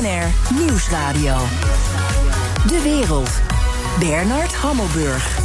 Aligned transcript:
BNR 0.00 0.54
Nieuwsradio. 0.54 1.36
De 2.66 2.80
wereld. 2.82 3.30
Bernard 3.98 4.54
Hammelburg. 4.54 5.38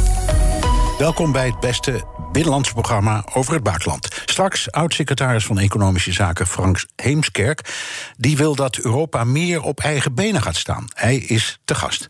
Welkom 0.98 1.32
bij 1.32 1.46
het 1.46 1.60
beste 1.60 2.04
binnenlandse 2.32 2.72
programma 2.72 3.24
over 3.34 3.54
het 3.54 3.62
buitenland. 3.62 4.08
Straks 4.24 4.70
oud-secretaris 4.70 5.44
van 5.44 5.58
Economische 5.58 6.12
Zaken 6.12 6.46
Frank 6.46 6.84
Heemskerk. 6.96 7.74
Die 8.16 8.36
wil 8.36 8.54
dat 8.54 8.76
Europa 8.76 9.24
meer 9.24 9.62
op 9.62 9.80
eigen 9.80 10.14
benen 10.14 10.42
gaat 10.42 10.56
staan. 10.56 10.86
Hij 10.94 11.16
is 11.16 11.58
te 11.64 11.74
gast. 11.74 12.08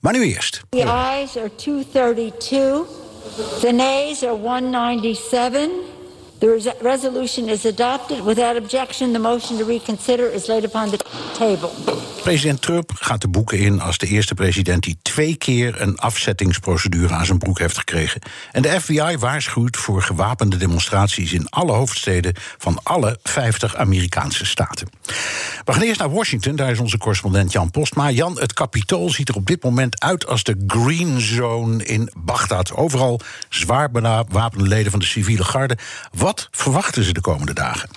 Maar 0.00 0.12
nu 0.12 0.24
eerst. 0.24 0.62
The 0.68 0.84
ayes 0.84 1.36
are 1.36 1.54
232. 1.54 2.86
The 3.60 3.72
nays 3.72 4.22
are 4.24 4.36
197. 4.36 5.95
The 6.38 6.74
resolution 6.80 7.48
is 7.48 7.66
adopted. 7.66 8.24
Without 8.24 8.56
objection, 8.56 9.12
the 9.12 9.18
motion 9.18 9.58
to 9.58 9.64
reconsider 9.64 10.32
is 10.32 10.46
laid 10.46 10.64
upon 10.64 10.90
the 10.90 10.98
table. 11.38 11.70
President 12.22 12.62
Trump 12.62 12.92
gaat 12.94 13.20
de 13.20 13.28
boeken 13.28 13.58
in 13.58 13.80
als 13.80 13.98
de 13.98 14.06
eerste 14.06 14.34
president 14.34 14.82
die 14.82 14.98
twee 15.02 15.36
keer 15.36 15.80
een 15.80 15.98
afzettingsprocedure 15.98 17.14
aan 17.14 17.26
zijn 17.26 17.38
broek 17.38 17.58
heeft 17.58 17.78
gekregen. 17.78 18.20
En 18.52 18.62
de 18.62 18.80
FBI 18.80 19.16
waarschuwt 19.18 19.76
voor 19.76 20.02
gewapende 20.02 20.56
demonstraties 20.56 21.32
in 21.32 21.48
alle 21.48 21.72
hoofdsteden 21.72 22.32
van 22.58 22.78
alle 22.82 23.18
50 23.22 23.76
Amerikaanse 23.76 24.46
staten. 24.46 24.88
We 25.64 25.72
gaan 25.72 25.82
eerst 25.82 26.00
naar 26.00 26.10
Washington, 26.10 26.56
daar 26.56 26.70
is 26.70 26.78
onze 26.78 26.98
correspondent 26.98 27.52
Jan 27.52 27.70
Postma. 27.70 28.10
Jan, 28.10 28.38
het 28.40 28.52
kapitool 28.52 29.10
ziet 29.10 29.28
er 29.28 29.34
op 29.34 29.46
dit 29.46 29.62
moment 29.62 30.02
uit 30.02 30.26
als 30.26 30.42
de 30.42 30.64
Green 30.66 31.20
Zone 31.20 31.84
in 31.84 32.10
Bagdad. 32.16 32.74
Overal 32.74 33.20
zwaar 33.48 33.90
leden 34.52 34.90
van 34.90 35.00
de 35.00 35.06
civiele 35.06 35.44
garde. 35.44 35.76
Verwachten 36.50 37.04
ze 37.04 37.12
de 37.12 37.20
komende 37.20 37.52
dagen? 37.52 37.88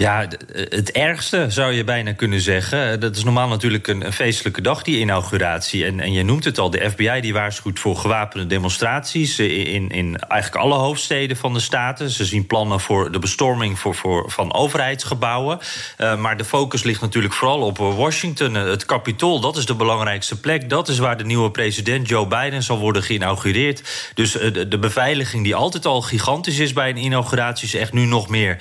Ja, 0.00 0.26
het 0.52 0.90
ergste 0.90 1.46
zou 1.48 1.72
je 1.72 1.84
bijna 1.84 2.12
kunnen 2.12 2.40
zeggen. 2.40 3.00
Dat 3.00 3.16
is 3.16 3.24
normaal 3.24 3.48
natuurlijk 3.48 3.86
een, 3.86 4.12
feestelijke 4.12 4.60
dag, 4.60 4.82
die 4.82 4.98
inauguratie. 4.98 5.84
En, 5.84 6.00
en 6.00 6.12
je 6.12 6.22
noemt 6.22 6.44
het 6.44 6.58
al, 6.58 6.70
de 6.70 6.90
FBI 6.90 7.20
die 7.20 7.32
waarschuwt 7.32 7.78
voor 7.78 7.96
gewapende 7.96 8.46
demonstraties... 8.46 9.38
in, 9.38 9.88
in 9.88 10.16
eigenlijk 10.16 10.62
alle 10.62 10.74
hoofdsteden 10.74 11.36
van 11.36 11.52
de 11.52 11.60
staten. 11.60 12.10
Ze 12.10 12.24
zien 12.24 12.46
plannen 12.46 12.80
voor 12.80 13.12
de 13.12 13.18
bestorming 13.18 13.78
voor, 13.78 13.94
voor, 13.94 14.30
van 14.30 14.54
overheidsgebouwen. 14.54 15.58
Maar 16.18 16.36
de 16.36 16.44
focus 16.44 16.82
ligt 16.82 17.00
natuurlijk 17.00 17.34
vooral 17.34 17.60
op 17.60 17.78
Washington. 17.78 18.54
Het 18.54 18.84
Capitool, 18.84 19.40
dat 19.40 19.56
is 19.56 19.66
de 19.66 19.74
belangrijkste 19.74 20.40
plek. 20.40 20.68
Dat 20.68 20.88
is 20.88 20.98
waar 20.98 21.16
de 21.16 21.24
nieuwe 21.24 21.50
president 21.50 22.08
Joe 22.08 22.26
Biden 22.26 22.62
zal 22.62 22.78
worden 22.78 23.02
geïnaugureerd. 23.02 24.10
Dus 24.14 24.32
de, 24.32 24.78
beveiliging 24.80 25.44
die 25.44 25.54
altijd 25.54 25.86
al 25.86 26.02
gigantisch 26.02 26.58
is 26.58 26.72
bij 26.72 26.88
een 26.88 27.04
inauguratie... 27.04 27.66
is 27.66 27.74
echt 27.74 27.92
nu 27.92 28.04
nog 28.04 28.28
meer. 28.28 28.56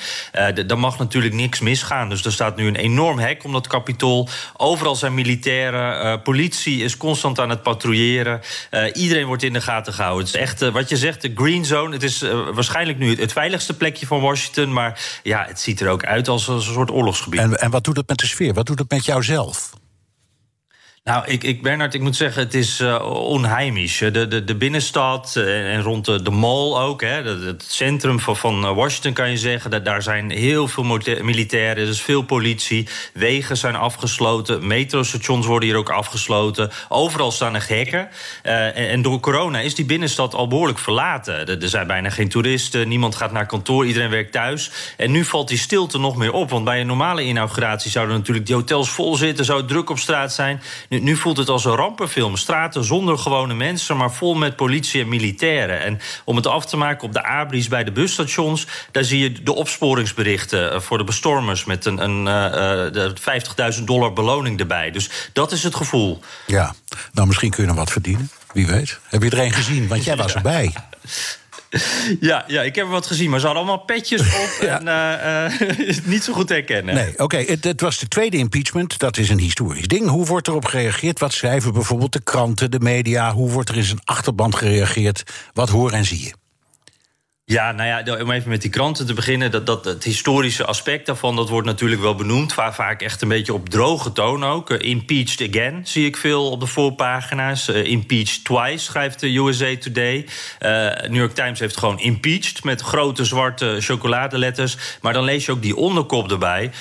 Dan 0.65 0.79
mag 0.79 0.97
natuurlijk 0.97 1.27
niks 1.33 1.59
misgaan. 1.59 2.09
Dus 2.09 2.25
er 2.25 2.31
staat 2.31 2.55
nu 2.55 2.67
een 2.67 2.75
enorm 2.75 3.19
hek 3.19 3.43
om 3.43 3.51
dat 3.51 3.67
kapitool. 3.67 4.29
Overal 4.57 4.95
zijn 4.95 5.13
militairen. 5.13 6.05
Uh, 6.05 6.23
politie 6.23 6.83
is 6.83 6.97
constant 6.97 7.39
aan 7.39 7.49
het 7.49 7.63
patrouilleren. 7.63 8.41
Uh, 8.71 8.83
iedereen 8.93 9.25
wordt 9.25 9.43
in 9.43 9.53
de 9.53 9.61
gaten 9.61 9.93
gehouden. 9.93 10.25
Het 10.25 10.35
is 10.35 10.41
echt, 10.41 10.61
uh, 10.61 10.69
wat 10.69 10.89
je 10.89 10.97
zegt, 10.97 11.21
de 11.21 11.31
green 11.35 11.65
zone. 11.65 11.93
Het 11.93 12.03
is 12.03 12.23
waarschijnlijk 12.53 12.97
nu 12.97 13.15
het 13.15 13.31
veiligste 13.31 13.77
plekje 13.77 14.07
van 14.07 14.21
Washington. 14.21 14.73
Maar 14.73 15.19
ja, 15.23 15.45
het 15.47 15.59
ziet 15.59 15.81
er 15.81 15.89
ook 15.89 16.05
uit 16.05 16.27
als 16.27 16.47
een 16.47 16.61
soort 16.61 16.91
oorlogsgebied. 16.91 17.39
En, 17.39 17.59
en 17.59 17.71
wat 17.71 17.83
doet 17.83 17.97
het 17.97 18.07
met 18.07 18.17
de 18.17 18.27
sfeer? 18.27 18.53
Wat 18.53 18.65
doet 18.65 18.79
het 18.79 18.91
met 18.91 19.05
jouzelf? 19.05 19.69
Nou, 21.09 21.23
ik, 21.25 21.43
ik, 21.43 21.61
Bernard, 21.61 21.93
ik 21.93 22.01
moet 22.01 22.15
zeggen, 22.15 22.43
het 22.43 22.53
is 22.53 22.79
uh, 22.79 23.05
onheimisch. 23.11 23.97
De, 23.97 24.27
de, 24.27 24.43
de 24.43 24.55
binnenstad 24.55 25.33
uh, 25.37 25.73
en 25.73 25.81
rond 25.81 26.05
de, 26.05 26.21
de 26.21 26.31
mall 26.31 26.81
ook, 26.81 27.01
hè, 27.01 27.23
het 27.23 27.63
centrum 27.67 28.19
van, 28.19 28.37
van 28.37 28.75
Washington 28.75 29.13
kan 29.13 29.29
je 29.29 29.37
zeggen... 29.37 29.71
Dat, 29.71 29.85
daar 29.85 30.01
zijn 30.01 30.29
heel 30.29 30.67
veel 30.67 30.83
militairen, 31.21 31.83
er 31.83 31.89
is 31.89 32.01
veel 32.01 32.21
politie. 32.21 32.87
Wegen 33.13 33.57
zijn 33.57 33.75
afgesloten, 33.75 34.67
metrostations 34.67 35.45
worden 35.45 35.69
hier 35.69 35.77
ook 35.77 35.89
afgesloten. 35.89 36.71
Overal 36.89 37.31
staan 37.31 37.55
er 37.55 37.65
hekken. 37.67 38.09
Uh, 38.43 38.65
en, 38.65 38.73
en, 38.73 39.01
door 39.01 39.19
corona 39.19 39.59
is 39.59 39.75
die 39.75 39.85
binnenstad 39.85 40.35
al 40.35 40.47
behoorlijk 40.47 40.79
verlaten. 40.79 41.47
Er, 41.47 41.61
er, 41.61 41.69
zijn 41.69 41.87
bijna 41.87 42.09
geen 42.09 42.29
toeristen, 42.29 42.87
niemand 42.87 43.15
gaat 43.15 43.31
naar 43.31 43.45
kantoor, 43.45 43.85
iedereen 43.85 44.09
werkt 44.09 44.31
thuis. 44.31 44.71
En 44.97 45.11
nu 45.11 45.25
valt 45.25 45.47
die 45.47 45.57
stilte 45.57 45.99
nog 45.99 46.15
meer 46.15 46.31
op, 46.31 46.49
want 46.49 46.65
bij 46.65 46.81
een 46.81 46.87
normale 46.87 47.23
inauguratie... 47.23 47.91
zouden 47.91 48.17
natuurlijk 48.17 48.45
die 48.45 48.55
hotels 48.55 48.89
vol 48.89 49.15
zitten, 49.15 49.45
zou 49.45 49.59
het 49.59 49.67
druk 49.67 49.89
op 49.89 49.99
straat 49.99 50.33
zijn... 50.33 50.61
Nu, 50.89 50.98
nu, 51.01 51.15
voelt 51.15 51.37
het 51.37 51.49
als 51.49 51.65
een 51.65 51.75
rampenfilm. 51.75 52.37
Straten 52.37 52.83
zonder 52.83 53.17
gewone 53.17 53.53
mensen, 53.53 53.97
maar 53.97 54.11
vol 54.11 54.33
met 54.33 54.55
politie 54.55 55.01
en 55.01 55.09
militairen. 55.09 55.81
En 55.81 55.99
om 56.25 56.35
het 56.35 56.47
af 56.47 56.65
te 56.65 56.77
maken 56.77 57.07
op 57.07 57.13
de 57.13 57.23
abris 57.23 57.67
bij 57.67 57.83
de 57.83 57.91
busstations... 57.91 58.67
daar 58.91 59.03
zie 59.03 59.19
je 59.19 59.43
de 59.43 59.55
opsporingsberichten 59.55 60.73
eh, 60.73 60.79
voor 60.79 60.97
de 60.97 61.03
bestormers... 61.03 61.65
met 61.65 61.85
een, 61.85 62.03
een 62.03 62.25
uh, 62.95 63.05
uh, 63.05 63.75
50.000 63.77 63.83
dollar 63.83 64.13
beloning 64.13 64.59
erbij. 64.59 64.91
Dus 64.91 65.09
dat 65.33 65.51
is 65.51 65.63
het 65.63 65.75
gevoel. 65.75 66.19
Ja, 66.45 66.73
nou 67.13 67.27
misschien 67.27 67.49
kun 67.49 67.63
je 67.63 67.69
nog 67.69 67.77
wat 67.77 67.91
verdienen. 67.91 68.29
Wie 68.53 68.67
weet. 68.67 68.99
Heb 69.03 69.23
je 69.23 69.29
er 69.29 69.39
een 69.39 69.53
gezien? 69.53 69.87
Want 69.87 70.03
jij 70.03 70.15
was 70.15 70.33
erbij. 70.41 70.73
Ja, 72.19 72.43
ja, 72.47 72.61
ik 72.61 72.75
heb 72.75 72.85
er 72.85 72.91
wat 72.91 73.05
gezien, 73.05 73.29
maar 73.29 73.39
ze 73.39 73.45
hadden 73.45 73.63
allemaal 73.63 73.85
petjes 73.85 74.21
op. 74.21 74.57
ja. 74.67 74.81
En 74.81 74.87
uh, 75.51 75.87
uh, 75.87 75.97
niet 76.13 76.23
zo 76.23 76.33
goed 76.33 76.47
te 76.47 76.53
herkennen. 76.53 76.95
Nee, 76.95 77.11
oké. 77.11 77.23
Okay. 77.23 77.45
Het, 77.45 77.63
het, 77.63 77.81
was 77.81 77.99
de 77.99 78.07
tweede 78.07 78.37
impeachment. 78.37 78.99
Dat 78.99 79.17
is 79.17 79.29
een 79.29 79.39
historisch 79.39 79.87
ding. 79.87 80.07
Hoe 80.07 80.25
wordt 80.25 80.47
erop 80.47 80.65
gereageerd? 80.65 81.19
Wat 81.19 81.33
schrijven 81.33 81.73
bijvoorbeeld 81.73 82.13
de 82.13 82.23
kranten, 82.23 82.71
de 82.71 82.79
media? 82.79 83.33
Hoe 83.33 83.49
wordt 83.49 83.69
er 83.69 83.77
in 83.77 83.83
zijn 83.83 84.01
achterband 84.03 84.55
gereageerd? 84.55 85.23
Wat 85.53 85.69
hoor 85.69 85.91
en 85.91 86.05
zie 86.05 86.23
je? 86.23 86.33
Ja, 87.49 87.71
nou 87.71 87.87
ja, 87.87 88.21
om 88.21 88.31
even 88.31 88.49
met 88.49 88.61
die 88.61 88.69
kranten 88.69 89.05
te 89.05 89.13
beginnen. 89.13 89.51
Dat, 89.51 89.65
dat, 89.65 89.85
het 89.85 90.03
historische 90.03 90.65
aspect 90.65 91.05
daarvan, 91.05 91.35
dat 91.35 91.49
wordt 91.49 91.67
natuurlijk 91.67 92.01
wel 92.01 92.15
benoemd. 92.15 92.53
Vaak 92.53 93.01
echt 93.01 93.21
een 93.21 93.27
beetje 93.27 93.53
op 93.53 93.69
droge 93.69 94.11
toon 94.11 94.45
ook. 94.45 94.69
Uh, 94.69 94.79
impeached 94.79 95.49
again, 95.49 95.81
zie 95.83 96.05
ik 96.05 96.17
veel 96.17 96.49
op 96.49 96.59
de 96.59 96.65
voorpagina's. 96.65 97.69
Uh, 97.69 97.85
impeached 97.85 98.43
twice, 98.43 98.83
schrijft 98.83 99.19
de 99.19 99.37
USA 99.37 99.77
Today. 99.79 100.25
Uh, 100.59 100.69
New 101.09 101.15
York 101.15 101.33
Times 101.33 101.59
heeft 101.59 101.77
gewoon 101.77 101.99
impeached 101.99 102.63
met 102.63 102.81
grote 102.81 103.25
zwarte 103.25 103.77
chocoladeletters. 103.79 104.77
Maar 105.01 105.13
dan 105.13 105.23
lees 105.23 105.45
je 105.45 105.51
ook 105.51 105.61
die 105.61 105.75
onderkop 105.75 106.31
erbij. 106.31 106.71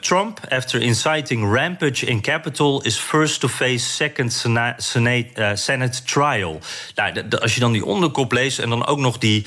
Trump, 0.00 0.40
after 0.48 0.82
inciting 0.82 1.54
rampage 1.56 2.06
in 2.06 2.20
Capitol... 2.20 2.82
is 2.82 2.96
first 2.96 3.40
to 3.40 3.48
face 3.48 3.90
second 3.90 4.32
Senate, 4.76 5.52
Senate 5.54 6.02
trial. 6.02 6.60
Nou, 6.94 7.28
als 7.40 7.54
je 7.54 7.60
dan 7.60 7.72
die 7.72 7.84
onderkop 7.84 8.32
leest 8.32 8.58
en 8.58 8.68
dan 8.68 8.86
ook 8.86 8.98
nog 8.98 9.18
die... 9.18 9.46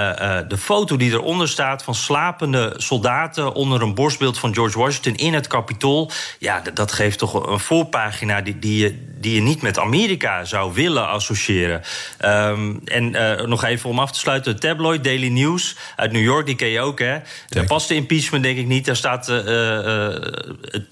Uh, 0.00 0.38
de 0.48 0.58
foto 0.58 0.96
die 0.96 1.10
eronder 1.10 1.48
staat 1.48 1.82
van 1.82 1.94
slapende 1.94 2.74
soldaten 2.76 3.52
onder 3.52 3.82
een 3.82 3.94
borstbeeld 3.94 4.38
van 4.38 4.54
George 4.54 4.78
Washington 4.78 5.14
in 5.14 5.34
het 5.34 5.46
Capitool. 5.46 6.10
Ja, 6.38 6.62
dat 6.74 6.92
geeft 6.92 7.18
toch 7.18 7.46
een 7.46 7.60
voorpagina 7.60 8.40
die, 8.40 8.58
die, 8.58 8.78
je, 8.78 9.06
die 9.20 9.34
je 9.34 9.40
niet 9.40 9.62
met 9.62 9.78
Amerika 9.78 10.44
zou 10.44 10.74
willen 10.74 11.08
associëren. 11.08 11.82
Um, 12.24 12.80
en 12.84 13.14
uh, 13.14 13.46
nog 13.46 13.64
even 13.64 13.90
om 13.90 13.98
af 13.98 14.12
te 14.12 14.18
sluiten: 14.18 14.52
de 14.52 14.58
tabloid 14.58 15.04
Daily 15.04 15.28
News 15.28 15.76
uit 15.96 16.12
New 16.12 16.22
York, 16.22 16.46
die 16.46 16.56
ken 16.56 16.68
je 16.68 16.80
ook, 16.80 16.98
hè? 16.98 17.18
Daar 17.48 17.64
past 17.64 17.88
de 17.88 17.94
impeachment 17.94 18.42
denk 18.42 18.58
ik 18.58 18.66
niet. 18.66 18.84
Daar 18.84 18.96
staat 18.96 19.24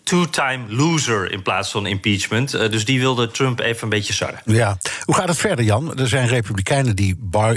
two-time 0.04 0.64
loser 0.69 1.32
in 1.32 1.42
plaats 1.42 1.70
van 1.70 1.86
impeachment. 1.86 2.50
dus 2.50 2.84
die 2.84 3.00
wilde 3.00 3.30
Trump 3.30 3.60
even 3.60 3.82
een 3.82 3.88
beetje 3.88 4.12
sarren. 4.12 4.40
Ja. 4.44 4.78
Hoe 5.04 5.14
gaat 5.14 5.28
het 5.28 5.38
verder, 5.38 5.64
Jan? 5.64 5.98
Er 5.98 6.08
zijn 6.08 6.28
Republikeinen 6.28 6.96
die 6.96 7.16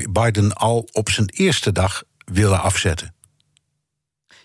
Biden 0.10 0.54
al 0.54 0.88
op 0.92 1.10
zijn 1.10 1.30
eerste 1.42 1.72
dag 1.72 2.04
willen 2.26 2.62
afzetten. 2.62 3.14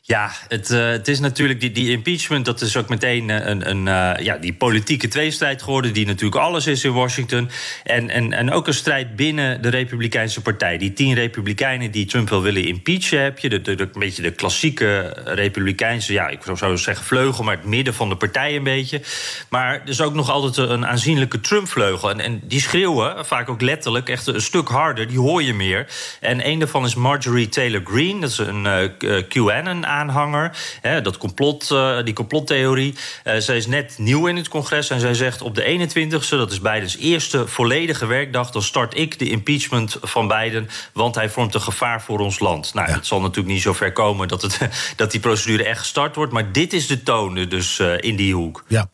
Ja, 0.09 0.31
het, 0.49 0.71
uh, 0.71 0.89
het 0.89 1.09
is 1.09 1.21
natuurlijk 1.21 1.61
die, 1.61 1.71
die 1.71 1.91
impeachment, 1.91 2.45
dat 2.45 2.61
is 2.61 2.77
ook 2.77 2.89
meteen 2.89 3.31
eh, 3.31 3.47
een, 3.47 3.71
een 3.71 3.87
uh, 3.87 4.25
ja, 4.25 4.37
die 4.37 4.53
politieke 4.53 5.09
tweestrijd 5.09 5.63
geworden, 5.63 5.93
die 5.93 6.07
natuurlijk 6.07 6.43
alles 6.43 6.67
is 6.67 6.85
in 6.85 6.93
Washington. 6.93 7.51
En, 7.85 8.11
en, 8.11 8.33
en 8.33 8.53
ook 8.53 8.67
een 8.67 8.75
strijd 8.75 9.17
binnen 9.17 9.63
de 9.63 9.69
Republikeinse 9.69 10.43
Partij. 10.43 10.79
Die 10.79 10.93
tien 10.93 11.15
Republikeinen 11.15 11.91
die 11.91 12.07
Trump 12.07 12.29
wil 12.29 12.43
willen 12.43 12.65
impeachen, 12.65 13.23
heb 13.23 13.39
je. 13.39 13.49
De, 13.49 13.61
de, 13.61 13.79
een 13.79 13.91
beetje 13.93 14.23
de 14.23 14.31
klassieke 14.31 15.17
Republikeinse, 15.25 16.13
ja, 16.13 16.29
ik 16.29 16.41
zou 16.55 16.79
zeggen 16.79 17.07
vleugel, 17.07 17.45
maar 17.45 17.57
het 17.57 17.65
midden 17.65 17.95
van 17.95 18.09
de 18.09 18.17
partij 18.17 18.57
een 18.57 18.65
beetje. 18.65 19.01
Maar 19.49 19.73
er 19.73 19.89
is 19.89 20.01
ook 20.01 20.15
nog 20.15 20.31
altijd 20.31 20.71
een 20.71 20.87
aanzienlijke 20.87 21.41
Trump-vleugel. 21.41 22.11
En, 22.11 22.21
en 22.21 22.41
die 22.45 22.61
schreeuwen, 22.61 23.27
vaak 23.27 23.49
ook 23.49 23.61
letterlijk, 23.61 24.09
echt 24.09 24.27
een 24.27 24.41
stuk 24.41 24.69
harder, 24.69 25.09
die 25.09 25.19
hoor 25.19 25.43
je 25.43 25.55
meer. 25.55 25.87
En 26.21 26.49
een 26.49 26.59
daarvan 26.59 26.85
is 26.85 26.95
Marjorie 26.95 27.49
Taylor 27.49 27.81
Greene, 27.85 28.21
dat 28.21 28.31
is 28.31 28.39
een 28.39 28.65
uh, 29.01 29.23
QAnon 29.29 29.95
aanhanger. 29.97 30.57
Hè, 30.81 31.03
dat 31.03 31.19
complot, 31.19 31.71
uh, 31.73 32.03
die 32.05 32.15
complottheorie. 32.15 32.95
Uh, 33.25 33.37
zij 33.37 33.57
is 33.57 33.67
net 33.67 33.95
nieuw 33.99 34.27
in 34.27 34.37
het 34.37 34.49
congres 34.49 34.91
en 34.91 35.01
zij 35.01 35.15
zegt 35.15 35.43
op 35.43 35.55
de 35.55 35.89
21ste, 35.89 36.29
dat 36.29 36.53
is 36.53 36.61
Bidens 36.61 36.97
eerste 36.97 37.49
volledige 37.49 38.07
werkdag, 38.07 38.51
dan 38.51 38.63
start 38.63 38.97
ik 38.97 39.19
de 39.19 39.29
impeachment 39.29 39.97
van 40.03 40.29
Biden, 40.29 40.69
want 40.93 41.15
hij 41.15 41.31
vormt 41.31 41.55
een 41.55 41.61
gevaar 41.61 42.03
voor 42.03 42.19
ons 42.19 42.39
land. 42.39 42.75
Nou, 42.75 42.89
ja. 42.89 42.95
het 42.95 43.07
zal 43.07 43.21
natuurlijk 43.21 43.55
niet 43.55 43.63
zo 43.63 43.73
ver 43.73 43.93
komen 43.93 44.29
dat, 44.29 44.43
het, 44.43 44.59
dat 44.97 45.11
die 45.11 45.21
procedure 45.21 45.65
echt 45.65 45.79
gestart 45.79 46.17
wordt, 46.17 46.33
maar 46.33 46.53
dit 46.53 46.73
is 46.73 46.87
de 46.87 47.03
toon 47.03 47.35
dus 47.35 47.79
uh, 47.79 47.95
in 48.01 48.17
die 48.17 48.35
hoek. 48.35 48.65
Ja, 48.69 48.89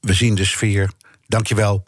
we 0.00 0.12
zien 0.12 0.34
de 0.34 0.44
sfeer. 0.44 0.90
Dankjewel. 1.26 1.84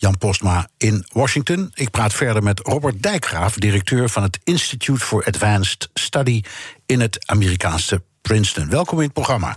Jan 0.00 0.18
Postma 0.18 0.68
in 0.76 1.04
Washington. 1.12 1.70
Ik 1.74 1.90
praat 1.90 2.14
verder 2.14 2.42
met 2.42 2.60
Robert 2.60 3.02
Dijkgraaf, 3.02 3.54
directeur 3.54 4.08
van 4.08 4.22
het 4.22 4.38
Institute 4.44 5.00
for 5.00 5.24
Advanced 5.24 5.88
Study 5.94 6.42
in 6.86 7.00
het 7.00 7.26
Amerikaanse 7.26 8.02
Princeton. 8.22 8.68
Welkom 8.68 8.98
in 8.98 9.04
het 9.04 9.12
programma. 9.12 9.56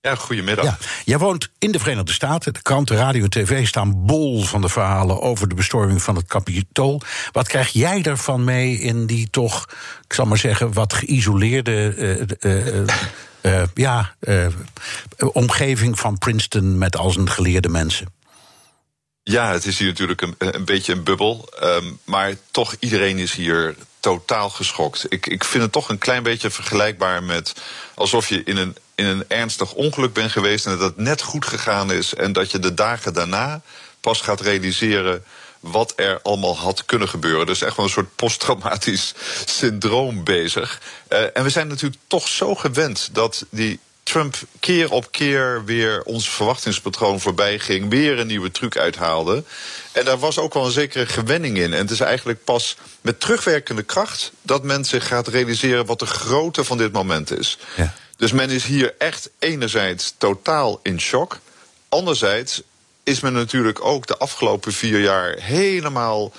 Ja, 0.00 0.14
goedemiddag. 0.14 0.64
Ja, 0.64 0.78
jij 1.04 1.18
woont 1.18 1.50
in 1.58 1.72
de 1.72 1.78
Verenigde 1.78 2.12
Staten. 2.12 2.52
De 2.52 2.62
kranten, 2.62 2.96
radio 2.96 3.22
en 3.22 3.30
tv 3.30 3.66
staan 3.66 4.06
bol 4.06 4.42
van 4.42 4.60
de 4.60 4.68
verhalen 4.68 5.20
over 5.20 5.48
de 5.48 5.54
bestorming 5.54 6.02
van 6.02 6.16
het 6.16 6.26
Capitool. 6.26 7.00
Wat 7.32 7.48
krijg 7.48 7.68
jij 7.68 8.02
ervan 8.02 8.44
mee 8.44 8.78
in 8.78 9.06
die 9.06 9.30
toch, 9.30 9.68
ik 10.04 10.12
zal 10.12 10.26
maar 10.26 10.38
zeggen, 10.38 10.72
wat 10.72 10.92
geïsoleerde 10.92 11.94
uh, 12.40 13.52
uh, 13.52 13.62
ja, 13.74 14.14
omgeving 15.18 15.98
van 15.98 16.18
Princeton 16.18 16.78
met 16.78 16.96
al 16.96 17.10
zijn 17.10 17.30
geleerde 17.30 17.68
mensen? 17.68 18.06
Ja, 19.22 19.52
het 19.52 19.66
is 19.66 19.78
hier 19.78 19.88
natuurlijk 19.88 20.22
een, 20.22 20.34
een 20.38 20.64
beetje 20.64 20.92
een 20.92 21.04
bubbel. 21.04 21.48
Um, 21.62 21.98
maar 22.04 22.34
toch, 22.50 22.74
iedereen 22.78 23.18
is 23.18 23.34
hier 23.34 23.74
totaal 24.02 24.50
geschokt. 24.50 25.06
Ik, 25.08 25.26
ik 25.26 25.44
vind 25.44 25.62
het 25.62 25.72
toch 25.72 25.88
een 25.88 25.98
klein 25.98 26.22
beetje 26.22 26.50
vergelijkbaar 26.50 27.22
met 27.22 27.52
alsof 27.94 28.28
je 28.28 28.42
in 28.44 28.56
een, 28.56 28.76
in 28.94 29.06
een 29.06 29.24
ernstig 29.28 29.72
ongeluk 29.72 30.12
bent 30.12 30.30
geweest 30.30 30.66
en 30.66 30.78
dat 30.78 30.80
het 30.80 30.96
net 30.96 31.22
goed 31.22 31.46
gegaan 31.46 31.92
is 31.92 32.14
en 32.14 32.32
dat 32.32 32.50
je 32.50 32.58
de 32.58 32.74
dagen 32.74 33.14
daarna 33.14 33.62
pas 34.00 34.20
gaat 34.20 34.40
realiseren 34.40 35.24
wat 35.60 35.92
er 35.96 36.20
allemaal 36.22 36.56
had 36.56 36.84
kunnen 36.84 37.08
gebeuren. 37.08 37.46
Dus 37.46 37.62
echt 37.62 37.76
wel 37.76 37.84
een 37.84 37.92
soort 37.92 38.16
posttraumatisch 38.16 39.14
syndroom 39.44 40.24
bezig. 40.24 40.80
Uh, 41.08 41.36
en 41.36 41.42
we 41.42 41.50
zijn 41.50 41.68
natuurlijk 41.68 42.02
toch 42.06 42.28
zo 42.28 42.54
gewend 42.54 43.08
dat 43.12 43.44
die 43.50 43.80
Trump 44.02 44.36
keer 44.60 44.90
op 44.90 45.10
keer 45.10 45.64
weer 45.64 46.02
ons 46.02 46.30
verwachtingspatroon 46.30 47.20
voorbij 47.20 47.58
ging, 47.58 47.90
weer 47.90 48.18
een 48.18 48.26
nieuwe 48.26 48.50
truc 48.50 48.76
uithaalde. 48.76 49.44
En 49.92 50.04
daar 50.04 50.18
was 50.18 50.38
ook 50.38 50.54
wel 50.54 50.64
een 50.64 50.70
zekere 50.70 51.06
gewenning 51.06 51.56
in. 51.58 51.72
En 51.72 51.78
het 51.78 51.90
is 51.90 52.00
eigenlijk 52.00 52.44
pas 52.44 52.76
met 53.00 53.20
terugwerkende 53.20 53.82
kracht 53.82 54.32
dat 54.42 54.62
men 54.62 54.84
zich 54.84 55.06
gaat 55.06 55.28
realiseren 55.28 55.86
wat 55.86 55.98
de 55.98 56.06
grootte 56.06 56.64
van 56.64 56.78
dit 56.78 56.92
moment 56.92 57.38
is. 57.38 57.58
Ja. 57.76 57.94
Dus 58.16 58.32
men 58.32 58.50
is 58.50 58.64
hier 58.64 58.94
echt 58.98 59.30
enerzijds 59.38 60.14
totaal 60.18 60.80
in 60.82 61.00
shock. 61.00 61.38
Anderzijds 61.88 62.62
is 63.02 63.20
men 63.20 63.32
natuurlijk 63.32 63.84
ook 63.84 64.06
de 64.06 64.16
afgelopen 64.16 64.72
vier 64.72 65.00
jaar 65.00 65.36
helemaal 65.38 66.32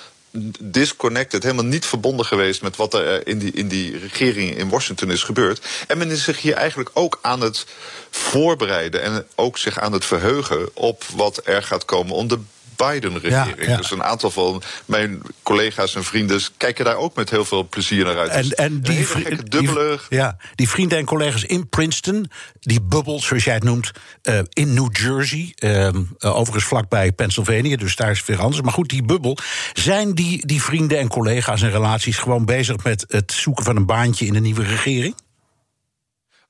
disconnected, 0.60 1.44
helemaal 1.44 1.66
niet 1.66 1.86
verbonden 1.86 2.26
geweest 2.26 2.62
met 2.62 2.76
wat 2.76 2.94
er 2.94 3.08
eh, 3.08 3.34
in 3.34 3.40
die, 3.40 3.52
in 3.52 3.68
die 3.68 3.98
regering 3.98 4.58
in 4.58 4.70
Washington 4.70 5.12
is 5.12 5.24
gebeurd. 5.24 5.66
En 5.88 5.98
men 5.98 6.12
is 6.12 6.24
zich 6.24 6.42
hier 6.42 6.54
eigenlijk 6.54 6.90
ook 6.94 7.20
aan 7.22 7.42
het 7.42 7.66
voorbereiden 8.10 9.02
en 9.02 9.28
ook 9.36 9.58
zich 9.58 9.80
aan 9.80 9.92
het 9.92 10.06
verheugen 10.06 10.70
op 10.74 11.04
wat 11.16 11.42
er 11.44 11.64
gaat 11.64 11.86
komen 11.86 12.16
om 12.16 12.28
de 12.28 12.40
Biden-regering. 12.76 13.78
Dus 13.78 13.92
een 13.92 14.04
aantal 14.04 14.32
van 14.32 14.62
mijn 14.86 15.22
collega's 15.44 15.96
en 15.96 16.04
vrienden 16.04 16.42
kijken 16.58 16.86
daar 16.86 16.96
ook 16.96 17.16
met 17.16 17.30
heel 17.30 17.46
veel 17.46 17.68
plezier 17.68 18.06
naar 18.06 18.18
uit. 18.18 18.32
En, 18.32 18.50
en 18.52 18.82
die, 18.82 19.08
dubbele... 19.44 20.00
ja, 20.10 20.38
die 20.56 20.70
vrienden 20.70 20.98
en 20.98 21.06
collega's 21.06 21.44
in 21.44 21.70
Princeton, 21.70 22.30
die 22.60 22.82
bubbel, 22.82 23.20
zoals 23.20 23.44
jij 23.44 23.54
het 23.54 23.64
noemt, 23.64 23.92
uh, 24.24 24.40
in 24.50 24.74
New 24.74 24.90
Jersey, 24.92 25.54
uh, 25.60 25.90
overigens 26.20 26.64
vlakbij 26.64 27.12
Pennsylvania, 27.12 27.78
dus 27.78 27.96
daar 27.96 28.12
is 28.12 28.18
het 28.18 28.28
weer 28.28 28.42
anders. 28.42 28.62
Maar 28.62 28.74
goed, 28.74 28.90
die 28.90 29.04
bubbel, 29.04 29.38
zijn 29.74 30.14
die, 30.14 30.46
die 30.46 30.62
vrienden 30.62 31.00
en 31.00 31.08
collega's 31.08 31.62
en 31.62 31.72
relaties 31.72 32.18
gewoon 32.18 32.46
bezig 32.46 32.84
met 32.84 33.06
het 33.08 33.32
zoeken 33.32 33.64
van 33.64 33.76
een 33.76 33.86
baantje 33.86 34.26
in 34.26 34.34
de 34.34 34.40
nieuwe 34.40 34.64
regering? 34.64 35.16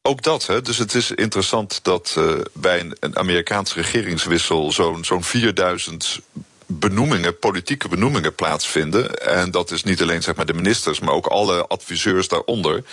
Ook 0.06 0.22
dat, 0.22 0.46
hè. 0.46 0.62
Dus 0.62 0.78
het 0.78 0.94
is 0.94 1.12
interessant 1.12 1.80
dat 1.84 2.16
uh, 2.18 2.34
bij 2.54 2.92
een, 3.00 3.18
Amerikaanse 3.18 3.76
regeringswissel 3.76 4.72
zo'n 4.72 5.04
zo'n 5.06 5.24
4000 5.24 6.20
benoemingen, 6.66 7.40
politieke 7.40 7.88
benoemingen 7.88 8.36
plaatsvinden. 8.36 9.16
En 9.16 9.52
dat 9.52 9.72
is 9.72 9.84
niet 9.84 10.02
alleen 10.02 10.24
zeg 10.24 10.36
maar, 10.36 10.46
de 10.46 10.54
ministers, 10.54 11.00
maar 11.00 11.14
ook 11.14 11.26
alle 11.26 11.68
adviseurs 11.68 12.28
daaronder. 12.28 12.84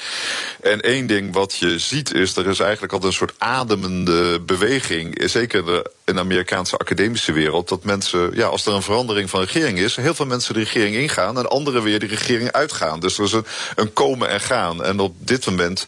En 0.61 0.81
één 0.81 1.07
ding 1.07 1.35
wat 1.35 1.57
je 1.57 1.79
ziet 1.79 2.15
is, 2.15 2.37
er 2.37 2.47
is 2.47 2.61
eigenlijk 2.61 2.93
al 2.93 3.05
een 3.05 3.13
soort 3.13 3.35
ademende 3.39 4.41
beweging, 4.41 5.23
zeker 5.25 5.83
in 6.05 6.15
de 6.15 6.21
Amerikaanse 6.21 6.77
academische 6.77 7.33
wereld, 7.33 7.69
dat 7.69 7.85
mensen, 7.85 8.31
ja, 8.35 8.47
als 8.47 8.67
er 8.67 8.73
een 8.73 8.83
verandering 8.83 9.31
van 9.31 9.41
regering 9.41 9.79
is, 9.79 9.97
heel 9.97 10.15
veel 10.15 10.27
mensen 10.27 10.55
de 10.55 10.61
regering 10.61 10.97
ingaan 10.97 11.39
en 11.39 11.51
anderen 11.51 11.83
weer 11.83 11.99
de 11.99 12.07
regering 12.07 12.53
uitgaan. 12.53 13.01
Dus 13.01 13.19
er 13.19 13.25
is 13.25 13.33
een, 13.75 13.93
komen 13.93 14.29
en 14.29 14.41
gaan. 14.41 14.85
En 14.85 15.01
op 15.01 15.15
dit 15.19 15.47
moment 15.47 15.87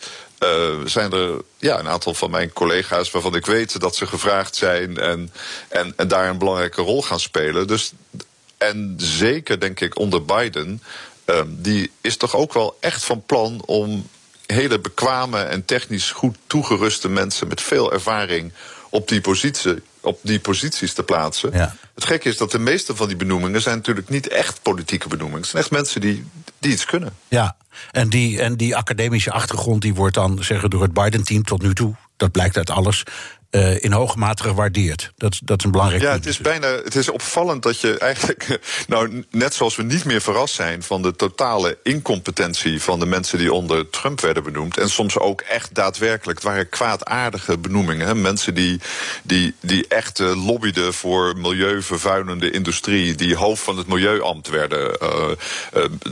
zijn 0.85 1.12
er 1.12 1.41
ja, 1.59 1.79
een 1.79 1.89
aantal 1.89 2.15
van 2.15 2.31
mijn 2.31 2.53
collega's 2.53 3.11
waarvan 3.11 3.35
ik 3.35 3.47
weet 3.47 3.81
dat 3.81 3.97
ze 3.97 4.06
gevraagd 4.06 4.56
zijn 4.56 4.99
en, 4.99 5.33
en, 5.69 6.09
daar 6.09 6.29
een 6.29 6.39
belangrijke 6.39 6.83
rol 6.83 7.03
gaan 7.03 7.21
spelen. 7.21 7.67
Dus, 7.67 7.93
en 8.59 8.94
zeker 8.97 9.61
denk 9.61 9.81
ik 9.81 9.99
onder 9.99 10.25
Biden, 10.25 10.83
uh, 11.27 11.41
die 11.47 11.91
is 12.00 12.17
toch 12.17 12.37
ook 12.37 12.53
wel 12.53 12.77
echt 12.81 13.05
van 13.05 13.23
plan 13.27 13.62
om 13.67 14.09
hele 14.47 14.79
bekwame 14.79 15.39
en 15.43 15.65
technisch 15.65 16.11
goed 16.11 16.37
toegeruste 16.47 17.09
mensen 17.09 17.49
met 17.49 17.61
veel 17.61 17.93
ervaring 17.93 18.53
op 18.91 19.09
die 19.09 19.21
positie 19.21 19.83
op 20.03 20.19
die 20.23 20.41
posities 20.41 20.93
te 20.93 21.03
plaatsen. 21.03 21.51
Ja. 21.53 21.77
Het 21.95 22.05
gekke 22.05 22.29
is 22.29 22.37
dat 22.37 22.51
de 22.51 22.59
meeste 22.59 22.97
van 22.97 23.09
die 23.09 23.17
benoemingen 23.17 23.63
zijn 23.63 23.77
natuurlijk 23.77 24.09
niet 24.09 24.29
echt 24.29 24.63
politieke 24.63 25.09
benoemingen. 25.09 25.41
Het 25.41 25.51
zijn 25.51 25.63
echt 25.63 25.73
mensen 25.73 26.01
die, 26.01 26.25
die 26.59 26.73
iets 26.73 26.85
kunnen. 26.85 27.17
Ja, 27.29 27.57
en 27.91 28.09
die, 28.09 28.41
en 28.41 28.57
die 28.57 28.77
academische 28.77 29.31
achtergrond 29.31 29.83
die 29.83 29.95
wordt 29.95 30.15
dan 30.15 30.45
zeggen 30.45 30.71
door 30.71 30.83
het 30.83 30.93
Biden-team 30.93 31.45
tot 31.45 31.63
nu 31.63 31.75
toe, 31.75 31.95
dat 32.17 32.31
blijkt 32.33 32.57
uit 32.57 32.71
alles, 32.71 33.03
uh, 33.53 33.83
in 33.83 33.93
hoge 33.93 34.19
mate 34.19 34.43
gewaardeerd. 34.43 35.13
Dat, 35.17 35.41
dat 35.45 35.59
is 35.59 35.65
een 35.65 35.71
belangrijk 35.71 36.03
ja, 36.03 36.13
het 36.13 36.27
is 36.27 36.39
bijna. 36.39 36.67
Het 36.67 36.95
is 36.95 37.09
opvallend 37.09 37.63
dat 37.63 37.81
je 37.81 37.99
eigenlijk. 37.99 38.41
Nou, 38.89 39.25
net 39.31 39.55
zoals 39.55 39.77
we 39.77 39.83
niet 39.83 40.05
meer 40.05 40.21
verrast 40.21 40.55
zijn 40.55 40.83
van 40.83 41.03
de 41.03 41.17
totale 41.17 41.79
incompetentie 41.83 42.83
van 42.83 42.99
de 42.99 43.07
mensen 43.07 43.39
die 43.39 43.53
onder 43.53 43.91
Trump 43.91 44.21
werden 44.21 44.43
benoemd. 44.43 44.79
En 44.79 44.91
soms 44.91 45.19
ook 45.19 45.41
echt 45.41 45.75
daadwerkelijk. 45.75 46.39
Het 46.39 46.49
waren 46.49 46.69
kwaadaardige 46.69 47.59
benoemingen. 47.59 48.07
Hè? 48.07 48.15
Mensen 48.15 48.55
die, 48.55 48.81
die, 49.23 49.55
die 49.61 49.89
echt 49.89 50.19
uh, 50.19 50.47
lobbyden 50.47 50.95
voor 50.95 51.37
milieuvervuilende 51.37 52.51
industrie. 52.51 53.15
Die 53.15 53.37
hoofd 53.37 53.63
van 53.63 53.77
het 53.77 53.87
milieuambt 53.87 54.49
werden. 54.49 54.99
Uh, 55.03 55.29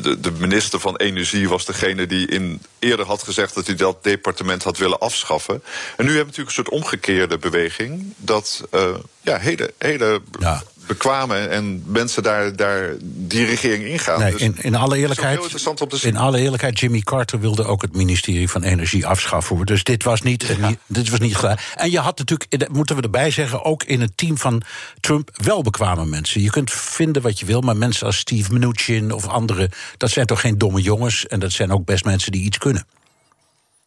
de, 0.01 0.21
de 0.21 0.33
minister 0.39 0.81
van 0.81 0.97
Energie 0.97 1.49
was 1.49 1.65
degene 1.65 2.07
die 2.07 2.27
in, 2.27 2.63
eerder 2.79 3.07
had 3.07 3.23
gezegd 3.23 3.55
dat 3.55 3.67
hij 3.67 3.77
dat 3.77 4.03
departement 4.03 4.63
had 4.63 4.79
willen 4.79 4.99
afschaffen. 4.99 5.63
En 5.97 6.05
nu 6.05 6.17
hebben 6.17 6.17
we 6.17 6.25
natuurlijk 6.25 6.57
een 6.57 6.65
soort 6.65 6.69
omgekeerde 6.69 7.30
de 7.31 7.39
beweging. 7.39 8.15
Dat 8.17 8.65
uh, 8.75 8.83
ja, 9.21 9.39
hele, 9.39 9.73
hele 9.79 10.23
ja. 10.39 10.63
bekwame 10.87 11.37
en 11.37 11.83
mensen 11.87 12.23
daar, 12.23 12.57
daar 12.57 12.95
die 13.03 13.45
regering 13.45 13.85
ingaan. 13.85 14.21
Nee, 14.21 14.33
dus 14.33 14.41
in, 14.41 14.57
in, 14.59 14.75
alle 14.75 14.97
eerlijkheid, 14.97 15.67
in 16.03 16.17
alle 16.17 16.39
eerlijkheid, 16.39 16.81
Jimmy 16.81 17.01
Carter 17.01 17.41
wilde 17.41 17.65
ook 17.65 17.83
het 17.83 17.97
ministerie 17.97 18.51
van 18.51 18.63
Energie 18.63 19.07
afschaffen. 19.07 19.67
Dus 19.67 19.85
dit 19.85 20.05
was 20.05 20.23
niet, 20.23 20.43
ja. 20.59 20.69
niet, 20.69 20.79
dit 20.87 21.11
was 21.11 21.19
niet 21.19 21.37
klaar. 21.37 21.73
En 21.77 21.91
je 21.91 21.99
had 21.99 22.19
natuurlijk, 22.19 22.69
moeten 22.73 22.97
we 22.97 23.03
erbij 23.03 23.31
zeggen, 23.31 23.65
ook 23.65 23.85
in 23.85 24.01
het 24.01 24.17
team 24.17 24.39
van 24.39 24.63
Trump 25.01 25.31
wel 25.45 25.63
bekwame 25.63 26.07
mensen. 26.07 26.43
Je 26.43 26.51
kunt 26.51 26.71
vinden 26.73 27.23
wat 27.23 27.41
je 27.41 27.47
wil, 27.47 27.61
maar 27.61 27.77
mensen 27.77 28.07
als 28.07 28.17
Steve 28.17 28.53
Mnuchin 28.53 29.13
of 29.13 29.27
anderen, 29.27 29.71
dat 29.97 30.11
zijn 30.11 30.27
toch 30.27 30.41
geen 30.41 30.59
domme 30.59 30.81
jongens. 30.81 31.27
En 31.27 31.41
dat 31.41 31.53
zijn 31.53 31.73
ook 31.73 31.85
best 31.85 32.05
mensen 32.05 32.33
die 32.33 32.43
iets 32.43 32.59
kunnen. 32.59 32.87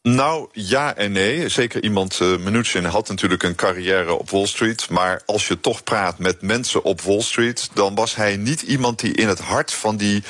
Nou, 0.09 0.47
ja 0.51 0.95
en 0.95 1.11
nee. 1.11 1.49
Zeker 1.49 1.83
iemand, 1.83 2.19
uh, 2.21 2.37
Mnuchin 2.37 2.85
had 2.85 3.09
natuurlijk 3.09 3.43
een 3.43 3.55
carrière 3.55 4.13
op 4.13 4.29
Wall 4.29 4.45
Street. 4.45 4.89
Maar 4.89 5.21
als 5.25 5.47
je 5.47 5.59
toch 5.59 5.83
praat 5.83 6.19
met 6.19 6.41
mensen 6.41 6.83
op 6.83 7.01
Wall 7.01 7.21
Street... 7.21 7.69
dan 7.73 7.95
was 7.95 8.15
hij 8.15 8.37
niet 8.37 8.61
iemand 8.61 8.99
die 8.99 9.13
in 9.13 9.27
het 9.27 9.39
hart 9.39 9.73
van 9.73 9.97
die 9.97 10.23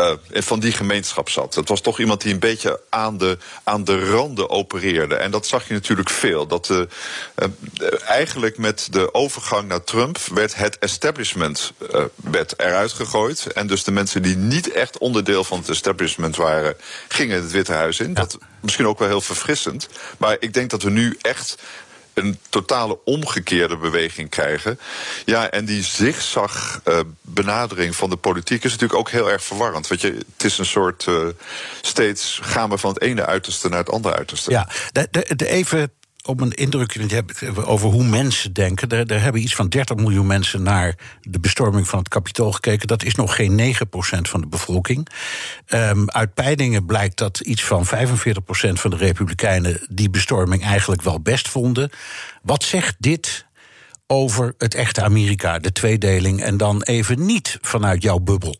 uh, 0.00 0.12
van 0.42 0.60
die 0.60 0.72
gemeenschap 0.72 1.28
zat. 1.28 1.54
Het 1.54 1.68
was 1.68 1.80
toch 1.80 1.98
iemand 1.98 2.20
die 2.20 2.32
een 2.32 2.38
beetje 2.38 2.80
aan 2.88 3.18
de, 3.18 3.38
aan 3.64 3.84
de 3.84 4.10
randen 4.10 4.50
opereerde. 4.50 5.14
En 5.14 5.30
dat 5.30 5.46
zag 5.46 5.68
je 5.68 5.74
natuurlijk 5.74 6.10
veel. 6.10 6.46
Dat 6.46 6.68
uh, 6.68 6.78
uh, 6.78 7.88
eigenlijk 8.06 8.58
met 8.58 8.88
de 8.90 9.14
overgang 9.14 9.68
naar 9.68 9.84
Trump 9.84 10.18
werd 10.18 10.54
het 10.54 10.78
establishment 10.78 11.72
werd 12.14 12.54
eruit 12.60 12.92
gegooid. 12.92 13.52
En 13.52 13.66
dus 13.66 13.84
de 13.84 13.90
mensen 13.90 14.22
die 14.22 14.36
niet 14.36 14.72
echt 14.72 14.98
onderdeel 14.98 15.44
van 15.44 15.58
het 15.58 15.68
establishment 15.68 16.36
waren, 16.36 16.76
gingen 17.08 17.42
het 17.42 17.50
Witte 17.50 17.72
Huis 17.72 18.00
in. 18.00 18.08
Ja. 18.08 18.14
Dat 18.14 18.38
misschien 18.60 18.86
ook 18.86 18.98
wel 18.98 19.08
heel 19.08 19.20
verfrissend. 19.20 19.88
Maar 20.18 20.36
ik 20.40 20.54
denk 20.54 20.70
dat 20.70 20.82
we 20.82 20.90
nu 20.90 21.16
echt 21.20 21.56
een 22.18 22.38
totale 22.48 22.98
omgekeerde 23.04 23.76
beweging 23.76 24.28
krijgen. 24.28 24.80
Ja, 25.24 25.50
en 25.50 25.64
die 25.64 25.82
zigzag 25.82 26.80
uh, 26.84 26.98
benadering 27.22 27.96
van 27.96 28.10
de 28.10 28.16
politiek 28.16 28.64
is 28.64 28.70
natuurlijk 28.70 28.98
ook 28.98 29.10
heel 29.10 29.30
erg 29.30 29.44
verwarrend. 29.44 29.88
Want 29.88 30.00
je, 30.00 30.12
het 30.12 30.44
is 30.44 30.58
een 30.58 30.66
soort 30.66 31.06
uh, 31.08 31.26
steeds 31.80 32.38
gaan 32.42 32.70
we 32.70 32.78
van 32.78 32.92
het 32.92 33.02
ene 33.02 33.26
uiterste 33.26 33.68
naar 33.68 33.78
het 33.78 33.90
andere 33.90 34.14
uiterste. 34.14 34.50
Ja, 34.50 34.68
de 35.36 35.46
even 35.46 35.92
om 36.26 36.40
een 36.40 36.52
indruk 36.52 36.92
te 36.92 37.44
hebben 37.44 37.66
over 37.66 37.88
hoe 37.88 38.04
mensen 38.04 38.52
denken. 38.52 38.88
Er, 38.88 39.20
hebben 39.20 39.42
iets 39.42 39.54
van 39.54 39.68
30 39.68 39.96
miljoen 39.96 40.26
mensen 40.26 40.62
naar 40.62 40.94
de 41.20 41.40
bestorming 41.40 41.88
van 41.88 41.98
het 41.98 42.08
kapitool 42.08 42.52
gekeken. 42.52 42.86
Dat 42.86 43.02
is 43.02 43.14
nog 43.14 43.34
geen 43.34 43.74
9% 43.74 43.80
van 44.00 44.40
de 44.40 44.46
bevolking. 44.46 45.08
Um, 45.68 46.10
uit 46.10 46.34
peilingen 46.34 46.86
blijkt 46.86 47.16
dat 47.18 47.40
iets 47.40 47.64
van 47.64 47.86
45% 47.86 47.88
van 48.72 48.90
de 48.90 48.96
Republikeinen 48.96 49.86
die 49.90 50.10
bestorming 50.10 50.64
eigenlijk 50.64 51.02
wel 51.02 51.20
best 51.20 51.48
vonden. 51.48 51.90
Wat 52.42 52.64
zegt 52.64 52.96
dit 52.98 53.46
over 54.06 54.54
het 54.58 54.74
echte 54.74 55.02
Amerika, 55.02 55.58
de 55.58 55.72
tweedeling, 55.72 56.42
en 56.42 56.56
dan 56.56 56.82
even 56.82 57.26
niet 57.26 57.58
vanuit 57.60 58.02
jouw 58.02 58.18
bubbel? 58.18 58.56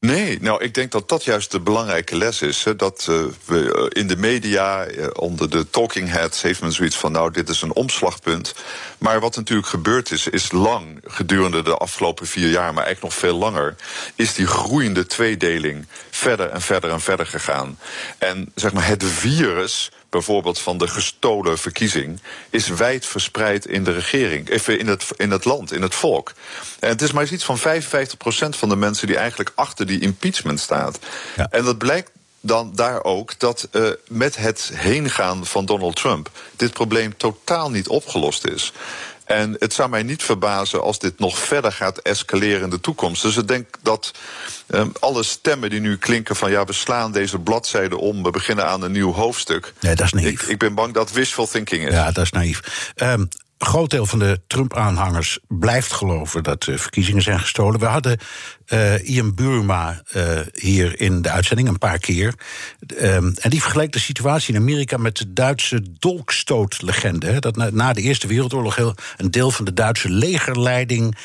Nee, 0.00 0.38
nou, 0.40 0.64
ik 0.64 0.74
denk 0.74 0.90
dat 0.90 1.08
dat 1.08 1.24
juist 1.24 1.50
de 1.50 1.60
belangrijke 1.60 2.16
les 2.16 2.42
is. 2.42 2.64
Hè, 2.64 2.76
dat 2.76 3.06
uh, 3.10 3.24
we 3.44 3.90
in 3.92 4.06
de 4.06 4.16
media, 4.16 4.88
uh, 4.88 5.06
onder 5.12 5.50
de 5.50 5.70
talking 5.70 6.10
heads, 6.10 6.42
heeft 6.42 6.60
men 6.60 6.72
zoiets 6.72 6.96
van: 6.96 7.12
nou, 7.12 7.30
dit 7.30 7.48
is 7.48 7.62
een 7.62 7.74
omslagpunt. 7.74 8.54
Maar 8.98 9.20
wat 9.20 9.36
natuurlijk 9.36 9.68
gebeurd 9.68 10.10
is, 10.10 10.28
is 10.28 10.52
lang 10.52 11.00
gedurende 11.04 11.62
de 11.62 11.76
afgelopen 11.76 12.26
vier 12.26 12.50
jaar, 12.50 12.74
maar 12.74 12.84
eigenlijk 12.84 13.14
nog 13.14 13.14
veel 13.14 13.38
langer, 13.38 13.76
is 14.14 14.34
die 14.34 14.46
groeiende 14.46 15.06
tweedeling 15.06 15.86
verder 16.10 16.50
en 16.50 16.60
verder 16.60 16.90
en 16.90 17.00
verder 17.00 17.26
gegaan. 17.26 17.78
En 18.18 18.52
zeg 18.54 18.72
maar, 18.72 18.86
het 18.86 19.04
virus 19.04 19.90
bijvoorbeeld 20.10 20.58
van 20.58 20.78
de 20.78 20.88
gestolen 20.88 21.58
verkiezing, 21.58 22.20
is 22.50 22.68
wijd 22.68 23.06
verspreid 23.06 23.66
in 23.66 23.84
de 23.84 23.92
regering, 23.92 24.48
even 24.48 24.78
in 24.78 24.86
het, 24.86 25.06
in 25.16 25.30
het 25.30 25.44
land, 25.44 25.72
in 25.72 25.82
het 25.82 25.94
volk. 25.94 26.32
En 26.80 26.88
het 26.88 27.02
is 27.02 27.12
maar 27.12 27.32
iets 27.32 27.44
van 27.44 27.58
55% 27.58 27.60
van 28.48 28.68
de 28.68 28.76
mensen 28.76 29.06
die 29.06 29.16
eigenlijk 29.16 29.52
achter 29.54 29.86
die 29.86 30.00
impeachment 30.00 30.60
staat. 30.60 30.98
Ja. 31.36 31.46
En 31.50 31.64
dat 31.64 31.78
blijkt 31.78 32.10
dan 32.40 32.72
daar 32.74 33.04
ook 33.04 33.38
dat 33.38 33.68
uh, 33.72 33.88
met 34.08 34.36
het 34.36 34.70
heengaan 34.74 35.46
van 35.46 35.64
Donald 35.64 35.96
Trump 35.96 36.30
dit 36.56 36.72
probleem 36.72 37.16
totaal 37.16 37.70
niet 37.70 37.88
opgelost 37.88 38.46
is. 38.46 38.72
En 39.28 39.56
het 39.58 39.72
zou 39.72 39.88
mij 39.88 40.02
niet 40.02 40.22
verbazen 40.22 40.82
als 40.82 40.98
dit 40.98 41.18
nog 41.18 41.38
verder 41.38 41.72
gaat 41.72 41.98
escaleren 41.98 42.62
in 42.62 42.70
de 42.70 42.80
toekomst. 42.80 43.22
Dus 43.22 43.36
ik 43.36 43.48
denk 43.48 43.66
dat 43.82 44.12
um, 44.66 44.92
alle 45.00 45.22
stemmen 45.22 45.70
die 45.70 45.80
nu 45.80 45.96
klinken 45.96 46.36
van 46.36 46.50
ja, 46.50 46.64
we 46.64 46.72
slaan 46.72 47.12
deze 47.12 47.38
bladzijde 47.38 47.96
om, 47.98 48.22
we 48.22 48.30
beginnen 48.30 48.66
aan 48.66 48.82
een 48.82 48.92
nieuw 48.92 49.12
hoofdstuk. 49.12 49.72
Nee, 49.80 49.94
dat 49.94 50.06
is 50.06 50.12
naïef. 50.12 50.42
Ik, 50.42 50.48
ik 50.48 50.58
ben 50.58 50.74
bang 50.74 50.94
dat 50.94 51.12
wishful 51.12 51.46
thinking 51.46 51.86
is. 51.86 51.92
Ja, 51.92 52.10
dat 52.10 52.24
is 52.24 52.30
naïef. 52.30 52.92
Um, 52.96 53.28
een 53.58 53.66
groot 53.66 53.90
deel 53.90 54.06
van 54.06 54.18
de 54.18 54.40
Trump-aanhangers 54.46 55.38
blijft 55.48 55.92
geloven 55.92 56.42
dat 56.42 56.62
de 56.62 56.78
verkiezingen 56.78 57.22
zijn 57.22 57.40
gestolen. 57.40 57.80
We 57.80 57.86
hadden 57.86 58.18
uh, 58.68 59.08
Ian 59.08 59.34
Burma 59.34 60.02
uh, 60.16 60.40
hier 60.52 61.00
in 61.00 61.22
de 61.22 61.30
uitzending 61.30 61.68
een 61.68 61.78
paar 61.78 61.98
keer. 61.98 62.34
Um, 63.02 63.34
en 63.40 63.50
die 63.50 63.62
vergeleek 63.62 63.92
de 63.92 63.98
situatie 63.98 64.54
in 64.54 64.60
Amerika 64.60 64.96
met 64.96 65.16
de 65.16 65.32
Duitse 65.32 65.82
dolkstootlegende. 65.98 67.38
Dat 67.38 67.56
na, 67.56 67.70
na, 67.72 67.92
de 67.92 68.00
Eerste 68.00 68.26
Wereldoorlog 68.26 68.76
heel, 68.76 68.94
een 69.16 69.30
deel 69.30 69.50
van 69.50 69.64
de 69.64 69.74
Duitse 69.74 70.10
legerleiding 70.10 71.16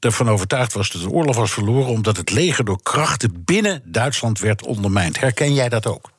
ervan 0.00 0.30
overtuigd 0.30 0.72
was 0.72 0.90
dat 0.90 1.02
de 1.02 1.10
oorlog 1.10 1.36
was 1.36 1.52
verloren 1.52 1.90
omdat 1.90 2.16
het 2.16 2.30
leger 2.30 2.64
door 2.64 2.82
krachten 2.82 3.42
binnen 3.44 3.82
Duitsland 3.84 4.38
werd 4.38 4.66
ondermijnd. 4.66 5.20
Herken 5.20 5.54
jij 5.54 5.68
dat 5.68 5.86
ook? 5.86 6.10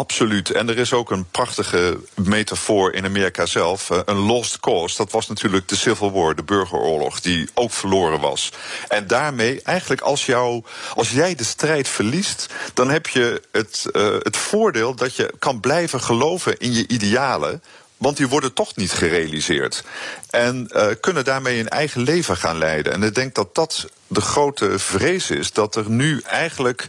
Absoluut. 0.00 0.50
En 0.50 0.68
er 0.68 0.78
is 0.78 0.92
ook 0.92 1.10
een 1.10 1.26
prachtige 1.30 1.98
metafoor 2.14 2.92
in 2.92 3.04
Amerika 3.04 3.46
zelf. 3.46 3.90
Eh, 3.90 3.98
een 4.04 4.16
lost 4.16 4.60
cause. 4.60 4.96
Dat 4.96 5.12
was 5.12 5.26
natuurlijk 5.28 5.68
de 5.68 5.76
Civil 5.76 6.12
War, 6.12 6.34
de 6.34 6.42
burgeroorlog, 6.42 7.20
die 7.20 7.48
ook 7.54 7.72
verloren 7.72 8.20
was. 8.20 8.52
En 8.88 9.06
daarmee, 9.06 9.62
eigenlijk 9.62 10.00
als, 10.00 10.26
jou, 10.26 10.62
als 10.94 11.10
jij 11.10 11.34
de 11.34 11.44
strijd 11.44 11.88
verliest, 11.88 12.48
dan 12.72 12.90
heb 12.90 13.06
je 13.06 13.42
het, 13.52 13.86
uh, 13.92 14.16
het 14.18 14.36
voordeel 14.36 14.94
dat 14.94 15.16
je 15.16 15.34
kan 15.38 15.60
blijven 15.60 16.00
geloven 16.00 16.58
in 16.58 16.72
je 16.72 16.88
idealen. 16.88 17.62
Want 17.96 18.16
die 18.16 18.28
worden 18.28 18.52
toch 18.52 18.76
niet 18.76 18.92
gerealiseerd. 18.92 19.84
En 20.30 20.70
uh, 20.72 20.86
kunnen 21.00 21.24
daarmee 21.24 21.58
een 21.58 21.68
eigen 21.68 22.02
leven 22.02 22.36
gaan 22.36 22.58
leiden. 22.58 22.92
En 22.92 23.02
ik 23.02 23.14
denk 23.14 23.34
dat 23.34 23.54
dat 23.54 23.86
de 24.14 24.20
grote 24.20 24.78
vrees 24.78 25.30
is 25.30 25.52
dat 25.52 25.76
er 25.76 25.90
nu 25.90 26.20
eigenlijk 26.20 26.88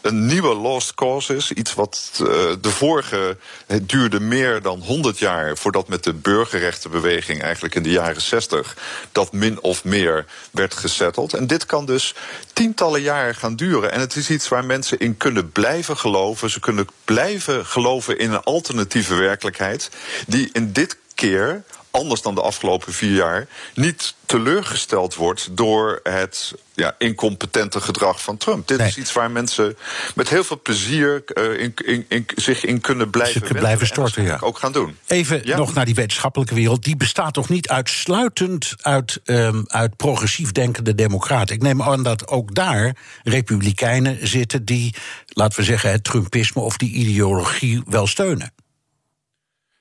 een 0.00 0.26
nieuwe 0.26 0.54
lost 0.54 0.94
cause 0.94 1.36
is. 1.36 1.52
Iets 1.52 1.74
wat 1.74 2.10
uh, 2.12 2.28
de 2.60 2.70
vorige. 2.70 3.36
Het 3.66 3.88
duurde 3.88 4.20
meer 4.20 4.62
dan 4.62 4.80
100 4.80 5.18
jaar 5.18 5.56
voordat 5.56 5.88
met 5.88 6.04
de 6.04 6.12
burgerrechtenbeweging, 6.12 7.42
eigenlijk 7.42 7.74
in 7.74 7.82
de 7.82 7.90
jaren 7.90 8.22
60, 8.22 8.76
dat 9.12 9.32
min 9.32 9.62
of 9.62 9.84
meer 9.84 10.26
werd 10.50 10.74
gesetteld. 10.74 11.34
En 11.34 11.46
dit 11.46 11.66
kan 11.66 11.86
dus 11.86 12.14
tientallen 12.52 13.00
jaren 13.00 13.34
gaan 13.34 13.56
duren. 13.56 13.92
En 13.92 14.00
het 14.00 14.16
is 14.16 14.30
iets 14.30 14.48
waar 14.48 14.64
mensen 14.64 14.98
in 14.98 15.16
kunnen 15.16 15.52
blijven 15.52 15.96
geloven. 15.96 16.50
Ze 16.50 16.60
kunnen 16.60 16.88
blijven 17.04 17.66
geloven 17.66 18.18
in 18.18 18.32
een 18.32 18.42
alternatieve 18.42 19.14
werkelijkheid. 19.14 19.90
Die 20.26 20.50
in 20.52 20.72
dit 20.72 20.96
keer 21.14 21.62
anders 21.96 22.22
dan 22.22 22.34
de 22.34 22.42
afgelopen 22.42 22.92
vier 22.92 23.14
jaar, 23.14 23.46
niet 23.74 24.14
teleurgesteld 24.26 25.14
wordt 25.14 25.48
door 25.52 26.00
het 26.02 26.54
ja, 26.74 26.94
incompetente 26.98 27.80
gedrag 27.80 28.22
van 28.22 28.36
Trump. 28.36 28.68
Dit 28.68 28.78
nee. 28.78 28.86
is 28.86 28.96
iets 28.96 29.12
waar 29.12 29.30
mensen 29.30 29.76
met 30.14 30.28
heel 30.28 30.44
veel 30.44 30.60
plezier 30.62 31.22
uh, 31.34 31.60
in, 31.60 31.74
in, 31.84 32.04
in, 32.08 32.26
zich 32.34 32.64
in 32.64 32.80
kunnen 32.80 33.10
blijven, 33.10 33.40
kunnen 33.40 33.58
blijven 33.58 33.86
storten. 33.86 34.22
Ja. 34.22 34.38
ook 34.40 34.58
gaan 34.58 34.72
doen. 34.72 34.96
Even 35.06 35.40
ja? 35.44 35.56
nog 35.56 35.74
naar 35.74 35.84
die 35.84 35.94
wetenschappelijke 35.94 36.54
wereld. 36.54 36.84
Die 36.84 36.96
bestaat 36.96 37.34
toch 37.34 37.48
niet 37.48 37.68
uitsluitend 37.68 38.74
uit, 38.80 39.20
um, 39.24 39.64
uit 39.66 39.96
progressief 39.96 40.52
denkende 40.52 40.94
democraten. 40.94 41.54
Ik 41.54 41.62
neem 41.62 41.82
aan 41.82 42.02
dat 42.02 42.28
ook 42.28 42.54
daar 42.54 42.96
republikeinen 43.22 44.28
zitten 44.28 44.64
die, 44.64 44.94
laten 45.26 45.58
we 45.58 45.64
zeggen, 45.64 45.90
het 45.90 46.04
Trumpisme 46.04 46.62
of 46.62 46.76
die 46.76 46.92
ideologie 46.92 47.82
wel 47.86 48.06
steunen. 48.06 48.52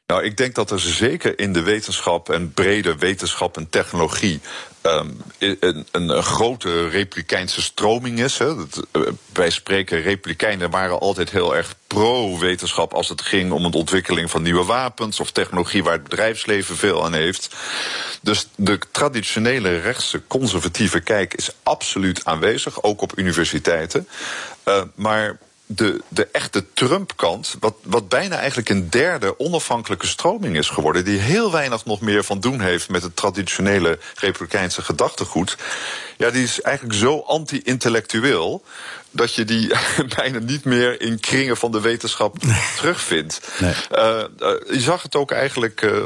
Nou, 0.08 0.24
ik 0.24 0.38
denk 0.38 0.56
dat 0.56 0.72
er 0.72 0.80
zeker 0.80 1.40
in 1.40 1.54
de 1.54 1.62
wetenschap 1.62 2.30
en 2.30 2.54
brede 2.54 2.96
wetenschap 2.96 3.58
en 3.58 3.70
technologie 3.70 4.42
um, 4.82 5.22
een, 5.40 5.86
een, 5.92 6.24
grote 6.24 6.88
replikeinse 6.88 7.62
stroming 7.62 8.20
is. 8.20 8.38
Hè. 8.38 8.56
Dat, 8.56 8.88
uh, 8.92 9.08
wij 9.34 9.50
spreken, 9.50 10.02
replikijnen 10.02 10.70
waren 10.70 11.00
altijd 11.00 11.30
heel 11.30 11.56
erg 11.56 11.76
pro-wetenschap 11.88 12.94
als 12.94 13.10
het 13.10 13.22
ging 13.22 13.52
om 13.52 13.72
de 13.72 13.78
ontwikkeling 13.78 14.32
van 14.32 14.42
nieuwe 14.42 14.64
wapens 14.64 15.20
of 15.20 15.32
technologie 15.32 15.84
waar 15.84 15.94
het 15.94 16.04
bedrijfsleven 16.04 16.76
veel 16.76 17.06
aan 17.06 17.14
heeft. 17.14 17.56
Dus 18.22 18.48
de 18.56 18.80
traditionele 18.92 19.80
rechtse 19.80 20.22
conservatieve 20.28 21.00
kijk 21.00 21.34
is 21.34 21.50
absoluut 21.64 22.26
aanwezig, 22.26 22.84
ook 22.84 23.02
op 23.02 23.18
universiteiten. 23.18 24.08
Uh, 24.66 24.82
maar 24.96 25.38
de, 25.66 26.02
de 26.08 26.28
echte 26.32 26.66
Trump-kant, 26.74 27.56
wat, 27.60 27.76
wat 27.84 28.10
bijna 28.10 28.38
eigenlijk 28.38 28.70
een 28.70 28.90
derde 28.90 29.40
onafhankelijke 29.40 30.08
stroming 30.08 30.58
is 30.58 30.70
geworden, 30.70 31.06
die 31.06 31.20
heel 31.20 31.52
weinig 31.52 31.86
nog 31.86 32.02
meer 32.02 32.24
van 32.24 32.40
doen 32.40 32.62
heeft 32.62 32.90
met 32.90 33.04
het 33.04 33.16
traditionele 33.16 34.00
Republikeinse 34.16 34.82
gedachtegoed, 34.82 35.58
ja, 36.18 36.30
die 36.30 36.44
is 36.44 36.62
eigenlijk 36.62 36.96
zo 36.98 37.20
anti-intellectueel 37.20 38.64
dat 39.12 39.34
je 39.34 39.46
die 39.46 39.74
bijna 40.18 40.40
niet 40.40 40.66
meer 40.66 41.02
in 41.02 41.20
kringen 41.20 41.58
van 41.58 41.72
de 41.72 41.82
wetenschap 41.82 42.38
terugvindt. 42.76 43.42
Nee. 43.60 43.74
Uh, 43.92 44.24
uh, 44.40 44.50
je 44.72 44.82
zag 44.82 45.02
het 45.02 45.16
ook 45.16 45.32
eigenlijk. 45.32 45.82
Uh, 45.82 46.04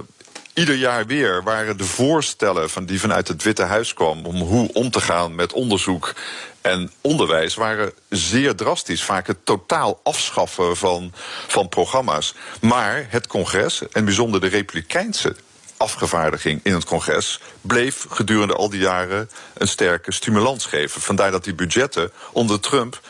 ieder 0.59 0.75
jaar 0.75 1.05
weer 1.05 1.43
waren 1.43 1.77
de 1.77 1.85
voorstellen 1.85 2.69
van 2.69 2.85
die 2.85 2.99
vanuit 2.99 3.27
het 3.27 3.43
Witte 3.43 3.63
Huis 3.63 3.93
kwamen 3.93 4.25
om 4.25 4.35
hoe 4.35 4.73
om 4.73 4.91
te 4.91 5.01
gaan 5.01 5.35
met 5.35 5.53
onderzoek 5.53 6.13
en 6.61 6.91
onderwijs 7.01 7.55
waren 7.55 7.93
zeer 8.09 8.55
drastisch. 8.55 9.03
Vaak 9.03 9.27
het 9.27 9.45
totaal 9.45 9.99
afschaffen 10.03 10.77
van, 10.77 11.13
van 11.47 11.69
programma's. 11.69 12.35
Maar 12.61 13.05
het 13.09 13.27
congres, 13.27 13.81
en 13.91 14.05
bijzonder 14.05 14.41
de 14.41 14.47
Republikeinse 14.47 15.35
afgevaardiging 15.77 16.59
in 16.63 16.73
het 16.73 16.85
congres 16.85 17.39
bleef 17.61 18.05
gedurende 18.09 18.55
al 18.55 18.69
die 18.69 18.79
jaren 18.79 19.29
een 19.57 19.67
sterke 19.67 20.11
stimulans 20.13 20.65
geven. 20.65 21.01
Vandaar 21.01 21.31
dat 21.31 21.43
die 21.43 21.55
budgetten 21.55 22.11
onder 22.31 22.59
Trump 22.59 23.01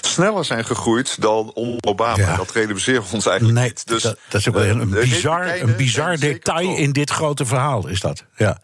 sneller 0.00 0.44
zijn 0.44 0.64
gegroeid 0.64 1.20
dan 1.20 1.52
onder 1.54 1.78
Obama. 1.80 2.16
Ja. 2.16 2.36
Dat 2.36 2.50
realiseren 2.50 3.02
we 3.02 3.08
ons 3.12 3.26
eigenlijk 3.26 3.58
nee, 3.58 3.68
niet. 3.68 3.86
Dus, 3.86 4.02
dat, 4.02 4.18
dat 4.28 4.40
is 4.40 4.48
ook 4.48 4.54
wel 4.54 4.64
een, 4.64 4.80
een 4.80 4.90
bizar, 4.90 5.60
een 5.60 5.76
bizar 5.76 6.16
detail 6.16 6.76
in 6.76 6.92
dit 6.92 7.10
grote 7.10 7.46
verhaal, 7.46 7.88
is 7.88 8.00
dat. 8.00 8.24
Ja. 8.36 8.58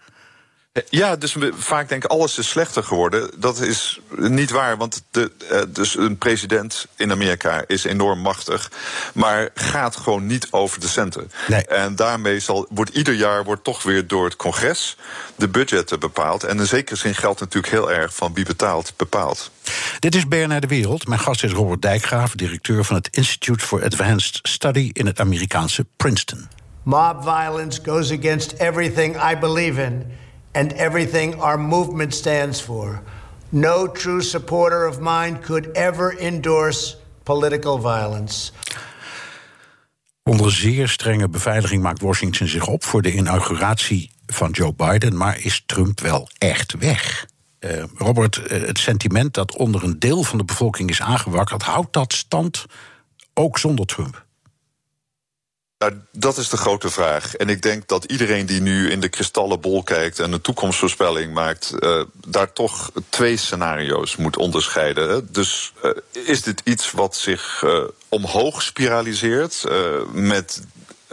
Ja, 0.91 1.17
dus 1.17 1.35
we 1.35 1.53
vaak 1.57 1.89
denken 1.89 2.09
alles 2.09 2.39
is 2.39 2.49
slechter 2.49 2.85
geworden. 2.85 3.31
Dat 3.37 3.61
is 3.61 4.01
niet 4.17 4.51
waar, 4.51 4.77
want 4.77 5.03
de, 5.11 5.33
uh, 5.53 5.61
dus 5.69 5.97
een 5.97 6.19
president 6.19 6.87
in 6.97 7.11
Amerika 7.11 7.65
is 7.67 7.85
enorm 7.85 8.19
machtig, 8.19 8.71
maar 9.13 9.51
gaat 9.55 9.97
gewoon 9.97 10.27
niet 10.27 10.47
over 10.51 10.81
de 10.81 10.89
centen. 10.89 11.31
Nee. 11.49 11.67
En 11.67 11.97
daarmee 11.97 12.41
zal, 12.41 12.67
wordt 12.71 12.91
ieder 12.91 13.15
jaar 13.15 13.45
wordt 13.45 13.65
toch 13.65 13.83
weer 13.83 14.07
door 14.07 14.25
het 14.25 14.37
congres 14.37 14.97
de 15.37 15.49
budgetten 15.49 16.01
bepaald. 16.01 16.45
En 16.45 16.59
in 16.59 16.67
zekere 16.67 16.97
zin 16.97 17.15
geldt 17.15 17.41
natuurlijk 17.41 17.73
heel 17.73 17.93
erg 17.93 18.15
van 18.15 18.35
wie 18.35 18.45
betaalt, 18.45 18.93
bepaalt. 18.97 19.51
Dit 19.99 20.15
is 20.15 20.29
BNR 20.29 20.61
De 20.61 20.67
Wereld. 20.67 21.09
Mijn 21.09 21.21
gast 21.21 21.45
is 21.45 21.53
Robert 21.53 21.83
Dijkgraaf, 21.83 22.33
directeur 22.35 22.85
van 22.85 22.97
het 22.97 23.09
Institute 23.11 23.65
for 23.65 23.85
Advanced 23.85 24.39
Study 24.43 24.91
in 24.93 25.07
het 25.07 25.21
Amerikaanse 25.21 25.87
Princeton. 25.97 26.49
Mob 26.83 27.23
violence 27.23 27.81
goes 27.85 28.13
against 28.13 28.53
everything 28.53 29.17
I 29.33 29.37
believe 29.37 29.83
in 29.83 30.23
and 30.55 30.73
everything 30.73 31.41
our 31.41 31.61
movement 31.61 32.15
stands 32.15 32.61
for. 32.61 33.03
No 33.49 33.87
true 33.87 34.23
supporter 34.23 34.87
of 34.89 35.01
mine 35.01 35.41
could 35.41 35.67
ever 35.77 36.19
endorse 36.19 36.97
political 37.23 37.79
violence. 37.79 38.53
Onder 40.23 40.53
zeer 40.53 40.89
strenge 40.89 41.29
beveiliging 41.29 41.83
maakt 41.83 42.01
Washington 42.01 42.49
zich 42.49 42.67
op 42.67 42.85
voor 42.85 43.03
de 43.03 43.13
inauguratie 43.13 44.11
van 44.27 44.51
Joe 44.51 44.73
Biden, 44.73 45.17
maar 45.17 45.41
is 45.41 45.63
Trump 45.67 46.01
wel 46.01 46.29
echt 46.39 46.75
weg? 46.79 47.27
Uh, 47.61 47.83
Robert, 47.97 48.37
uh, 48.37 48.67
het 48.67 48.79
sentiment 48.79 49.35
dat 49.35 49.57
onder 49.57 49.83
een 49.83 49.99
deel 49.99 50.23
van 50.23 50.39
de 50.39 50.45
bevolking 50.45 50.91
is 50.91 51.01
aangewakkerd, 51.01 51.63
houdt 51.63 51.93
dat 51.93 52.13
stand 52.13 52.65
ook 53.35 53.59
zonder 53.59 53.87
Trump? 53.87 54.25
Nou, 55.85 55.97
dat 56.13 56.37
is 56.37 56.49
de 56.49 56.57
grote 56.57 56.91
vraag. 56.91 57.35
En 57.35 57.49
ik 57.49 57.63
denk 57.63 57.89
dat 57.89 58.05
iedereen 58.05 58.47
die 58.47 58.61
nu 58.61 58.91
in 58.91 59.01
de 59.01 59.09
kristallenbol 59.09 59.83
kijkt 59.83 60.19
en 60.19 60.33
een 60.33 60.41
toekomstvoorspelling 60.41 61.33
maakt, 61.33 61.75
uh, 61.81 62.03
daar 62.27 62.53
toch 62.53 62.91
twee 63.09 63.37
scenario's 63.37 64.17
moet 64.17 64.37
onderscheiden. 64.37 65.29
Dus 65.33 65.73
uh, 65.85 65.91
is 66.27 66.43
dit 66.43 66.61
iets 66.65 66.91
wat 66.91 67.17
zich 67.17 67.63
uh, 67.65 67.85
omhoog 68.09 68.63
spiraliseert 68.63 69.65
met 70.13 70.61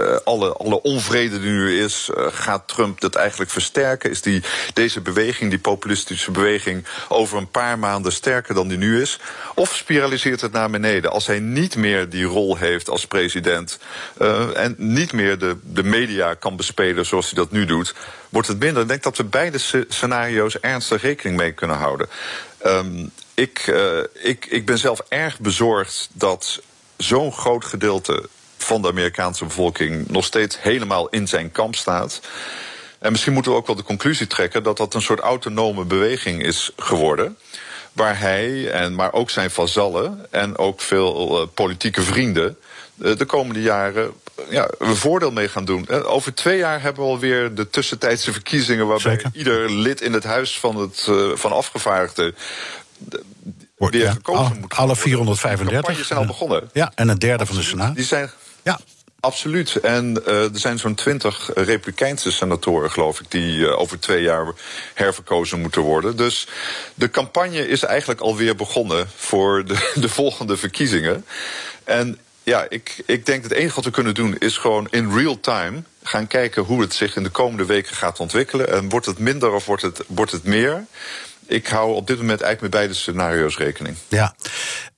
uh, 0.02 0.18
alle, 0.24 0.54
alle 0.54 0.82
onvrede 0.82 1.40
die 1.40 1.50
nu 1.50 1.84
is, 1.84 2.10
uh, 2.18 2.28
gaat 2.32 2.68
Trump 2.68 3.02
dat 3.02 3.16
eigenlijk 3.16 3.52
versterken? 3.52 4.10
Is 4.10 4.22
die, 4.22 4.44
deze 4.74 5.02
beweging, 5.02 5.50
die 5.50 5.60
populistische 5.60 6.32
beweging, 6.32 6.86
over 7.10 7.38
een 7.38 7.52
paar 7.52 7.80
maanden 7.80 8.12
sterker 8.12 8.54
dan 8.54 8.68
die 8.68 8.78
nu 8.78 9.02
is? 9.02 9.20
Of 9.56 9.76
spiraliseert 9.76 10.42
het 10.42 10.52
naar 10.52 10.70
beneden 10.70 11.12
als 11.12 11.28
hij 11.28 11.40
niet 11.40 11.76
meer 11.76 12.10
die 12.10 12.26
rol 12.26 12.58
heeft 12.58 12.90
als 12.90 13.08
president 13.08 13.80
uh, 14.22 14.58
en 14.58 14.76
niet 14.78 15.14
meer 15.14 15.38
de, 15.38 15.58
de 15.64 15.84
media 15.84 16.34
kan 16.34 16.56
bespelen 16.56 17.06
zoals 17.06 17.26
hij 17.26 17.36
dat 17.36 17.52
nu 17.52 17.66
doet? 17.66 17.94
Wordt 18.30 18.48
het 18.48 18.60
minder? 18.60 18.82
Ik 18.82 18.88
denk 18.88 19.04
dat 19.04 19.18
we 19.18 19.24
beide 19.24 19.58
scenario's 19.88 20.60
ernstig 20.60 21.02
rekening 21.02 21.38
mee 21.38 21.52
kunnen 21.52 21.78
houden. 21.78 22.10
Um, 22.66 23.12
ik, 23.34 23.74
ik, 24.14 24.46
ik 24.46 24.66
ben 24.66 24.78
zelf 24.78 25.02
erg 25.08 25.40
bezorgd 25.40 26.10
dat 26.14 26.62
zo'n 26.98 27.32
groot 27.32 27.66
gedeelte 27.66 28.30
van 28.64 28.82
de 28.82 28.88
Amerikaanse 28.88 29.46
bevolking 29.46 30.10
nog 30.10 30.26
steeds 30.26 30.62
helemaal 30.62 31.10
in 31.10 31.28
zijn 31.28 31.52
kamp 31.52 31.76
staat. 31.76 32.20
En 33.00 33.12
misschien 33.12 33.34
moeten 33.34 33.52
we 33.52 33.58
ook 33.58 33.68
wel 33.68 33.76
de 33.76 33.84
conclusie 33.84 34.28
trekken 34.28 34.64
dat 34.64 34.78
dat 34.78 34.94
een 34.94 35.02
soort 35.02 35.20
autonome 35.20 35.86
beweging 35.86 36.44
is 36.44 36.72
geworden. 36.78 37.38
Waar 37.94 38.20
hij, 38.20 38.72
en, 38.72 38.96
maar 38.96 39.14
ook 39.14 39.30
zijn 39.30 39.52
vazallen 39.52 40.26
en 40.30 40.58
ook 40.58 40.82
veel 40.82 41.42
uh, 41.42 41.48
politieke 41.54 42.02
vrienden 42.02 42.58
uh, 42.98 43.18
de 43.18 43.26
komende 43.26 43.62
jaren 43.62 44.12
ja, 44.50 44.70
een 44.78 44.96
voordeel 44.96 45.32
mee 45.32 45.48
gaan 45.48 45.66
doen. 45.66 45.90
Over 45.90 46.34
twee 46.34 46.58
jaar 46.58 46.82
hebben 46.82 47.04
we 47.04 47.10
alweer 47.10 47.56
de 47.56 47.70
tussentijdse 47.70 48.32
verkiezingen... 48.32 48.88
waarbij 48.88 49.12
Zeker. 49.12 49.30
ieder 49.34 49.72
lid 49.72 50.02
in 50.02 50.14
het 50.14 50.24
huis 50.24 50.60
van, 50.60 50.76
het, 50.76 51.08
uh, 51.10 51.36
van 51.36 51.52
afgevaardigden 51.52 52.36
weer 53.90 54.02
ja, 54.02 54.12
gekozen 54.12 54.46
al, 54.46 54.56
moet 54.60 54.74
Alle 54.74 54.96
435. 54.96 55.98
De 55.98 56.04
zijn 56.04 56.20
al 56.20 56.26
begonnen. 56.26 56.70
Ja, 56.74 56.92
en 56.96 57.10
een 57.10 57.20
derde 57.20 57.46
van 57.46 57.56
de 57.56 57.62
Senaat. 57.62 57.96
Die 57.96 58.06
zijn 58.06 58.30
ja. 58.64 58.80
Absoluut. 59.22 59.76
En 59.76 60.18
uh, 60.28 60.44
er 60.44 60.60
zijn 60.60 60.80
zo'n 60.80 60.96
twintig 60.96 61.50
Republikeinse 61.54 62.32
senatoren, 62.32 62.92
geloof 62.92 63.20
ik, 63.20 63.32
die 63.32 63.58
uh, 63.58 63.80
over 63.80 64.00
twee 64.00 64.22
jaar 64.22 64.54
herverkozen 64.94 65.62
moeten 65.62 65.82
worden. 65.82 66.18
Dus 66.18 66.48
de 66.94 67.10
campagne 67.10 67.68
is 67.68 67.84
eigenlijk 67.84 68.22
alweer 68.22 68.56
begonnen 68.56 69.08
voor 69.16 69.66
de, 69.66 69.92
de 70.02 70.10
volgende 70.10 70.58
verkiezingen. 70.58 71.26
En 71.84 72.20
ja, 72.44 72.66
ik, 72.70 73.04
ik 73.06 73.26
denk 73.26 73.42
dat 73.42 73.52
het 73.52 73.60
enige 73.60 73.76
wat 73.76 73.86
we 73.86 73.92
kunnen 73.92 74.14
doen 74.14 74.36
is 74.38 74.58
gewoon 74.58 74.88
in 74.92 75.14
real 75.14 75.40
time 75.40 75.84
gaan 76.04 76.28
kijken 76.28 76.64
hoe 76.64 76.82
het 76.82 76.94
zich 76.94 77.16
in 77.16 77.24
de 77.24 77.30
komende 77.30 77.66
weken 77.66 77.96
gaat 77.96 78.20
ontwikkelen. 78.20 78.72
En 78.72 78.90
wordt 78.90 79.06
het 79.06 79.20
minder 79.20 79.52
of 79.52 79.66
wordt 79.66 79.82
het, 79.82 80.04
wordt 80.08 80.32
het 80.32 80.44
meer? 80.44 80.86
Ik 81.46 81.68
hou 81.68 81.96
op 81.96 82.08
dit 82.08 82.18
moment 82.18 82.42
eigenlijk 82.42 82.74
met 82.74 82.82
beide 82.82 82.94
scenario's 82.94 83.58
rekening. 83.58 83.96
Ja. 84.08 84.36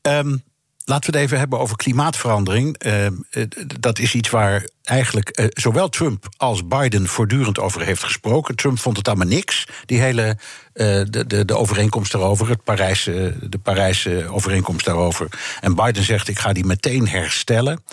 Um, 0.02 0.44
Laten 0.86 1.12
we 1.12 1.18
het 1.18 1.26
even 1.26 1.40
hebben 1.40 1.60
over 1.60 1.76
klimaatverandering. 1.76 2.86
Uh, 2.86 3.08
dat 3.80 4.00
is 4.00 4.14
iets 4.14 4.30
waar 4.30 4.68
eigenlijk 4.84 5.40
uh, 5.40 5.46
zowel 5.50 5.90
Trump 5.90 6.28
als 6.38 6.68
Biden 6.68 7.08
voortdurend 7.08 7.60
over 7.60 7.82
heeft 7.82 8.04
gesproken. 8.04 8.56
Trump 8.56 8.80
vond 8.80 8.98
het 8.98 9.08
allemaal 9.08 9.28
niks, 9.28 9.68
die 9.86 10.02
hele 10.02 10.38
uh, 10.74 11.02
de, 11.10 11.28
de, 11.28 11.46
de 11.46 11.58
overeenkomst 11.58 12.12
daarover, 12.12 12.50
het 12.50 12.64
Parijse, 12.64 13.36
de 13.50 13.58
Parijse 13.58 14.28
overeenkomst 14.30 14.86
daarover. 14.86 15.28
En 15.62 15.76
Biden 15.76 16.04
zegt: 16.04 16.28
ik 16.28 16.40
ga 16.40 16.54
die 16.54 16.66
meteen 16.66 17.08
herstellen. 17.08 17.84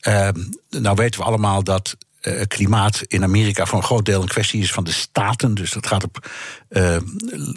Ehm, 0.00 0.40
nou 0.70 0.96
weten 0.96 1.20
we 1.20 1.26
allemaal 1.26 1.62
dat 1.62 1.96
uh, 2.26 2.42
klimaat 2.48 3.02
in 3.06 3.22
Amerika 3.22 3.66
voor 3.66 3.78
een 3.78 3.84
groot 3.84 4.04
deel 4.04 4.22
een 4.22 4.28
kwestie 4.28 4.62
is 4.62 4.72
van 4.72 4.84
de 4.84 4.92
staten. 4.92 5.54
Dus 5.54 5.72
dat 5.72 5.86
gaat 5.86 6.04
op 6.04 6.28
uh, 6.68 6.96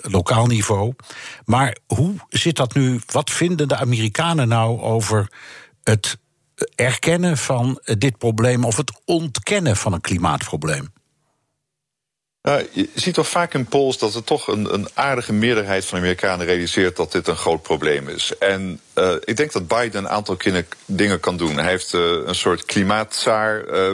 lokaal 0.02 0.46
niveau. 0.46 0.94
Maar 1.46 1.78
hoe 1.86 2.16
zit 2.30 2.56
dat 2.56 2.74
nu? 2.74 3.02
Wat 3.06 3.32
vinden 3.32 3.68
de 3.68 3.78
Amerikanen 3.78 4.48
nou 4.48 4.82
over 4.82 5.32
het 5.84 6.18
erkennen 6.76 7.38
van 7.38 7.80
dit 7.84 8.18
probleem 8.18 8.64
of 8.64 8.78
het 8.78 8.92
ontkennen 9.06 9.76
van 9.76 9.94
een 9.94 10.02
klimaatprobleem? 10.02 10.96
Nou, 12.42 12.68
je 12.72 12.90
ziet 12.94 13.14
toch 13.14 13.28
vaak 13.28 13.54
in 13.54 13.66
polls 13.66 13.98
dat 13.98 14.16
er 14.16 14.24
toch 14.24 14.48
een, 14.48 14.74
een, 14.74 14.88
aardige 14.94 15.34
meerderheid 15.34 15.86
van 15.86 15.98
Amerikanen 15.98 16.46
realiseert 16.46 16.96
dat 16.96 17.12
dit 17.12 17.28
een 17.28 17.36
groot 17.36 17.62
probleem 17.62 18.10
is. 18.10 18.38
En 18.38 18.80
uh, 18.96 19.14
ik 19.24 19.38
denk 19.38 19.52
dat 19.52 19.68
Biden 19.68 20.04
een 20.04 20.10
aantal 20.10 20.38
dingen 20.86 21.20
kan 21.20 21.38
doen. 21.38 21.58
Hij 21.58 21.70
heeft 21.70 21.94
een 21.94 22.36
soort 22.36 22.66
klimaatzaar 22.66 23.66
uh, 23.66 23.92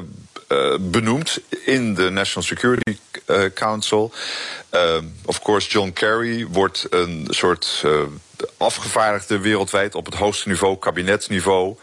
benoemd 0.79 1.39
in 1.65 1.93
de 1.93 2.09
National 2.09 2.43
Security 2.43 2.97
uh, 3.27 3.43
Council. 3.53 4.11
Uh, 4.71 4.97
of 5.25 5.41
course, 5.41 5.69
John 5.69 5.91
Kerry 5.93 6.47
wordt 6.47 6.87
een 6.89 7.27
soort 7.29 7.85
afgevaardigde 8.57 9.39
wereldwijd 9.39 9.95
op 9.95 10.05
het 10.05 10.15
hoogste 10.15 10.47
niveau, 10.47 10.77
kabinetsniveau. 10.77 11.75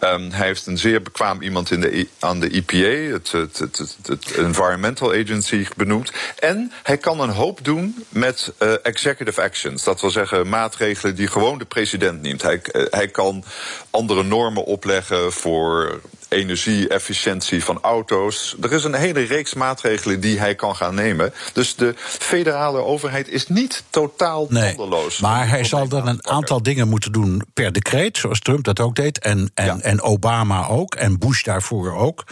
Um, 0.00 0.30
hij 0.30 0.46
heeft 0.46 0.66
een 0.66 0.78
zeer 0.78 1.02
bekwaam 1.02 1.42
iemand 1.42 1.70
in 1.70 1.80
de, 1.80 2.08
aan 2.18 2.40
de 2.40 2.50
EPA, 2.50 3.12
het, 3.12 3.32
het, 3.32 3.58
het, 4.02 4.30
Environmental 4.36 5.12
Agency, 5.12 5.66
benoemd. 5.76 6.12
En 6.38 6.72
hij 6.82 6.98
kan 6.98 7.20
een 7.20 7.30
hoop 7.30 7.64
doen 7.64 8.04
met 8.08 8.52
executive 8.82 9.42
actions. 9.42 9.84
Dat 9.84 10.00
wil 10.00 10.10
zeggen 10.10 10.48
maatregelen 10.48 11.14
die 11.14 11.26
gewoon 11.26 11.58
de 11.58 11.64
president 11.64 12.22
neemt. 12.22 12.42
Hij, 12.42 12.60
hij 12.72 13.08
kan 13.08 13.44
andere 13.90 14.22
normen 14.22 14.64
opleggen 14.64 15.32
voor 15.32 16.00
energie-efficiëntie 16.28 17.64
van 17.64 17.78
auto's. 17.80 18.56
Er 18.60 18.72
is 18.72 18.84
een 18.84 18.94
hele 18.94 19.20
reeks 19.20 19.54
maatregelen 19.54 20.20
die 20.20 20.38
hij 20.38 20.54
kan 20.54 20.76
gaan 20.76 20.94
nemen. 20.94 21.32
Dus 21.52 21.74
de 21.74 21.94
federale 21.96 22.78
overheid 22.78 23.28
is 23.28 23.48
niet 23.48 23.84
totaal 23.90 24.46
nee, 24.48 24.74
tandeloos. 24.74 25.20
Maar 25.20 25.48
hij 25.48 25.64
zal 25.64 25.88
dan 25.88 26.08
een 26.08 26.26
aantal 26.26 26.62
dingen 26.62 26.88
moeten 26.88 27.12
doen 27.12 27.42
per 27.54 27.72
decreet, 27.72 28.18
zoals 28.18 28.40
Trump 28.40 28.64
dat 28.64 28.80
ook 28.80 28.94
deed. 28.94 29.18
En, 29.18 29.50
en, 29.54 29.66
ja. 29.66 29.78
en 29.80 30.02
Obama 30.02 30.66
ook. 30.66 30.94
En 30.94 31.18
Bush 31.18 31.42
daarvoor 31.42 31.94
ook. 31.94 32.24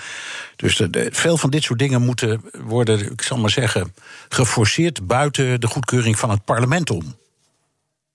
Dus 0.57 0.77
de, 0.77 0.91
de, 0.91 1.09
veel 1.13 1.37
van 1.37 1.51
dit 1.51 1.63
soort 1.63 1.79
dingen 1.79 2.03
moeten 2.03 2.43
worden, 2.65 3.11
ik 3.13 3.23
zal 3.23 3.39
maar 3.39 3.51
zeggen, 3.51 3.95
geforceerd 4.29 5.07
buiten 5.07 5.61
de 5.61 5.67
goedkeuring 5.67 6.19
van 6.19 6.31
het 6.31 6.45
parlement 6.45 6.91
om. 6.91 7.17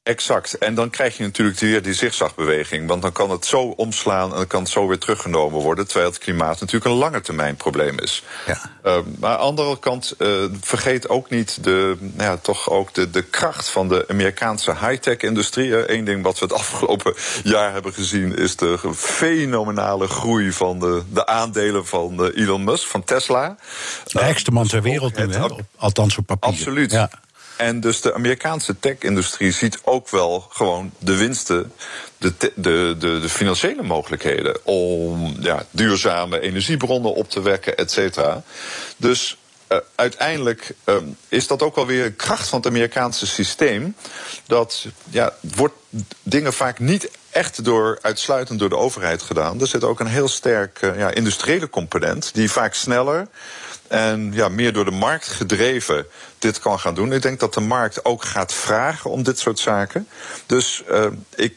Exact. 0.10 0.58
En 0.58 0.76
dan 0.76 0.90
krijg 0.90 1.18
je 1.18 1.24
natuurlijk 1.24 1.60
weer 1.60 1.82
die 1.82 1.94
zigzagbeweging. 1.94 2.88
Want 2.88 3.02
dan 3.02 3.12
kan 3.12 3.30
het 3.30 3.46
zo 3.46 3.62
omslaan 3.62 4.32
en 4.32 4.36
dan 4.38 4.48
kan 4.48 4.62
het 4.62 4.72
zo 4.72 4.88
weer 4.88 4.98
teruggenomen 4.98 5.62
worden. 5.62 5.88
Terwijl 5.88 6.10
het 6.10 6.20
klimaat 6.20 6.60
natuurlijk 6.60 6.92
een 6.92 6.98
lange 6.98 7.22
termijn 7.22 7.56
probleem 7.56 8.00
is. 8.00 8.24
Ja. 8.46 8.72
Uh, 8.84 8.98
maar 9.20 9.32
aan 9.32 9.56
de 9.56 9.62
andere 9.62 9.80
kant, 9.80 10.16
uh, 10.18 10.44
vergeet 10.62 11.10
ook 11.10 11.30
niet 11.30 11.64
de, 11.64 11.98
nou 12.00 12.32
ja, 12.32 12.38
toch 12.38 12.70
ook 12.70 12.94
de, 12.94 13.10
de 13.10 13.22
kracht 13.22 13.70
van 13.70 13.88
de 13.88 14.06
Amerikaanse 14.08 14.72
high-tech-industrie. 14.72 15.92
Eén 15.92 16.04
ding 16.04 16.24
wat 16.24 16.40
we 16.40 16.46
het 16.46 16.54
afgelopen 16.62 17.14
jaar 17.44 17.74
hebben 17.74 17.94
gezien 17.94 18.36
is 18.36 18.56
de 18.56 18.94
fenomenale 18.96 20.08
groei 20.08 20.52
van 20.52 20.80
de, 20.80 21.04
de 21.10 21.26
aandelen 21.26 21.86
van 21.86 22.26
uh, 22.26 22.44
Elon 22.44 22.64
Musk, 22.64 22.88
van 22.88 23.04
Tesla. 23.04 23.58
De 24.04 24.20
rijkste 24.20 24.52
man 24.52 24.68
ter 24.68 24.82
wereld 24.82 25.16
nu, 25.16 25.34
hè? 25.34 25.48
althans 25.76 26.18
op 26.18 26.26
papier. 26.26 26.50
Absoluut. 26.50 26.92
Ja. 26.92 27.10
En 27.60 27.80
dus 27.80 28.02
de 28.02 28.14
Amerikaanse 28.14 28.80
tech-industrie 28.80 29.52
ziet 29.52 29.80
ook 29.84 30.10
wel 30.10 30.48
gewoon 30.50 30.92
de 31.00 31.16
winsten, 31.16 31.74
de, 32.18 32.34
de, 32.38 32.52
de, 33.00 33.20
de 33.22 33.30
financiële 33.30 33.84
mogelijkheden 33.84 34.66
om 34.66 35.36
ja, 35.40 35.66
duurzame 35.72 36.40
energiebronnen 36.40 37.14
op 37.14 37.30
te 37.30 37.42
wekken, 37.42 37.78
et 37.78 37.92
cetera. 37.92 38.44
Dus 38.98 39.38
uh, 39.72 39.78
uiteindelijk 39.96 40.76
um, 40.86 41.18
is 41.28 41.48
dat 41.48 41.62
ook 41.62 41.76
wel 41.76 41.86
weer 41.86 42.06
een 42.06 42.16
kracht 42.16 42.48
van 42.48 42.60
het 42.60 42.68
Amerikaanse 42.68 43.28
systeem. 43.28 43.96
Dat 44.48 44.86
ja, 45.10 45.34
wordt 45.42 45.76
dingen 46.24 46.54
vaak 46.54 46.80
niet 46.80 47.10
echt 47.30 47.64
door, 47.64 48.00
uitsluitend 48.02 48.60
door 48.60 48.70
de 48.70 48.78
overheid 48.78 49.22
gedaan. 49.22 49.62
Er 49.62 49.68
zit 49.68 49.84
ook 49.84 50.00
een 50.00 50.08
heel 50.08 50.28
sterk 50.28 50.82
uh, 50.82 50.98
ja, 50.98 51.12
industriële 51.12 51.70
component 51.70 52.34
die 52.34 52.52
vaak 52.52 52.74
sneller 52.74 53.28
en 53.90 54.32
ja, 54.34 54.50
meer 54.50 54.74
door 54.74 54.86
de 54.86 54.92
markt 54.92 55.28
gedreven 55.28 56.06
dit 56.40 56.60
kan 56.60 56.80
gaan 56.80 56.96
doen. 56.96 57.14
Ik 57.14 57.22
denk 57.22 57.40
dat 57.40 57.54
de 57.54 57.62
markt 57.62 58.06
ook 58.06 58.24
gaat 58.24 58.54
vragen 58.54 59.10
om 59.10 59.24
dit 59.24 59.40
soort 59.40 59.60
zaken. 59.60 60.08
Dus 60.46 60.84
uh, 60.92 61.06
ik, 61.36 61.56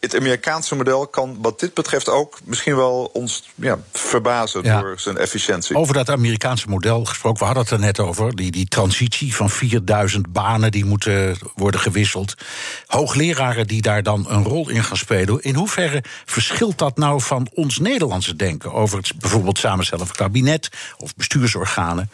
het 0.00 0.16
Amerikaanse 0.16 0.76
model 0.76 1.06
kan 1.06 1.36
wat 1.40 1.60
dit 1.60 1.74
betreft 1.74 2.08
ook 2.08 2.38
misschien 2.44 2.76
wel 2.76 3.10
ons 3.12 3.48
ja, 3.54 3.78
verbazen 3.92 4.62
ja. 4.62 4.80
door 4.80 5.00
zijn 5.00 5.16
efficiëntie. 5.16 5.76
Over 5.76 5.94
dat 5.94 6.10
Amerikaanse 6.10 6.68
model 6.68 7.04
gesproken, 7.04 7.38
we 7.38 7.44
hadden 7.44 7.62
het 7.62 7.72
er 7.72 7.78
net 7.78 7.98
over. 7.98 8.36
Die, 8.36 8.50
die 8.50 8.68
transitie 8.68 9.34
van 9.34 9.50
4000 9.50 10.32
banen 10.32 10.70
die 10.70 10.84
moeten 10.84 11.38
worden 11.54 11.80
gewisseld. 11.80 12.34
Hoogleraren 12.86 13.66
die 13.66 13.82
daar 13.82 14.02
dan 14.02 14.26
een 14.28 14.44
rol 14.44 14.68
in 14.68 14.84
gaan 14.84 14.96
spelen. 14.96 15.42
In 15.42 15.54
hoeverre 15.54 16.04
verschilt 16.24 16.78
dat 16.78 16.96
nou 16.96 17.20
van 17.20 17.48
ons 17.54 17.78
Nederlandse 17.78 18.36
denken 18.36 18.72
over 18.72 18.98
het 18.98 19.12
bijvoorbeeld 19.18 19.58
samenstellen 19.58 20.06
van 20.06 20.16
kabinet 20.16 20.68
of 20.98 21.14
bestuursorganen? 21.16 22.10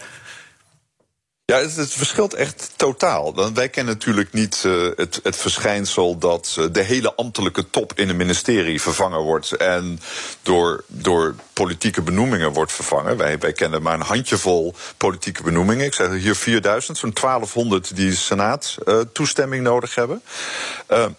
Ja, 1.52 1.58
het, 1.58 1.76
het, 1.76 1.92
verschilt 1.92 2.34
echt 2.34 2.70
totaal. 2.76 3.52
Wij 3.54 3.68
kennen 3.68 3.94
natuurlijk 3.94 4.32
niet 4.32 4.62
uh, 4.66 4.90
het, 4.96 5.20
het, 5.22 5.36
verschijnsel 5.36 6.18
dat 6.18 6.56
uh, 6.58 6.66
de 6.72 6.82
hele 6.82 7.14
ambtelijke 7.14 7.70
top 7.70 7.92
in 7.94 8.08
een 8.08 8.16
ministerie 8.16 8.80
vervangen 8.80 9.20
wordt 9.20 9.52
en 9.52 10.00
door, 10.42 10.84
door 10.86 11.34
politieke 11.52 12.02
benoemingen 12.02 12.52
wordt 12.52 12.72
vervangen. 12.72 13.16
Wij, 13.16 13.38
wij 13.38 13.52
kennen 13.52 13.82
maar 13.82 13.94
een 13.94 14.00
handjevol 14.00 14.74
politieke 14.96 15.42
benoemingen. 15.42 15.86
Ik 15.86 15.94
zeg 15.94 16.10
hier 16.10 16.36
4000, 16.36 16.98
zo'n 16.98 17.12
1200 17.20 17.96
die 17.96 18.14
senaat 18.14 18.76
toestemming 19.12 19.62
nodig 19.62 19.94
hebben. 19.94 20.22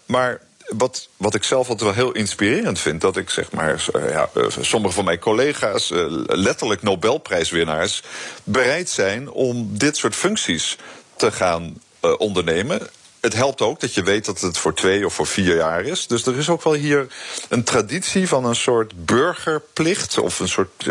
maar 0.06 0.40
wat, 0.68 1.08
wat 1.16 1.34
ik 1.34 1.44
zelf 1.44 1.68
altijd 1.68 1.96
wel 1.96 2.04
heel 2.04 2.12
inspirerend 2.12 2.78
vind, 2.78 3.00
dat 3.00 3.16
ik 3.16 3.30
zeg 3.30 3.50
maar, 3.52 3.84
ja, 3.92 4.30
sommige 4.60 4.94
van 4.94 5.04
mijn 5.04 5.18
collega's, 5.18 5.90
letterlijk 6.26 6.82
Nobelprijswinnaars, 6.82 8.02
bereid 8.44 8.88
zijn 8.88 9.30
om 9.30 9.78
dit 9.78 9.96
soort 9.96 10.14
functies 10.14 10.76
te 11.16 11.32
gaan 11.32 11.82
ondernemen. 12.00 12.88
Het 13.20 13.34
helpt 13.34 13.60
ook 13.60 13.80
dat 13.80 13.94
je 13.94 14.02
weet 14.02 14.24
dat 14.24 14.40
het 14.40 14.58
voor 14.58 14.74
twee 14.74 15.06
of 15.06 15.14
voor 15.14 15.26
vier 15.26 15.56
jaar 15.56 15.84
is. 15.84 16.06
Dus 16.06 16.26
er 16.26 16.38
is 16.38 16.48
ook 16.48 16.62
wel 16.62 16.72
hier 16.72 17.06
een 17.48 17.64
traditie 17.64 18.28
van 18.28 18.44
een 18.44 18.56
soort 18.56 19.04
burgerplicht 19.04 20.18
of 20.18 20.40
een 20.40 20.48
soort 20.48 20.86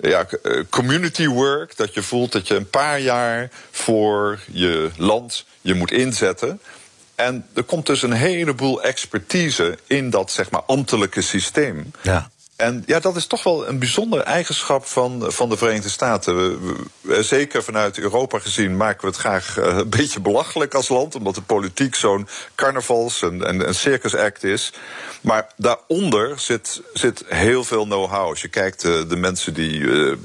ja, 0.00 0.26
community 0.70 1.26
work. 1.26 1.76
Dat 1.76 1.94
je 1.94 2.02
voelt 2.02 2.32
dat 2.32 2.48
je 2.48 2.54
een 2.54 2.70
paar 2.70 3.00
jaar 3.00 3.50
voor 3.70 4.38
je 4.46 4.90
land 4.96 5.44
je 5.60 5.74
moet 5.74 5.92
inzetten. 5.92 6.60
En 7.20 7.46
er 7.54 7.62
komt 7.62 7.86
dus 7.86 8.02
een 8.02 8.12
heleboel 8.12 8.82
expertise 8.82 9.78
in 9.86 10.10
dat 10.10 10.30
zeg 10.30 10.50
maar 10.50 10.62
ambtelijke 10.62 11.20
systeem. 11.20 11.90
Ja. 12.02 12.30
En 12.56 12.82
ja, 12.86 13.00
dat 13.00 13.16
is 13.16 13.26
toch 13.26 13.42
wel 13.42 13.68
een 13.68 13.78
bijzondere 13.78 14.22
eigenschap 14.22 14.86
van, 14.86 15.24
van 15.32 15.48
de 15.48 15.56
Verenigde 15.56 15.88
Staten. 15.88 16.36
We, 16.36 16.76
we, 17.00 17.22
zeker 17.22 17.62
vanuit 17.62 17.98
Europa 17.98 18.38
gezien 18.38 18.76
maken 18.76 19.00
we 19.00 19.06
het 19.06 19.16
graag 19.16 19.58
uh, 19.58 19.64
een 19.64 19.88
beetje 19.88 20.20
belachelijk 20.20 20.74
als 20.74 20.88
land, 20.88 21.14
omdat 21.14 21.34
de 21.34 21.42
politiek 21.42 21.94
zo'n 21.94 22.28
carnavals- 22.54 23.22
en, 23.22 23.46
en, 23.46 23.66
en 23.66 23.74
circusact 23.74 24.44
is. 24.44 24.72
Maar 25.20 25.46
daaronder 25.56 26.38
zit, 26.38 26.82
zit 26.92 27.24
heel 27.26 27.64
veel 27.64 27.84
know-how. 27.84 28.28
Als 28.28 28.42
je 28.42 28.48
kijkt, 28.48 28.84
uh, 28.84 29.08
de 29.08 29.16
mensen 29.16 29.54
die 29.54 29.78
uh, 29.78 30.16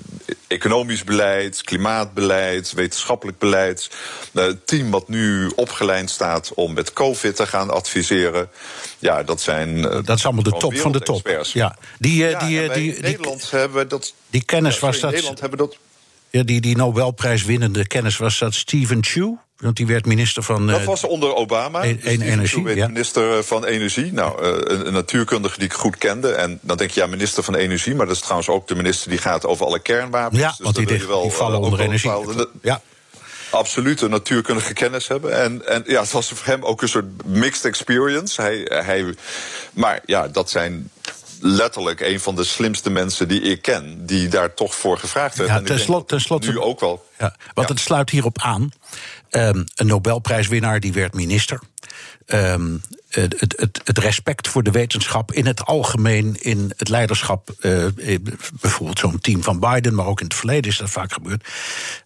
economisch 0.48 1.04
beleid, 1.04 1.62
klimaatbeleid, 1.62 2.74
wetenschappelijk 2.74 3.38
beleid, 3.38 3.90
het 4.34 4.68
team 4.68 4.92
wat 4.92 5.08
nu 5.08 5.52
opgeleid 5.56 6.10
staat 6.10 6.54
om 6.54 6.74
met 6.74 6.94
COVID 6.94 7.36
te 7.36 7.48
gaan 7.48 7.70
adviseren. 7.70 8.50
Ja, 9.00 9.24
dat 9.24 9.42
zijn. 9.42 9.82
dat 9.82 10.18
is 10.18 10.26
allemaal 10.26 10.44
de 10.44 10.58
top 10.58 10.78
van 10.78 10.92
de 10.92 11.00
top. 11.00 11.46
Ja, 11.54 11.78
die 12.00 12.16
ja, 12.16 12.40
die, 12.40 12.74
die, 12.74 12.96
in 12.96 13.02
Nederland 13.02 13.50
die, 13.50 13.60
hebben 13.60 13.88
dat. 13.88 14.14
Die 14.30 14.44
kennis 14.44 14.80
was 14.80 14.96
in 14.96 15.02
dat. 15.02 15.12
Nederland 15.12 15.40
hebben 15.40 15.58
dat. 15.58 15.78
Ja, 16.30 16.44
die, 16.44 16.62
die 16.62 16.76
Nobelprijswinnende 16.76 17.88
kennis 17.88 18.18
was 18.18 18.40
dat 18.40 18.54
Steven 18.54 19.04
Chu. 19.04 19.38
Want 19.58 19.76
die 19.76 19.88
werd 19.88 20.06
minister 20.06 20.44
van. 20.44 20.68
Dat 20.68 20.84
was 20.84 21.04
onder 21.04 21.36
Obama. 21.36 21.84
Een, 21.84 22.00
een 22.04 22.22
energie. 22.22 22.64
werd 22.64 22.78
ja. 22.78 22.88
minister 22.88 23.44
van 23.44 23.66
Energie. 23.66 24.14
Nou, 24.14 24.44
een, 24.44 24.88
een, 24.88 24.94
natuurkundige 24.94 25.58
die 25.58 25.68
ik 25.68 25.74
goed 25.74 25.98
kende. 25.98 26.32
En 26.32 26.60
dan 26.62 26.78
denk 26.78 26.92
je, 26.92 27.00
ja, 27.00 27.08
minister 27.08 27.44
van 27.44 27.56
Energie. 27.56 27.96
Maar 27.96 28.06
dat 28.06 28.16
is 28.16 28.22
trouwens 28.22 28.50
ook 28.50 28.68
de 28.68 28.76
minister 28.76 29.10
die 29.10 29.20
gaat 29.20 29.46
over 29.46 29.66
alle 29.66 29.80
kernwapens. 29.80 30.42
Ja, 30.42 30.50
dus 30.50 30.60
want 30.60 30.76
die, 30.76 30.86
die, 30.86 31.08
wel, 31.08 31.22
die 31.22 31.32
vallen 31.32 31.60
onder 31.60 31.80
energie. 31.80 32.12
Bepaalde, 32.12 32.50
ja 32.62 32.82
absoluut 33.56 34.02
een 34.02 34.10
natuurkundige 34.10 34.74
kennis 34.74 35.08
hebben. 35.08 35.42
En, 35.42 35.68
en 35.68 35.84
ja, 35.86 36.02
het 36.02 36.12
was 36.12 36.28
voor 36.28 36.46
hem 36.46 36.64
ook 36.64 36.82
een 36.82 36.90
soort 36.90 37.26
mixed 37.26 37.66
experience. 37.66 38.42
Hij, 38.42 38.68
hij, 38.70 39.16
maar 39.74 40.02
ja, 40.06 40.28
dat 40.28 40.50
zijn 40.50 40.90
letterlijk 41.40 42.00
een 42.00 42.20
van 42.20 42.36
de 42.36 42.44
slimste 42.44 42.90
mensen 42.90 43.28
die 43.28 43.42
ik 43.42 43.62
ken, 43.62 44.06
die 44.06 44.28
daar 44.28 44.54
toch 44.54 44.76
voor 44.76 44.98
gevraagd 44.98 45.38
werd. 45.38 45.50
Ja, 45.50 45.62
ten 45.62 45.80
slotte, 45.80 46.08
ten 46.08 46.22
slotte, 46.22 46.50
nu 46.50 46.60
ook 46.60 46.80
wel. 46.80 47.06
Ja, 47.18 47.36
want 47.54 47.68
ja. 47.68 47.74
het 47.74 47.84
sluit 47.84 48.10
hierop 48.10 48.42
aan. 48.42 48.72
Um, 49.36 49.64
een 49.76 49.88
Nobelprijswinnaar 49.88 50.80
die 50.80 50.94
werd 50.94 51.14
minister. 51.14 51.60
Um, 52.28 52.82
het, 53.10 53.56
het, 53.58 53.82
het, 53.84 53.98
respect 53.98 54.48
voor 54.48 54.64
de 54.64 54.72
wetenschap 54.72 55.32
in 55.32 55.46
het 55.46 55.66
algemeen, 55.66 56.38
in 56.42 56.74
het 56.78 56.90
leiderschap, 56.90 57.50
uh, 57.60 57.86
bijvoorbeeld 58.62 59.00
zo'n 59.00 59.20
team 59.20 59.44
van 59.44 59.60
Biden, 59.60 59.96
maar 59.96 60.06
ook 60.06 60.20
in 60.20 60.26
het 60.26 60.36
verleden 60.36 60.72
is 60.72 60.78
dat 60.78 60.90
vaak 60.90 61.14
gebeurd. 61.14 61.48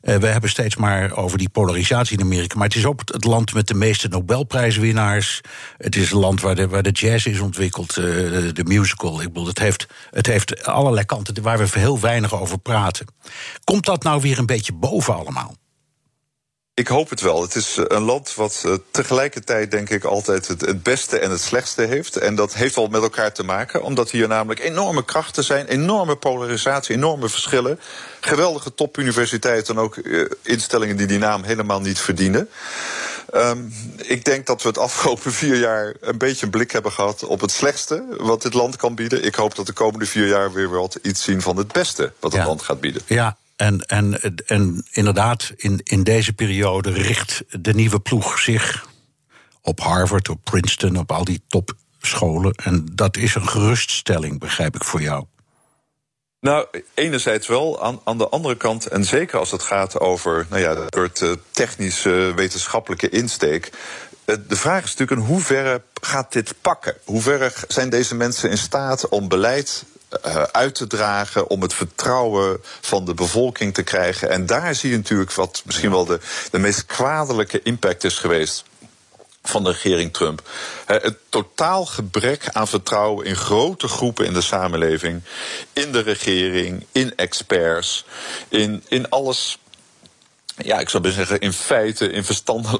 Uh, 0.04 0.16
we 0.16 0.28
hebben 0.28 0.50
steeds 0.50 0.76
maar 0.76 1.18
over 1.18 1.38
die 1.38 1.50
polarisatie 1.50 2.18
in 2.18 2.24
Amerika, 2.24 2.58
maar 2.58 2.68
het 2.68 2.78
is 2.78 2.86
ook 2.86 3.02
het 3.06 3.24
land 3.24 3.54
met 3.54 3.68
de 3.68 3.74
meeste 3.74 4.08
Nobelprijswinnaars. 4.08 5.42
Het 5.78 5.96
is 5.96 6.12
een 6.12 6.20
land 6.20 6.42
waar 6.42 6.56
de, 6.56 6.68
waar 6.68 6.84
de 6.84 6.92
jazz 6.92 7.26
is 7.26 7.40
ontwikkeld, 7.40 7.98
uh, 7.98 8.06
de 8.54 8.64
musical. 8.64 9.22
Ik 9.22 9.28
bedoel, 9.28 9.48
het 9.48 9.60
heeft, 9.60 9.88
het 10.10 10.26
heeft 10.26 10.66
allerlei 10.66 11.06
kanten 11.06 11.42
waar 11.42 11.58
we 11.58 11.80
heel 11.80 12.00
weinig 12.00 12.40
over 12.40 12.58
praten. 12.58 13.06
Komt 13.64 13.86
dat 13.86 14.04
nou 14.04 14.22
weer 14.22 14.40
een 14.40 14.46
beetje 14.46 14.74
boven 14.74 15.16
allemaal? 15.16 15.59
Ik 16.80 16.88
hoop 16.88 17.10
het 17.10 17.22
wel. 17.22 17.42
Het 17.42 17.56
is 17.56 17.78
een 17.88 18.02
land 18.02 18.36
wat 18.36 18.64
uh, 18.66 18.74
tegelijkertijd, 18.92 19.72
denk 19.72 19.90
ik, 19.90 20.04
altijd 20.04 20.48
het, 20.48 20.62
het, 20.62 20.84
beste 20.84 21.20
en 21.20 21.32
het 21.32 21.42
slechtste 21.42 21.82
heeft. 21.82 22.18
En 22.18 22.36
dat 22.36 22.54
heeft 22.54 22.76
wel 22.76 22.88
met 22.88 23.02
elkaar 23.02 23.34
te 23.34 23.44
maken, 23.44 23.84
omdat 23.84 24.12
hier 24.12 24.28
namelijk 24.28 24.60
enorme 24.60 25.06
krachten 25.06 25.44
zijn, 25.44 25.68
enorme 25.68 26.16
polarisatie, 26.16 26.96
enorme 26.96 27.30
verschillen. 27.30 27.80
Geweldige 28.20 28.74
topuniversiteiten 28.74 29.76
en 29.76 29.82
ook 29.82 29.96
uh, 29.96 30.30
instellingen 30.42 30.98
die 30.98 31.08
die 31.08 31.18
naam 31.18 31.44
helemaal 31.44 31.82
niet 31.82 32.00
verdienen. 32.00 32.50
Um, 33.34 33.74
ik 33.98 34.26
denk 34.26 34.46
dat 34.46 34.62
we 34.62 34.68
het 34.68 34.78
afgelopen 34.78 35.34
vier 35.42 35.56
jaar 35.56 35.96
een 36.02 36.18
beetje 36.18 36.46
een 36.46 36.52
blik 36.52 36.72
hebben 36.72 36.92
gehad 36.92 37.24
op 37.24 37.42
het 37.42 37.52
slechtste 37.52 38.06
wat 38.18 38.42
dit 38.42 38.54
land 38.54 38.76
kan 38.76 38.96
bieden. 38.96 39.24
Ik 39.24 39.36
hoop 39.36 39.56
dat 39.56 39.66
de 39.66 39.74
komende 39.74 40.06
vier 40.06 40.28
jaar 40.28 40.54
weer 40.54 40.70
wat 40.70 41.00
iets 41.02 41.24
zien 41.24 41.42
van 41.42 41.58
het 41.58 41.72
beste 41.72 42.14
wat 42.20 42.32
het 42.32 42.42
ja. 42.42 42.48
land 42.48 42.62
gaat 42.62 42.80
bieden. 42.80 43.02
Ja, 43.06 43.38
en, 43.60 43.86
en, 43.86 44.22
en 44.46 44.86
inderdaad, 44.92 45.52
in, 45.56 45.82
in 45.84 46.04
deze 46.04 46.34
periode 46.34 46.92
richt 46.92 47.44
de 47.50 47.74
nieuwe 47.74 48.00
ploeg 48.00 48.40
zich 48.40 48.88
op 49.62 49.80
Harvard, 49.80 50.30
op 50.30 50.40
Princeton, 50.44 50.98
op 50.98 51.12
al 51.12 51.24
die 51.24 51.42
topscholen. 51.48 52.54
En 52.54 52.88
dat 52.94 53.18
is 53.18 53.36
een 53.36 53.48
geruststelling, 53.48 54.40
begrijp 54.40 54.76
ik 54.76 54.84
voor 54.84 55.02
jou. 55.02 55.26
Nou, 56.40 56.68
enerzijds 56.94 57.48
wel. 57.48 57.84
Aan, 57.84 58.00
aan 58.04 58.18
de 58.18 58.30
andere 58.30 58.56
kant, 58.56 58.86
en 58.86 59.06
zeker 59.06 59.40
als 59.40 59.52
het 59.52 59.64
gaat 59.64 60.00
over 60.00 60.46
nou 60.50 60.62
ja, 60.62 60.86
soort 60.90 61.22
uh, 61.22 61.32
technische 61.52 62.34
wetenschappelijke 62.36 63.10
insteek. 63.10 63.72
Uh, 64.26 64.36
de 64.48 64.56
vraag 64.56 64.84
is 64.84 64.96
natuurlijk 64.96 65.22
in 65.22 65.34
hoeverre 65.34 65.82
gaat 66.02 66.32
dit 66.34 66.54
pakken? 66.62 66.96
Hoeverre 67.04 67.52
zijn 67.68 67.90
deze 67.90 68.16
mensen 68.16 68.50
in 68.50 68.58
staat 68.58 69.10
om 69.10 69.28
beleid 69.28 69.86
uit 70.52 70.76
te 70.76 70.88
dragen 70.88 71.50
om 71.50 71.62
het 71.62 71.74
vertrouwen 71.74 72.60
van 72.82 73.06
de 73.06 73.14
bevolking 73.14 73.74
te 73.74 73.84
krijgen. 73.84 74.30
En 74.30 74.46
daar 74.46 74.76
zie 74.76 74.90
je 74.90 74.98
natuurlijk 74.98 75.32
wat 75.32 75.62
misschien 75.66 75.92
wel 75.92 76.06
de, 76.06 76.20
de 76.52 76.60
meest 76.60 76.86
kwaadelijke 76.86 77.62
impact 77.64 78.04
is 78.04 78.18
geweest 78.18 78.64
van 79.44 79.64
de 79.64 79.72
regering 79.72 80.14
Trump. 80.14 80.50
Het 80.86 81.18
totaal 81.30 81.86
gebrek 81.86 82.50
aan 82.52 82.68
vertrouwen 82.68 83.26
in 83.26 83.36
grote 83.36 83.88
groepen 83.88 84.26
in 84.26 84.34
de 84.34 84.42
samenleving, 84.42 85.22
in 85.74 85.92
de 85.92 86.00
regering, 86.00 86.86
in 86.92 87.16
experts, 87.16 88.06
in, 88.48 88.84
in 88.88 89.10
alles 89.10 89.58
ja, 90.64 90.80
ik 90.80 90.90
zou 90.90 91.12
zeggen, 91.12 91.40
in 91.40 91.54
feite, 91.54 92.12
in 92.12 92.24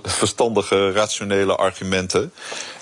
verstandige, 0.04 0.92
rationele 0.92 1.56
argumenten. 1.56 2.34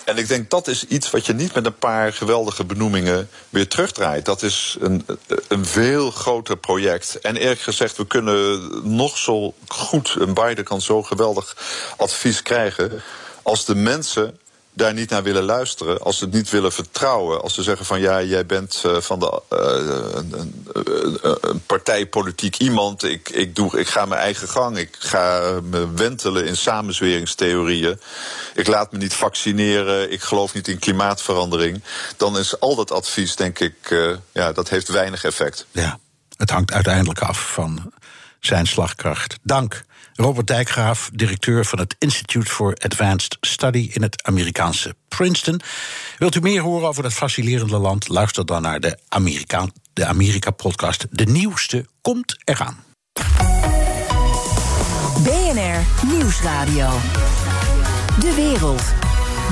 En 0.04 0.16
ik 0.16 0.28
denk 0.28 0.50
dat 0.50 0.68
is 0.68 0.84
iets 0.84 1.10
wat 1.10 1.26
je 1.26 1.32
niet 1.32 1.54
met 1.54 1.66
een 1.66 1.78
paar 1.78 2.12
geweldige 2.12 2.64
benoemingen 2.64 3.28
weer 3.48 3.68
terugdraait. 3.68 4.24
Dat 4.24 4.42
is 4.42 4.76
een, 4.80 5.06
een 5.48 5.66
veel 5.66 6.10
groter 6.10 6.56
project. 6.56 7.18
En 7.20 7.36
eerlijk 7.36 7.60
gezegd, 7.60 7.96
we 7.96 8.06
kunnen 8.06 8.70
nog 8.96 9.18
zo 9.18 9.54
goed, 9.66 10.16
en 10.20 10.34
Biden 10.34 10.64
kan 10.64 10.80
zo 10.80 11.02
geweldig 11.02 11.56
advies 11.96 12.42
krijgen. 12.42 13.02
Als 13.42 13.64
de 13.64 13.74
mensen 13.74 14.38
daar 14.78 14.94
niet 14.94 15.10
naar 15.10 15.22
willen 15.22 15.42
luisteren, 15.42 16.00
als 16.00 16.18
ze 16.18 16.24
het 16.24 16.32
niet 16.32 16.50
willen 16.50 16.72
vertrouwen, 16.72 17.42
als 17.42 17.54
ze 17.54 17.62
zeggen 17.62 17.86
van 17.86 18.00
ja, 18.00 18.22
jij 18.22 18.46
bent 18.46 18.82
uh, 18.86 18.96
van 18.96 19.18
de, 19.18 19.42
uh, 19.52 20.14
een, 20.14 20.52
een, 21.40 21.62
partijpolitiek 21.66 22.56
iemand, 22.56 23.02
ik, 23.02 23.28
ik, 23.28 23.56
doe, 23.56 23.78
ik 23.78 23.88
ga 23.88 24.04
mijn 24.04 24.20
eigen 24.20 24.48
gang, 24.48 24.78
ik 24.78 24.96
ga 24.98 25.60
me 25.62 25.92
wentelen 25.94 26.46
in 26.46 26.56
samenzweringstheorieën, 26.56 28.00
ik 28.54 28.66
laat 28.66 28.92
me 28.92 28.98
niet 28.98 29.14
vaccineren, 29.14 30.12
ik 30.12 30.22
geloof 30.22 30.54
niet 30.54 30.68
in 30.68 30.78
klimaatverandering, 30.78 31.82
dan 32.16 32.38
is 32.38 32.60
al 32.60 32.74
dat 32.74 32.90
advies, 32.90 33.36
denk 33.36 33.58
ik, 33.58 33.90
uh, 33.90 34.16
ja, 34.32 34.52
dat 34.52 34.68
heeft 34.68 34.88
weinig 34.88 35.24
effect. 35.24 35.66
Ja, 35.70 35.98
het 36.36 36.50
hangt 36.50 36.72
uiteindelijk 36.72 37.20
af 37.20 37.52
van 37.52 37.92
zijn 38.40 38.66
slagkracht. 38.66 39.38
Dank. 39.42 39.86
Robert 40.20 40.46
Dijkgraaf, 40.46 41.10
directeur 41.12 41.64
van 41.64 41.78
het 41.78 41.96
Institute 41.98 42.50
for 42.50 42.76
Advanced 42.78 43.36
Study 43.40 43.90
in 43.92 44.02
het 44.02 44.22
Amerikaanse 44.22 44.94
Princeton. 45.08 45.60
Wilt 46.18 46.34
u 46.34 46.40
meer 46.40 46.60
horen 46.60 46.88
over 46.88 47.02
dat 47.02 47.12
fascinerende 47.12 47.78
land? 47.78 48.08
Luister 48.08 48.46
dan 48.46 48.62
naar 48.62 48.80
de 48.80 48.98
Amerika, 49.08 49.66
de 49.92 50.06
Amerika-podcast. 50.06 51.06
De 51.10 51.24
nieuwste 51.24 51.86
komt 52.00 52.36
eraan. 52.44 52.84
BNR 55.22 56.06
Nieuwsradio. 56.06 56.90
De 58.20 58.32
wereld. 58.34 58.82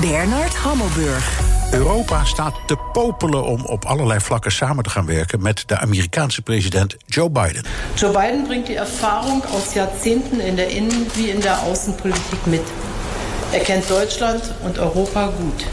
Bernard 0.01 0.55
Hammelburg. 0.55 1.56
Europa 1.71 2.25
staat 2.25 2.53
te 2.65 2.77
popelen 2.93 3.43
om 3.43 3.65
op 3.65 3.85
allerlei 3.85 4.19
vlakken 4.19 4.51
samen 4.51 4.83
te 4.83 4.89
gaan 4.89 5.05
werken 5.05 5.41
met 5.41 5.63
de 5.65 5.77
Amerikaanse 5.77 6.41
president 6.41 6.95
Joe 7.05 7.29
Biden. 7.29 7.63
Joe 7.95 8.11
Biden 8.11 8.43
bringt 8.43 8.67
die 8.67 8.75
Erfahrung 8.75 9.43
aus 9.45 9.73
Jahrzehnten 9.73 10.39
in 10.39 10.55
der 10.55 10.69
Innen- 10.69 11.05
wie 11.13 11.29
in 11.29 11.41
der 11.41 11.59
Außenpolitik 11.59 12.45
mit. 12.45 12.63
Er 13.51 13.59
kennt 13.59 13.89
Deutschland 13.89 14.53
und 14.63 14.77
Europa 14.77 15.27
gut. 15.27 15.65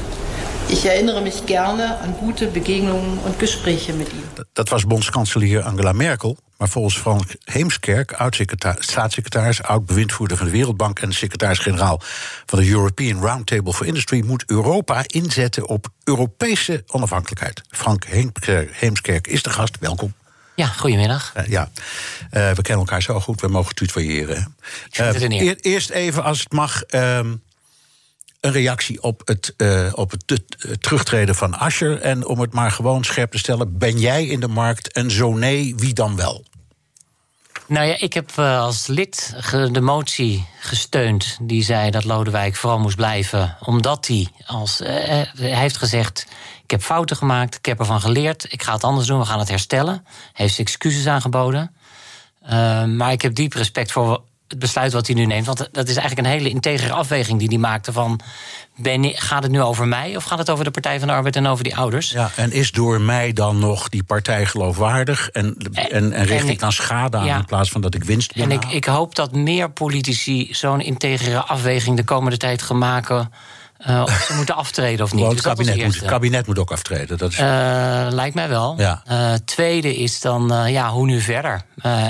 Ich 0.69 0.85
erinnere 0.85 1.21
mich 1.21 1.47
gerne 1.47 1.99
an 2.01 2.15
gute 2.21 2.47
Begegnungen 2.47 3.19
und 3.19 3.39
Gespräche 3.39 3.93
mit 3.93 4.09
ihm. 4.13 4.45
Dat 4.53 4.71
was 4.71 4.87
bondskanselier 4.87 5.67
Angela 5.67 5.93
Merkel. 5.93 6.37
Maar 6.57 6.69
volgens 6.69 6.99
Frank 6.99 7.35
Heemskerk, 7.45 8.13
oud-staatssecretaris, 8.13 9.63
oud-bewindvoerder 9.63 10.37
van 10.37 10.47
de 10.47 10.53
Wereldbank 10.53 10.99
en 10.99 11.13
secretaris-generaal 11.13 12.01
van 12.47 12.59
de 12.59 12.69
European 12.69 13.21
Roundtable 13.21 13.73
for 13.73 13.87
Industry, 13.87 14.23
moet 14.27 14.45
Europa 14.47 15.05
inzetten 15.07 15.69
op 15.69 15.89
Europese 16.05 16.85
onafhankelijkheid. 16.87 17.63
Frank 17.71 18.05
Heemskerk 18.71 19.27
is 19.27 19.43
de 19.43 19.51
gast, 19.51 19.79
welkom. 19.81 20.15
Ja, 20.55 20.67
goedemiddag. 20.67 21.33
Uh, 21.37 21.47
ja, 21.47 21.71
uh, 21.73 22.51
we 22.51 22.63
kennen 22.63 22.87
elkaar 22.87 23.03
zo 23.03 23.21
goed, 23.21 23.41
we 23.41 23.49
mogen 23.49 23.75
tutoyeren. 23.75 24.57
Uh, 25.01 25.21
eer, 25.21 25.57
eerst 25.61 25.91
even, 25.91 26.23
als 26.23 26.41
het 26.41 26.53
mag, 26.53 26.83
um, 26.91 27.43
een 28.45 28.53
reactie 28.53 29.03
op 29.03 29.23
het, 29.25 29.55
uh, 29.57 29.93
op 29.95 30.11
het 30.11 30.43
terugtreden 30.81 31.35
van 31.35 31.59
Ascher. 31.59 32.01
En 32.01 32.27
om 32.27 32.41
het 32.41 32.53
maar 32.53 32.71
gewoon 32.71 33.05
scherp 33.05 33.31
te 33.31 33.39
stellen, 33.39 33.79
ben 33.79 33.99
jij 33.99 34.27
in 34.27 34.41
de 34.41 34.49
markt 34.49 34.93
en 34.93 35.11
zo 35.11 35.33
nee, 35.33 35.75
wie 35.77 35.95
dan 35.95 36.17
wel? 36.17 36.45
Nou 37.67 37.87
ja, 37.87 37.97
ik 37.99 38.13
heb 38.13 38.31
uh, 38.39 38.61
als 38.61 38.87
lid 38.87 39.37
de 39.73 39.81
motie 39.81 40.47
gesteund 40.61 41.39
die 41.41 41.63
zei 41.63 41.91
dat 41.91 42.05
Lodewijk 42.05 42.57
vooral 42.57 42.79
moest 42.79 42.97
blijven, 42.97 43.57
omdat 43.61 44.07
hij 44.07 44.29
als 44.47 44.81
uh, 44.81 44.89
hij 44.89 45.27
heeft 45.35 45.77
gezegd: 45.77 46.27
ik 46.63 46.71
heb 46.71 46.83
fouten 46.83 47.17
gemaakt, 47.17 47.55
ik 47.55 47.65
heb 47.65 47.79
ervan 47.79 48.01
geleerd, 48.01 48.53
ik 48.53 48.63
ga 48.63 48.73
het 48.73 48.85
anders 48.85 49.07
doen, 49.07 49.19
we 49.19 49.25
gaan 49.25 49.39
het 49.39 49.49
herstellen. 49.49 50.05
Hij 50.05 50.47
heeft 50.47 50.59
excuses 50.59 51.07
aangeboden, 51.07 51.75
maar 52.97 53.13
ik 53.13 53.23
heb 53.23 53.35
diep 53.35 53.53
respect 53.53 53.93
voor 53.93 54.23
het 54.49 54.59
besluit 54.59 54.93
wat 54.93 55.07
hij 55.07 55.17
nu 55.17 55.27
neemt. 55.27 55.47
Want 55.47 55.69
dat 55.73 55.89
is 55.89 55.97
eigenlijk 55.97 56.29
een 56.29 56.35
hele 56.35 56.49
integere 56.49 56.93
afweging 56.93 57.39
die 57.39 57.49
hij 57.49 57.59
maakte 57.59 57.93
van... 57.93 58.21
Ben, 58.77 59.05
gaat 59.15 59.43
het 59.43 59.53
nu 59.53 59.61
over 59.61 59.89
mij 59.89 60.17
of 60.17 60.25
gaat 60.25 60.39
het 60.39 60.51
over 60.51 60.65
de 60.65 60.71
Partij 60.71 60.99
van 60.99 61.09
de 61.09 61.15
Arbeid 61.15 61.37
en 61.37 61.47
over 61.47 61.65
die 61.65 61.77
ouders? 61.77 62.11
Ja, 62.11 62.31
en 62.37 62.53
is 62.53 62.73
door 62.73 63.01
mij 63.01 63.33
dan 63.33 63.59
nog 63.59 63.89
die 63.89 64.03
partij 64.03 64.47
geloofwaardig? 64.47 65.31
En, 65.31 65.57
en, 65.73 66.13
en 66.13 66.25
richt 66.25 66.45
en 66.45 66.51
ik 66.51 66.59
dan 66.59 66.73
schade 66.73 67.17
aan 67.17 67.25
ja, 67.25 67.37
in 67.37 67.45
plaats 67.45 67.71
van 67.71 67.81
dat 67.81 67.95
ik 67.95 68.05
winst 68.05 68.33
En 68.33 68.51
ik, 68.51 68.65
ik 68.65 68.85
hoop 68.85 69.15
dat 69.15 69.33
meer 69.33 69.71
politici 69.71 70.49
zo'n 70.51 70.81
integere 70.81 71.43
afweging 71.43 71.97
de 71.97 72.05
komende 72.05 72.37
tijd 72.37 72.63
gaan 72.63 72.79
maken... 72.79 73.33
Uh, 73.89 74.03
of 74.03 74.25
ze 74.29 74.35
moeten 74.35 74.55
aftreden 74.55 75.05
of 75.05 75.13
niet. 75.13 75.25
Dus 75.25 75.35
het, 75.35 75.43
kabinet 75.43 75.85
moet, 75.85 75.95
het 75.95 76.05
kabinet 76.05 76.47
moet 76.47 76.59
ook 76.59 76.71
aftreden. 76.71 77.19
Dat 77.19 77.33
is... 77.33 77.39
uh, 77.39 77.47
lijkt 78.11 78.35
mij 78.35 78.49
wel. 78.49 78.75
Ja. 78.79 79.03
Uh, 79.11 79.33
tweede 79.45 79.97
is 79.97 80.21
dan, 80.21 80.53
ja, 80.67 80.91
hoe 80.91 81.07
nu 81.07 81.21
verder? 81.21 81.63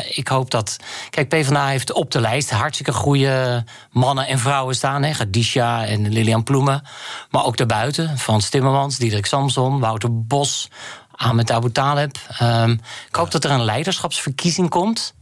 ik 0.09 0.29
hoop 0.29 0.51
dat... 0.51 0.77
Kijk, 1.11 1.29
PvdA 1.29 1.67
heeft 1.67 1.93
op 1.93 2.11
de 2.11 2.21
lijst 2.21 2.51
hartstikke 2.51 2.93
goede 2.93 3.65
mannen 3.91 4.27
en 4.27 4.39
vrouwen 4.39 4.75
staan. 4.75 5.03
Hè, 5.03 5.15
Gadisha 5.15 5.87
en 5.87 6.09
Lilian 6.09 6.43
Ploemen. 6.43 6.83
Maar 7.31 7.45
ook 7.45 7.57
daarbuiten. 7.57 8.19
Frans 8.19 8.49
Timmermans, 8.49 8.97
Diederik 8.97 9.27
Samson, 9.27 9.81
Wouter 9.81 10.25
Bos... 10.27 10.69
Ahmed 11.17 11.51
Abu 11.51 11.71
Taleb. 11.73 12.17
Um, 12.43 12.81
ik 13.09 13.15
hoop 13.15 13.31
dat 13.31 13.45
er 13.45 13.51
een 13.51 13.65
leiderschapsverkiezing 13.65 14.69
komt... 14.69 15.15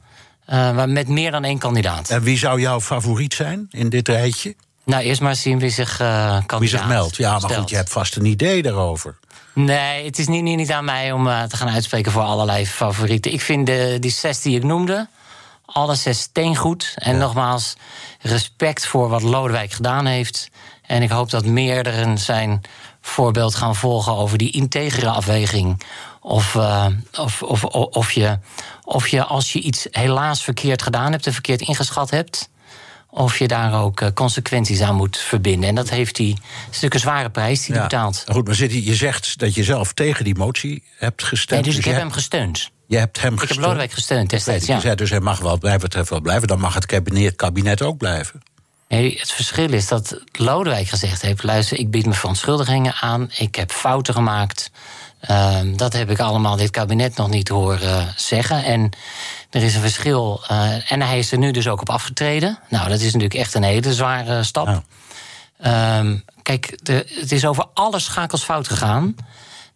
met 0.87 1.09
meer 1.09 1.31
dan 1.31 1.45
één 1.45 1.59
kandidaat. 1.59 2.11
En 2.11 2.23
wie 2.23 2.39
zou 2.39 2.61
jouw 2.61 2.81
favoriet 2.81 3.35
zijn 3.35 3.67
in 3.71 3.89
dit 3.89 4.09
rijtje? 4.09 4.55
Nou, 4.93 5.05
eerst 5.05 5.21
maar 5.21 5.37
zien 5.37 5.59
wie 5.59 5.71
zich 5.71 6.01
uh, 6.01 6.07
kandidaat 6.07 6.59
Wie 6.59 6.69
zich 6.69 6.87
meldt. 6.87 7.17
Ja, 7.17 7.31
maar 7.31 7.41
stelt. 7.41 7.55
goed, 7.55 7.71
je 7.71 7.77
hebt 7.77 7.91
vast 7.91 8.17
een 8.17 8.25
idee 8.25 8.63
daarover. 8.63 9.19
Nee, 9.55 10.05
het 10.05 10.19
is 10.19 10.29
niet, 10.29 10.43
niet, 10.43 10.57
niet 10.57 10.73
aan 10.73 10.85
mij 10.85 11.13
om 11.13 11.27
uh, 11.27 11.43
te 11.43 11.57
gaan 11.57 11.69
uitspreken 11.69 12.13
voor 12.13 12.23
allerlei 12.23 12.67
favorieten. 12.67 13.33
Ik 13.33 13.41
vind 13.41 13.67
de, 13.67 13.97
die 14.01 14.11
zes 14.11 14.41
die 14.41 14.57
ik 14.57 14.65
noemde, 14.65 15.09
alle 15.67 15.95
zes 15.95 16.21
steengoed. 16.21 16.95
En 16.95 17.13
ja. 17.13 17.19
nogmaals, 17.19 17.77
respect 18.21 18.87
voor 18.87 19.09
wat 19.09 19.23
Lodewijk 19.23 19.73
gedaan 19.73 20.07
heeft. 20.07 20.51
En 20.87 21.03
ik 21.03 21.11
hoop 21.11 21.31
dat 21.31 21.45
meerdere 21.45 22.17
zijn 22.17 22.61
voorbeeld 23.01 23.55
gaan 23.55 23.77
volgen 23.77 24.13
over 24.13 24.39
die 24.39 24.51
integere 24.51 25.09
afweging. 25.09 25.83
Of, 26.21 26.55
uh, 26.55 26.87
of, 27.19 27.43
of, 27.43 27.65
of, 27.65 28.13
je, 28.13 28.39
of 28.85 29.09
je 29.09 29.25
als 29.25 29.53
je 29.53 29.61
iets 29.61 29.87
helaas 29.91 30.45
verkeerd 30.45 30.83
gedaan 30.83 31.13
hebt 31.13 31.27
en 31.27 31.33
verkeerd 31.33 31.61
ingeschat 31.61 32.11
hebt 32.11 32.51
of 33.15 33.39
je 33.39 33.49
daar 33.49 33.83
ook 33.83 34.01
uh, 34.01 34.09
consequenties 34.15 34.81
aan 34.81 34.95
moet 34.95 35.17
verbinden. 35.17 35.69
En 35.69 35.75
dat 35.75 35.91
heeft 35.91 36.17
hij, 36.19 36.37
natuurlijk 36.67 36.95
een 36.95 37.01
zware 37.01 37.31
prijs 37.31 37.61
die 37.61 37.75
hij 37.75 37.77
ja. 37.77 37.89
betaalt. 37.89 38.25
Goed, 38.27 38.47
maar 38.47 38.55
zit, 38.55 38.85
je 38.85 38.95
zegt 38.95 39.39
dat 39.39 39.55
je 39.55 39.65
zelf 39.65 39.93
tegen 39.93 40.25
die 40.25 40.35
motie 40.35 40.83
hebt 40.97 41.23
gestemd. 41.23 41.51
Nee, 41.51 41.63
dus, 41.63 41.75
dus 41.77 41.85
ik 41.85 41.91
heb 41.91 42.01
hem 42.01 42.13
gesteund. 42.13 42.71
Je 42.87 42.99
hebt 42.99 43.21
hem 43.21 43.33
ik 43.33 43.39
gesteund. 43.39 43.59
heb 43.59 43.69
Lodewijk 43.69 43.93
gesteund 43.93 44.31
destijds, 44.31 44.67
je 44.67 44.81
zei 44.81 44.95
dus 44.95 45.11
hij 45.11 45.21
mag 45.21 45.41
wel 45.41 45.59
blijven, 45.59 45.91
het 45.93 46.09
wel 46.09 46.21
blijven. 46.21 46.49
Dan 46.49 46.61
mag 46.61 46.75
het 46.75 46.87
kabinet, 46.87 47.37
kabinet 47.37 47.83
ook 47.83 47.97
blijven. 47.97 48.43
Nee, 48.89 49.19
het 49.19 49.33
verschil 49.33 49.73
is 49.73 49.89
dat 49.89 50.21
Lodewijk 50.33 50.89
gezegd 50.89 51.23
heeft... 51.23 51.43
luister, 51.43 51.79
ik 51.79 51.91
bied 51.91 52.07
me 52.07 52.13
verontschuldigingen 52.13 52.95
aan, 53.01 53.31
ik 53.37 53.55
heb 53.55 53.71
fouten 53.73 54.15
gemaakt... 54.15 54.71
Uh, 55.31 55.61
dat 55.77 55.93
heb 55.93 56.11
ik 56.11 56.19
allemaal 56.19 56.57
dit 56.57 56.71
kabinet 56.71 57.17
nog 57.17 57.29
niet 57.29 57.49
horen 57.49 58.15
zeggen. 58.17 58.65
En 58.65 58.91
er 59.53 59.63
is 59.63 59.75
een 59.75 59.81
verschil. 59.81 60.45
Uh, 60.51 60.93
en 60.93 61.03
hij 61.03 61.19
is 61.19 61.33
er 61.33 61.39
nu 61.39 61.51
dus 61.51 61.69
ook 61.69 61.81
op 61.81 61.91
afgetreden. 61.91 62.59
Nou, 62.69 62.89
dat 62.89 62.99
is 62.99 63.05
natuurlijk 63.05 63.35
echt 63.35 63.55
een 63.55 63.63
hele 63.63 63.95
zware 63.95 64.43
stap. 64.43 64.83
Ja. 65.59 65.99
Um, 65.99 66.25
kijk, 66.43 66.79
de, 66.83 67.07
het 67.21 67.33
is 67.33 67.45
over 67.45 67.67
alle 67.75 67.99
schakels 67.99 68.45
fout 68.45 68.69
gegaan. 68.69 69.17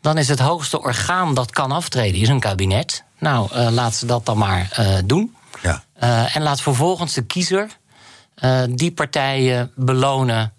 Dan 0.00 0.18
is 0.18 0.28
het 0.28 0.38
hoogste 0.38 0.82
orgaan 0.82 1.34
dat 1.34 1.50
kan 1.50 1.72
aftreden, 1.72 2.20
is 2.20 2.28
een 2.28 2.40
kabinet. 2.40 3.04
Nou, 3.18 3.50
uh, 3.52 3.68
laat 3.70 3.94
ze 3.94 4.06
dat 4.06 4.26
dan 4.26 4.38
maar 4.38 4.76
uh, 4.80 4.98
doen. 5.04 5.34
Ja. 5.62 5.82
en 6.32 6.42
laat 6.42 6.60
vervolgens 6.60 7.12
de 7.12 7.22
kiezer 7.22 7.68
die 8.68 8.92
partijen 8.92 9.72
belonen 9.74 10.52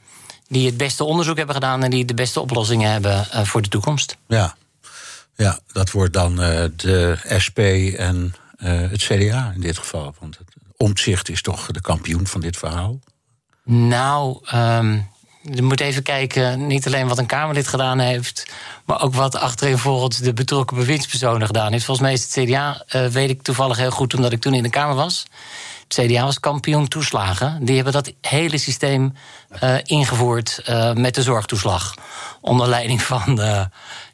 die 0.48 0.66
het 0.66 0.78
beste 0.78 1.04
onderzoek 1.04 1.38
hebben 1.38 1.56
gedaan 1.56 1.84
en 1.84 1.90
die 1.90 2.06
de 2.06 2.14
beste 2.14 2.40
oplossingen 2.40 2.92
hebben 2.92 3.26
voor 3.46 3.62
de 3.62 3.70
toekomst. 3.70 4.18
Ja. 4.28 4.56
Ja, 5.36 5.60
dat 5.72 5.92
wordt 5.92 6.14
dan 6.14 6.36
de 6.36 7.18
SP 7.46 7.60
en 7.98 8.36
het 8.66 9.04
CDA 9.04 9.52
in 9.56 9.62
dit 9.62 9.78
geval. 9.78 10.14
Want 10.20 10.38
het 10.38 10.54
omzicht 10.78 11.30
is 11.30 11.42
toch 11.42 11.66
de 11.66 11.82
kampioen 11.82 12.28
van 12.28 12.42
dit 12.42 12.58
verhaal? 12.58 13.00
Nou, 13.64 14.40
um, 14.54 15.10
je 15.42 15.62
moet 15.62 15.80
even 15.80 16.04
kijken, 16.04 16.68
niet 16.68 16.86
alleen 16.86 17.08
wat 17.08 17.18
een 17.18 17.26
Kamerlid 17.26 17.68
gedaan 17.68 18.00
heeft, 18.00 18.46
maar 18.86 19.02
ook 19.02 19.14
wat 19.14 19.36
achtereenvolgens 19.36 20.18
de 20.18 20.34
betrokken 20.34 20.78
bewindspersonen 20.78 21.48
gedaan 21.48 21.72
heeft. 21.72 21.86
Volgens 21.86 22.08
mij 22.08 22.16
is 22.16 22.24
het 22.24 22.46
CDA, 22.46 22.86
uh, 22.96 23.06
weet 23.06 23.30
ik 23.30 23.42
toevallig 23.42 23.78
heel 23.78 23.92
goed, 23.92 24.14
omdat 24.14 24.32
ik 24.32 24.42
toen 24.42 24.54
in 24.54 24.64
de 24.64 24.70
Kamer 24.70 24.96
was. 24.96 25.26
Het 25.88 26.06
CDA 26.06 26.24
was 26.24 26.40
kampioen 26.40 26.88
toeslagen. 26.88 27.66
Die 27.66 27.76
hebben 27.76 27.94
dat 27.94 28.14
hele 28.22 28.58
systeem 28.58 29.14
uh, 29.64 29.76
ingevoerd 29.84 30.62
uh, 30.70 30.94
met 30.94 31.16
de 31.16 31.22
zorgtoeslag. 31.22 31.94
Onder 32.42 32.68
leiding 32.68 33.02
van 33.02 33.40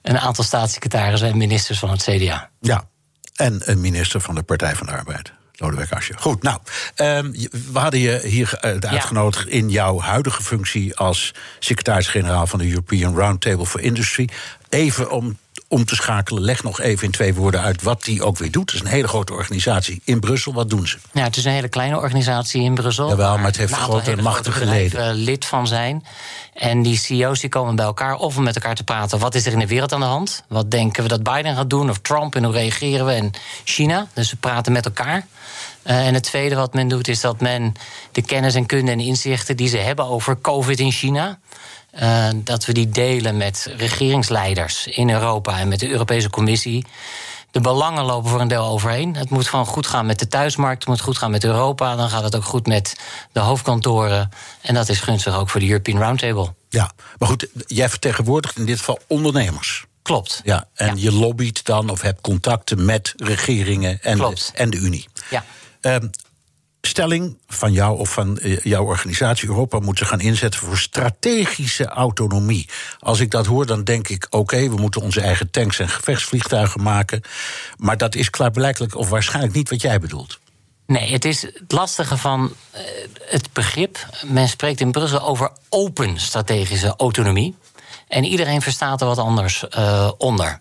een 0.01 0.19
aantal 0.19 0.43
staatssecretarissen 0.43 1.29
en 1.29 1.37
ministers 1.37 1.79
van 1.79 1.89
het 1.89 2.03
CDA. 2.03 2.49
Ja, 2.59 2.87
en 3.35 3.61
een 3.65 3.81
minister 3.81 4.21
van 4.21 4.35
de 4.35 4.43
Partij 4.43 4.75
van 4.75 4.87
de 4.87 4.93
Arbeid. 4.93 5.31
Lodewijk 5.55 5.91
Asscher. 5.91 6.15
Goed, 6.19 6.43
nou, 6.43 6.59
um, 6.95 7.31
we 7.71 7.79
hadden 7.79 7.99
je 7.99 8.19
hier 8.23 8.57
uitgenodigd 8.59 9.45
ja. 9.45 9.51
in 9.51 9.69
jouw 9.69 9.99
huidige 9.99 10.43
functie 10.43 10.95
als 10.95 11.33
secretaris-generaal 11.59 12.47
van 12.47 12.59
de 12.59 12.69
European 12.69 13.15
Roundtable 13.15 13.65
for 13.65 13.81
Industry. 13.81 14.29
Even 14.69 15.11
om 15.11 15.37
om 15.73 15.85
te 15.85 15.95
schakelen. 15.95 16.43
Leg 16.43 16.63
nog 16.63 16.81
even 16.81 17.05
in 17.05 17.11
twee 17.11 17.33
woorden 17.33 17.61
uit 17.61 17.81
wat 17.81 18.03
die 18.03 18.23
ook 18.23 18.37
weer 18.37 18.51
doet. 18.51 18.71
Het 18.71 18.81
is 18.81 18.87
een 18.87 18.95
hele 18.95 19.07
grote 19.07 19.33
organisatie 19.33 20.01
in 20.03 20.19
Brussel. 20.19 20.53
Wat 20.53 20.69
doen 20.69 20.87
ze? 20.87 20.97
Ja, 21.11 21.23
het 21.23 21.37
is 21.37 21.45
een 21.45 21.51
hele 21.51 21.67
kleine 21.67 21.97
organisatie 21.97 22.61
in 22.61 22.73
Brussel. 22.73 23.09
Jawel, 23.09 23.35
maar 23.37 23.45
het 23.45 23.57
heeft 23.57 23.73
grote 23.73 24.11
en 24.11 24.23
machtige 24.23 24.65
leden. 24.65 25.13
lid 25.13 25.45
van 25.45 25.67
zijn. 25.67 26.05
En 26.53 26.81
die 26.81 26.97
CEO's 26.97 27.39
die 27.39 27.49
komen 27.49 27.75
bij 27.75 27.85
elkaar 27.85 28.15
of 28.15 28.37
om 28.37 28.43
met 28.43 28.55
elkaar 28.55 28.75
te 28.75 28.83
praten. 28.83 29.19
Wat 29.19 29.35
is 29.35 29.45
er 29.45 29.51
in 29.51 29.59
de 29.59 29.67
wereld 29.67 29.93
aan 29.93 29.99
de 29.99 30.05
hand? 30.05 30.43
Wat 30.47 30.71
denken 30.71 31.03
we 31.03 31.09
dat 31.09 31.23
Biden 31.23 31.55
gaat 31.55 31.69
doen? 31.69 31.89
Of 31.89 31.99
Trump? 31.99 32.35
En 32.35 32.43
hoe 32.43 32.53
reageren 32.53 33.05
we? 33.05 33.11
En 33.11 33.31
China. 33.63 34.07
Dus 34.13 34.31
we 34.31 34.37
praten 34.37 34.71
met 34.71 34.85
elkaar. 34.85 35.25
Uh, 35.83 36.07
en 36.07 36.13
het 36.13 36.23
tweede 36.23 36.55
wat 36.55 36.73
men 36.73 36.87
doet 36.87 37.07
is 37.07 37.21
dat 37.21 37.41
men 37.41 37.73
de 38.11 38.21
kennis 38.21 38.55
en 38.55 38.65
kunde 38.65 38.91
en 38.91 38.99
inzichten 38.99 39.57
die 39.57 39.67
ze 39.67 39.77
hebben 39.77 40.05
over 40.05 40.41
COVID 40.41 40.79
in 40.79 40.91
China. 40.91 41.39
Uh, 42.01 42.27
dat 42.35 42.65
we 42.65 42.73
die 42.73 42.89
delen 42.89 43.37
met 43.37 43.73
regeringsleiders 43.77 44.87
in 44.87 45.09
Europa 45.09 45.59
en 45.59 45.67
met 45.67 45.79
de 45.79 45.89
Europese 45.89 46.29
Commissie. 46.29 46.85
De 47.51 47.61
belangen 47.61 48.03
lopen 48.03 48.29
voor 48.29 48.41
een 48.41 48.47
deel 48.47 48.65
overheen. 48.65 49.15
Het 49.15 49.29
moet 49.29 49.47
gewoon 49.47 49.65
goed 49.65 49.87
gaan 49.87 50.05
met 50.05 50.19
de 50.19 50.27
thuismarkt, 50.27 50.79
het 50.79 50.87
moet 50.87 51.01
goed 51.01 51.17
gaan 51.17 51.31
met 51.31 51.43
Europa. 51.43 51.95
Dan 51.95 52.09
gaat 52.09 52.23
het 52.23 52.35
ook 52.35 52.43
goed 52.43 52.67
met 52.67 52.95
de 53.31 53.39
hoofdkantoren. 53.39 54.29
En 54.61 54.73
dat 54.73 54.89
is 54.89 54.99
gunstig 54.99 55.35
ook 55.35 55.49
voor 55.49 55.59
de 55.59 55.67
European 55.67 55.99
Roundtable. 55.99 56.53
Ja, 56.69 56.91
maar 57.17 57.29
goed, 57.29 57.47
jij 57.67 57.89
vertegenwoordigt 57.89 58.57
in 58.57 58.65
dit 58.65 58.77
geval 58.77 58.99
ondernemers. 59.07 59.85
Klopt. 60.01 60.41
Ja, 60.43 60.67
en 60.73 60.87
ja. 60.87 60.93
je 60.95 61.11
lobbyt 61.11 61.65
dan 61.65 61.89
of 61.89 62.01
hebt 62.01 62.21
contacten 62.21 62.85
met 62.85 63.13
regeringen 63.17 64.01
en, 64.01 64.17
de, 64.17 64.35
en 64.53 64.69
de 64.69 64.77
Unie. 64.77 65.07
Ja. 65.29 65.43
Um, 65.81 66.09
stelling 66.87 67.37
van 67.47 67.71
jou 67.71 67.99
of 67.99 68.13
van 68.13 68.37
eh, 68.37 68.59
jouw 68.59 68.83
organisatie 68.83 69.47
Europa 69.47 69.79
moet 69.79 69.97
zich 69.97 70.07
gaan 70.07 70.19
inzetten 70.19 70.59
voor 70.59 70.77
strategische 70.77 71.85
autonomie. 71.85 72.69
Als 72.99 73.19
ik 73.19 73.31
dat 73.31 73.45
hoor, 73.45 73.65
dan 73.65 73.83
denk 73.83 74.07
ik: 74.07 74.27
oké, 74.29 74.69
we 74.69 74.75
moeten 74.75 75.01
onze 75.01 75.21
eigen 75.21 75.51
tanks 75.51 75.79
en 75.79 75.89
gevechtsvliegtuigen 75.89 76.81
maken. 76.81 77.21
Maar 77.77 77.97
dat 77.97 78.15
is 78.15 78.29
klaarblijkelijk 78.29 78.95
of 78.95 79.09
waarschijnlijk 79.09 79.55
niet 79.55 79.69
wat 79.69 79.81
jij 79.81 79.99
bedoelt. 79.99 80.39
Nee, 80.85 81.11
het 81.11 81.25
is 81.25 81.41
het 81.41 81.71
lastige 81.71 82.17
van 82.17 82.53
uh, 82.75 82.79
het 83.25 83.53
begrip. 83.53 84.07
Men 84.25 84.47
spreekt 84.47 84.79
in 84.79 84.91
Brussel 84.91 85.21
over 85.21 85.51
open 85.69 86.19
strategische 86.19 86.93
autonomie. 86.97 87.55
En 88.07 88.23
iedereen 88.23 88.61
verstaat 88.61 89.01
er 89.01 89.07
wat 89.07 89.17
anders 89.17 89.65
uh, 89.77 90.11
onder. 90.17 90.59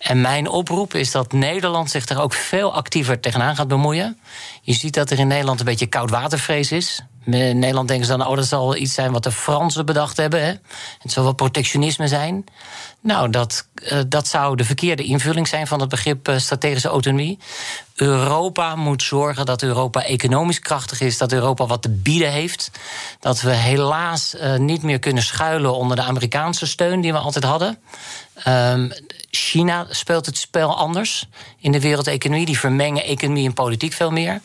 En 0.00 0.20
mijn 0.20 0.48
oproep 0.48 0.94
is 0.94 1.10
dat 1.10 1.32
Nederland 1.32 1.90
zich 1.90 2.08
er 2.08 2.20
ook 2.20 2.32
veel 2.32 2.74
actiever 2.74 3.20
tegenaan 3.20 3.56
gaat 3.56 3.68
bemoeien. 3.68 4.18
Je 4.62 4.72
ziet 4.72 4.94
dat 4.94 5.10
er 5.10 5.18
in 5.18 5.26
Nederland 5.26 5.58
een 5.60 5.64
beetje 5.64 5.86
koudwatervrees 5.86 6.72
is. 6.72 7.02
In 7.24 7.58
Nederland 7.58 7.88
denken 7.88 8.06
ze 8.06 8.16
dan, 8.16 8.26
oh, 8.26 8.36
dat 8.36 8.46
zal 8.46 8.76
iets 8.76 8.94
zijn 8.94 9.12
wat 9.12 9.22
de 9.22 9.32
Fransen 9.32 9.86
bedacht 9.86 10.16
hebben. 10.16 10.44
Hè? 10.44 10.52
Het 10.98 11.12
zal 11.12 11.22
wel 11.22 11.32
protectionisme 11.32 12.08
zijn. 12.08 12.44
Nou, 13.00 13.30
dat, 13.30 13.66
uh, 13.92 13.98
dat 14.06 14.28
zou 14.28 14.56
de 14.56 14.64
verkeerde 14.64 15.02
invulling 15.02 15.48
zijn 15.48 15.66
van 15.66 15.80
het 15.80 15.88
begrip 15.88 16.28
uh, 16.28 16.38
strategische 16.38 16.88
autonomie. 16.88 17.38
Europa 17.94 18.76
moet 18.76 19.02
zorgen 19.02 19.46
dat 19.46 19.62
Europa 19.62 20.04
economisch 20.04 20.60
krachtig 20.60 21.00
is, 21.00 21.18
dat 21.18 21.32
Europa 21.32 21.66
wat 21.66 21.82
te 21.82 21.90
bieden 21.90 22.32
heeft. 22.32 22.70
Dat 23.20 23.40
we 23.40 23.50
helaas 23.50 24.36
niet 24.58 24.82
meer 24.82 24.98
kunnen 24.98 25.22
schuilen 25.22 25.74
onder 25.74 25.96
de 25.96 26.02
Amerikaanse 26.02 26.66
steun 26.66 27.00
die 27.00 27.12
we 27.12 27.18
altijd 27.18 27.44
hadden. 27.44 27.78
Um, 28.46 28.92
China 29.30 29.86
speelt 29.90 30.26
het 30.26 30.36
spel 30.36 30.76
anders 30.76 31.28
in 31.58 31.72
de 31.72 31.80
wereldeconomie. 31.80 32.46
Die 32.46 32.58
vermengen 32.58 33.04
economie 33.04 33.46
en 33.46 33.54
politiek 33.54 33.92
veel 33.92 34.10
meer. 34.10 34.40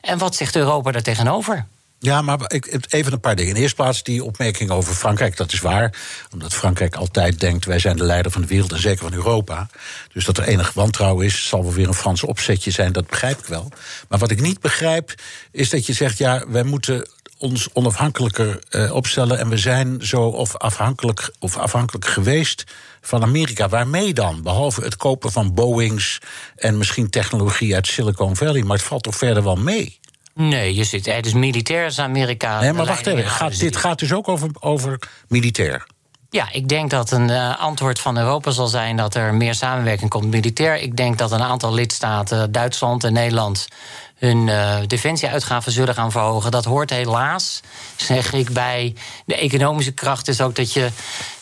En 0.00 0.18
wat 0.18 0.34
zegt 0.36 0.56
Europa 0.56 0.90
daar 0.90 1.02
tegenover? 1.02 1.66
Ja, 2.00 2.22
maar 2.22 2.52
ik, 2.52 2.84
even 2.88 3.12
een 3.12 3.20
paar 3.20 3.36
dingen. 3.36 3.50
In 3.50 3.54
de 3.54 3.60
eerste 3.60 3.82
plaats 3.82 4.02
die 4.02 4.24
opmerking 4.24 4.70
over 4.70 4.94
Frankrijk, 4.94 5.36
dat 5.36 5.52
is 5.52 5.60
waar. 5.60 5.94
Omdat 6.32 6.54
Frankrijk 6.54 6.96
altijd 6.96 7.40
denkt, 7.40 7.64
wij 7.64 7.78
zijn 7.78 7.96
de 7.96 8.04
leider 8.04 8.32
van 8.32 8.40
de 8.40 8.46
wereld 8.46 8.72
en 8.72 8.80
zeker 8.80 9.04
van 9.04 9.12
Europa. 9.12 9.68
Dus 10.12 10.24
dat 10.24 10.38
er 10.38 10.44
enig 10.44 10.72
wantrouwen 10.72 11.26
is, 11.26 11.48
zal 11.48 11.62
wel 11.62 11.72
weer 11.72 11.88
een 11.88 11.94
Frans 11.94 12.22
opzetje 12.22 12.70
zijn, 12.70 12.92
dat 12.92 13.06
begrijp 13.06 13.38
ik 13.38 13.44
wel. 13.44 13.72
Maar 14.08 14.18
wat 14.18 14.30
ik 14.30 14.40
niet 14.40 14.60
begrijp, 14.60 15.14
is 15.50 15.70
dat 15.70 15.86
je 15.86 15.92
zegt, 15.92 16.18
ja, 16.18 16.44
wij 16.48 16.62
moeten 16.62 17.08
ons 17.38 17.68
onafhankelijker 17.72 18.62
uh, 18.70 18.94
opstellen. 18.94 19.38
En 19.38 19.48
we 19.48 19.56
zijn 19.56 20.06
zo 20.06 20.22
of 20.22 20.56
afhankelijk, 20.56 21.32
of 21.38 21.56
afhankelijk 21.56 22.06
geweest 22.06 22.64
van 23.00 23.22
Amerika. 23.22 23.68
Waarmee 23.68 24.14
dan? 24.14 24.42
Behalve 24.42 24.82
het 24.82 24.96
kopen 24.96 25.32
van 25.32 25.54
Boeings 25.54 26.18
en 26.56 26.78
misschien 26.78 27.10
technologie 27.10 27.74
uit 27.74 27.86
Silicon 27.86 28.36
Valley. 28.36 28.62
Maar 28.62 28.76
het 28.76 28.86
valt 28.86 29.02
toch 29.02 29.16
verder 29.16 29.42
wel 29.42 29.56
mee? 29.56 29.98
Nee, 30.40 30.74
je 30.74 30.84
zit, 30.84 31.06
het 31.06 31.26
is 31.26 31.32
militair 31.32 31.86
is 31.86 31.98
Amerika. 31.98 32.60
Nee, 32.60 32.72
maar 32.72 32.86
wacht 32.86 33.06
even. 33.06 33.30
Gaat, 33.30 33.58
dit 33.58 33.76
gaat 33.76 33.98
dus 33.98 34.12
ook 34.12 34.28
over, 34.28 34.48
over 34.60 34.98
militair. 35.28 35.86
Ja, 36.30 36.52
ik 36.52 36.68
denk 36.68 36.90
dat 36.90 37.10
een 37.10 37.28
uh, 37.28 37.60
antwoord 37.60 37.98
van 37.98 38.18
Europa 38.18 38.50
zal 38.50 38.66
zijn 38.66 38.96
dat 38.96 39.14
er 39.14 39.34
meer 39.34 39.54
samenwerking 39.54 40.10
komt 40.10 40.30
militair. 40.30 40.76
Ik 40.80 40.96
denk 40.96 41.18
dat 41.18 41.32
een 41.32 41.42
aantal 41.42 41.74
lidstaten, 41.74 42.52
Duitsland 42.52 43.04
en 43.04 43.12
Nederland, 43.12 43.68
hun 44.14 44.46
uh, 44.46 44.76
defensieuitgaven 44.86 45.72
zullen 45.72 45.94
gaan 45.94 46.10
verhogen. 46.10 46.50
Dat 46.50 46.64
hoort 46.64 46.90
helaas, 46.90 47.60
zeg 47.96 48.32
ik, 48.32 48.52
bij 48.52 48.94
de 49.24 49.36
economische 49.36 49.92
kracht. 49.92 50.28
Is 50.28 50.40
ook 50.40 50.54
dat 50.54 50.72
je 50.72 50.88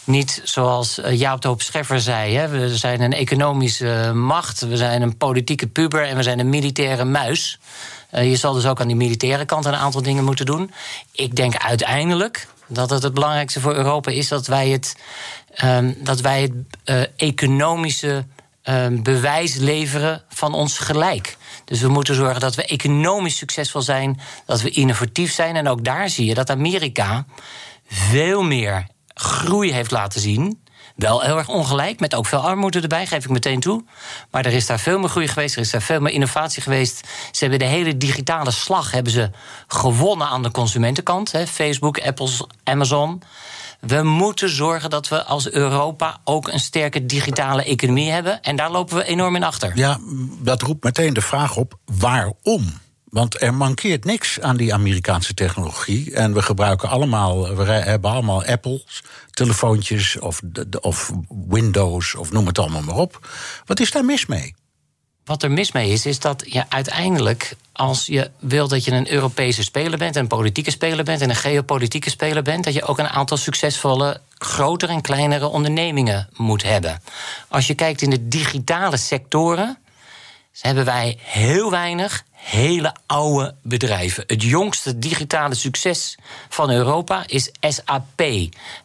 niet 0.04 0.40
zoals 0.44 1.00
Jaap 1.10 1.40
de 1.40 1.48
Hoop 1.48 1.62
Scheffer 1.62 2.00
zei: 2.00 2.34
hè, 2.34 2.48
we 2.48 2.76
zijn 2.76 3.00
een 3.00 3.12
economische 3.12 4.12
macht, 4.14 4.60
we 4.60 4.76
zijn 4.76 5.02
een 5.02 5.16
politieke 5.16 5.66
puber 5.66 6.04
en 6.04 6.16
we 6.16 6.22
zijn 6.22 6.38
een 6.38 6.50
militaire 6.50 7.04
muis. 7.04 7.58
Uh, 8.14 8.30
je 8.30 8.36
zal 8.36 8.52
dus 8.52 8.66
ook 8.66 8.80
aan 8.80 8.86
die 8.86 8.96
militaire 8.96 9.44
kant 9.44 9.64
een 9.64 9.74
aantal 9.74 10.02
dingen 10.02 10.24
moeten 10.24 10.46
doen. 10.46 10.70
Ik 11.12 11.36
denk 11.36 11.56
uiteindelijk 11.56 12.48
dat 12.66 12.90
het 12.90 13.02
het 13.02 13.14
belangrijkste 13.14 13.60
voor 13.60 13.74
Europa 13.74 14.10
is 14.10 14.28
dat 14.28 14.46
wij 14.46 14.68
het, 14.68 14.96
um, 15.64 15.96
dat 15.98 16.20
wij 16.20 16.42
het 16.42 16.52
uh, 16.84 17.02
economische 17.16 18.24
um, 18.64 19.02
bewijs 19.02 19.54
leveren 19.54 20.22
van 20.28 20.54
ons 20.54 20.78
gelijk. 20.78 21.36
Dus 21.64 21.80
we 21.80 21.88
moeten 21.88 22.14
zorgen 22.14 22.40
dat 22.40 22.54
we 22.54 22.64
economisch 22.64 23.36
succesvol 23.36 23.82
zijn, 23.82 24.20
dat 24.46 24.60
we 24.60 24.70
innovatief 24.70 25.32
zijn. 25.32 25.56
En 25.56 25.68
ook 25.68 25.84
daar 25.84 26.08
zie 26.08 26.26
je 26.26 26.34
dat 26.34 26.50
Amerika 26.50 27.26
veel 27.88 28.42
meer 28.42 28.86
groei 29.14 29.72
heeft 29.72 29.90
laten 29.90 30.20
zien. 30.20 30.64
Wel 30.96 31.20
heel 31.20 31.38
erg 31.38 31.48
ongelijk, 31.48 32.00
met 32.00 32.14
ook 32.14 32.26
veel 32.26 32.38
armoede 32.38 32.80
erbij, 32.80 33.06
geef 33.06 33.24
ik 33.24 33.30
meteen 33.30 33.60
toe. 33.60 33.84
Maar 34.30 34.46
er 34.46 34.52
is 34.52 34.66
daar 34.66 34.78
veel 34.78 34.98
meer 34.98 35.08
groei 35.08 35.28
geweest, 35.28 35.54
er 35.54 35.60
is 35.60 35.70
daar 35.70 35.82
veel 35.82 36.00
meer 36.00 36.12
innovatie 36.12 36.62
geweest. 36.62 37.08
Ze 37.30 37.40
hebben 37.40 37.58
de 37.58 37.64
hele 37.64 37.96
digitale 37.96 38.50
slag 38.50 38.90
hebben 38.90 39.12
ze 39.12 39.30
gewonnen 39.66 40.26
aan 40.26 40.42
de 40.42 40.50
consumentenkant. 40.50 41.32
Hè. 41.32 41.46
Facebook, 41.46 42.00
Apple, 42.00 42.30
Amazon. 42.64 43.22
We 43.80 44.02
moeten 44.02 44.48
zorgen 44.48 44.90
dat 44.90 45.08
we 45.08 45.24
als 45.24 45.50
Europa 45.50 46.20
ook 46.24 46.48
een 46.48 46.60
sterke 46.60 47.06
digitale 47.06 47.64
economie 47.64 48.10
hebben. 48.10 48.42
En 48.42 48.56
daar 48.56 48.70
lopen 48.70 48.96
we 48.96 49.04
enorm 49.04 49.36
in 49.36 49.44
achter. 49.44 49.72
Ja, 49.74 49.98
dat 50.38 50.62
roept 50.62 50.84
meteen 50.84 51.14
de 51.14 51.20
vraag 51.20 51.56
op: 51.56 51.78
waarom? 51.84 52.80
Want 53.16 53.40
er 53.42 53.54
mankeert 53.54 54.04
niks 54.04 54.40
aan 54.40 54.56
die 54.56 54.74
Amerikaanse 54.74 55.34
technologie. 55.34 56.14
En 56.14 56.32
we 56.32 56.42
gebruiken 56.42 56.88
allemaal, 56.88 57.54
we 57.54 57.64
hebben 57.64 58.10
allemaal 58.10 58.44
Apples, 58.44 59.02
telefoontjes 59.30 60.18
of, 60.18 60.40
of 60.80 61.12
Windows 61.48 62.14
of 62.14 62.32
noem 62.32 62.46
het 62.46 62.58
allemaal 62.58 62.82
maar 62.82 62.96
op. 62.96 63.28
Wat 63.66 63.80
is 63.80 63.90
daar 63.90 64.04
mis 64.04 64.26
mee? 64.26 64.54
Wat 65.24 65.42
er 65.42 65.50
mis 65.50 65.72
mee 65.72 65.90
is, 65.90 66.06
is 66.06 66.18
dat 66.18 66.42
je 66.46 66.64
uiteindelijk, 66.68 67.56
als 67.72 68.06
je 68.06 68.30
wil 68.38 68.68
dat 68.68 68.84
je 68.84 68.90
een 68.90 69.12
Europese 69.12 69.62
speler 69.62 69.98
bent, 69.98 70.16
een 70.16 70.26
politieke 70.26 70.70
speler 70.70 71.04
bent 71.04 71.20
en 71.20 71.30
een 71.30 71.36
geopolitieke 71.36 72.10
speler 72.10 72.42
bent, 72.42 72.64
dat 72.64 72.74
je 72.74 72.84
ook 72.84 72.98
een 72.98 73.08
aantal 73.08 73.36
succesvolle 73.36 74.20
grotere 74.38 74.92
en 74.92 75.00
kleinere 75.00 75.46
ondernemingen 75.46 76.28
moet 76.36 76.62
hebben. 76.62 77.02
Als 77.48 77.66
je 77.66 77.74
kijkt 77.74 78.02
in 78.02 78.10
de 78.10 78.28
digitale 78.28 78.96
sectoren, 78.96 79.78
hebben 80.60 80.84
wij 80.84 81.18
heel 81.20 81.70
weinig 81.70 82.24
hele 82.36 82.94
oude 83.06 83.54
bedrijven. 83.62 84.24
Het 84.26 84.42
jongste 84.42 84.98
digitale 84.98 85.54
succes 85.54 86.18
van 86.48 86.70
Europa 86.70 87.22
is 87.26 87.50
SAP 87.60 88.20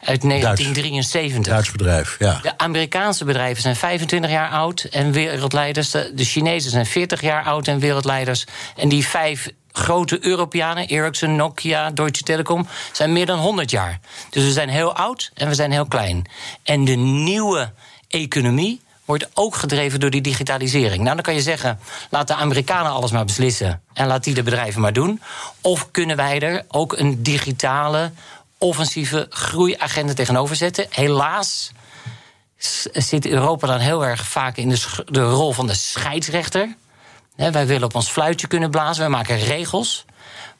uit 0.00 0.22
1973. 0.22 1.42
Duits 1.42 1.70
bedrijf, 1.70 2.16
ja. 2.18 2.38
De 2.42 2.58
Amerikaanse 2.58 3.24
bedrijven 3.24 3.62
zijn 3.62 3.76
25 3.76 4.30
jaar 4.30 4.50
oud 4.50 4.82
en 4.90 5.12
wereldleiders. 5.12 5.90
De, 5.90 6.12
de 6.14 6.24
Chinezen 6.24 6.70
zijn 6.70 6.86
40 6.86 7.20
jaar 7.20 7.44
oud 7.44 7.68
en 7.68 7.78
wereldleiders. 7.78 8.46
En 8.76 8.88
die 8.88 9.06
vijf 9.06 9.48
grote 9.72 10.26
Europeanen, 10.26 10.86
Ericsson, 10.86 11.36
Nokia, 11.36 11.90
Deutsche 11.90 12.24
Telekom, 12.24 12.66
zijn 12.92 13.12
meer 13.12 13.26
dan 13.26 13.38
100 13.38 13.70
jaar. 13.70 14.00
Dus 14.30 14.44
we 14.44 14.52
zijn 14.52 14.68
heel 14.68 14.94
oud 14.94 15.30
en 15.34 15.48
we 15.48 15.54
zijn 15.54 15.72
heel 15.72 15.86
klein. 15.86 16.24
En 16.62 16.84
de 16.84 16.94
nieuwe 16.96 17.72
economie 18.08 18.80
wordt 19.18 19.30
ook 19.34 19.56
gedreven 19.56 20.00
door 20.00 20.10
die 20.10 20.20
digitalisering. 20.20 21.02
Nou, 21.02 21.14
dan 21.14 21.24
kan 21.24 21.34
je 21.34 21.40
zeggen, 21.42 21.78
laat 22.10 22.26
de 22.26 22.34
Amerikanen 22.34 22.92
alles 22.92 23.10
maar 23.10 23.24
beslissen 23.24 23.82
en 23.92 24.06
laat 24.06 24.24
die 24.24 24.34
de 24.34 24.42
bedrijven 24.42 24.80
maar 24.80 24.92
doen. 24.92 25.20
Of 25.60 25.90
kunnen 25.90 26.16
wij 26.16 26.40
er 26.40 26.64
ook 26.68 26.98
een 26.98 27.22
digitale, 27.22 28.12
offensieve 28.58 29.26
groeiagenda 29.30 30.12
tegenover 30.12 30.56
zetten? 30.56 30.86
Helaas 30.90 31.72
zit 32.92 33.26
Europa 33.26 33.66
dan 33.66 33.78
heel 33.78 34.04
erg 34.04 34.26
vaak 34.26 34.56
in 34.56 34.68
de, 34.68 35.04
de 35.06 35.22
rol 35.22 35.52
van 35.52 35.66
de 35.66 35.74
scheidsrechter. 35.74 36.74
wij 37.36 37.66
willen 37.66 37.84
op 37.84 37.94
ons 37.94 38.10
fluitje 38.10 38.46
kunnen 38.46 38.70
blazen, 38.70 39.04
we 39.04 39.10
maken 39.10 39.38
regels. 39.38 40.04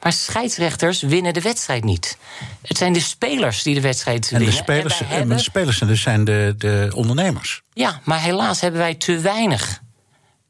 Maar 0.02 0.12
scheidsrechters 0.12 1.02
winnen 1.02 1.32
de 1.32 1.40
wedstrijd 1.40 1.84
niet. 1.84 2.16
Het 2.62 2.78
zijn 2.78 2.92
de 2.92 3.00
spelers 3.00 3.62
die 3.62 3.74
de 3.74 3.80
wedstrijd 3.80 4.30
en 4.30 4.38
winnen. 4.38 4.56
De 4.56 4.62
spelers, 4.62 5.00
en, 5.00 5.06
hebben... 5.06 5.36
de 5.36 5.42
spelers 5.42 5.78
dus 5.78 6.02
zijn 6.02 6.24
de, 6.24 6.54
de 6.58 6.90
ondernemers. 6.94 7.62
Ja, 7.72 8.00
maar 8.04 8.20
helaas 8.20 8.60
hebben 8.60 8.80
wij 8.80 8.94
te 8.94 9.18
weinig 9.18 9.80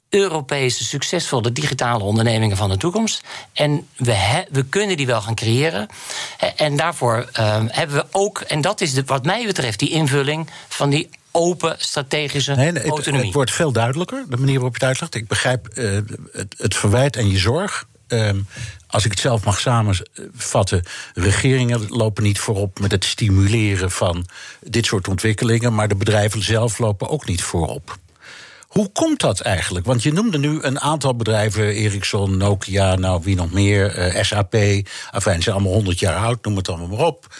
Europese 0.08 0.84
succesvolle 0.84 1.52
digitale 1.52 2.04
ondernemingen 2.04 2.56
van 2.56 2.68
de 2.68 2.76
toekomst. 2.76 3.24
En 3.52 3.86
we, 3.96 4.44
we 4.50 4.64
kunnen 4.64 4.96
die 4.96 5.06
wel 5.06 5.20
gaan 5.20 5.34
creëren. 5.34 5.88
En 6.56 6.76
daarvoor 6.76 7.28
uh, 7.38 7.62
hebben 7.66 7.96
we 7.96 8.06
ook, 8.10 8.40
en 8.40 8.60
dat 8.60 8.80
is 8.80 8.94
de, 8.94 9.02
wat 9.06 9.24
mij 9.24 9.46
betreft 9.46 9.78
die 9.78 9.90
invulling 9.90 10.50
van 10.68 10.90
die 10.90 11.08
open 11.30 11.74
strategische 11.78 12.54
nee, 12.54 12.72
nee, 12.72 12.82
autonomie. 12.82 13.14
Het, 13.14 13.24
het, 13.24 13.34
wordt 13.34 13.52
veel 13.52 13.72
duidelijker, 13.72 14.24
de 14.28 14.36
manier 14.36 14.54
waarop 14.54 14.76
je 14.76 14.78
het 14.78 14.88
uitlegt. 14.88 15.14
Ik 15.14 15.28
begrijp 15.28 15.68
uh, 15.74 15.98
het, 16.32 16.54
het 16.58 16.76
verwijt 16.76 17.16
en 17.16 17.30
je 17.30 17.38
zorg. 17.38 17.86
Um, 18.08 18.46
als 18.92 19.04
ik 19.04 19.10
het 19.10 19.20
zelf 19.20 19.44
mag 19.44 19.60
samenvatten, 19.60 20.82
regeringen 21.14 21.88
lopen 21.88 22.22
niet 22.22 22.38
voorop 22.38 22.80
met 22.80 22.90
het 22.90 23.04
stimuleren 23.04 23.90
van 23.90 24.26
dit 24.60 24.86
soort 24.86 25.08
ontwikkelingen, 25.08 25.74
maar 25.74 25.88
de 25.88 25.94
bedrijven 25.94 26.42
zelf 26.42 26.78
lopen 26.78 27.08
ook 27.08 27.26
niet 27.26 27.42
voorop. 27.42 27.98
Hoe 28.66 28.92
komt 28.92 29.20
dat 29.20 29.40
eigenlijk? 29.40 29.86
Want 29.86 30.02
je 30.02 30.12
noemde 30.12 30.38
nu 30.38 30.62
een 30.62 30.80
aantal 30.80 31.16
bedrijven, 31.16 31.68
Ericsson, 31.68 32.36
Nokia, 32.36 32.94
nou 32.94 33.20
wie 33.22 33.36
nog 33.36 33.52
meer, 33.52 34.14
uh, 34.14 34.22
SAP, 34.22 34.54
enfin, 34.54 34.86
ze 35.34 35.42
zijn 35.42 35.54
allemaal 35.54 35.72
100 35.72 35.98
jaar 35.98 36.16
oud, 36.16 36.44
noem 36.44 36.56
het 36.56 36.68
allemaal 36.68 36.88
maar 36.88 37.06
op. 37.06 37.34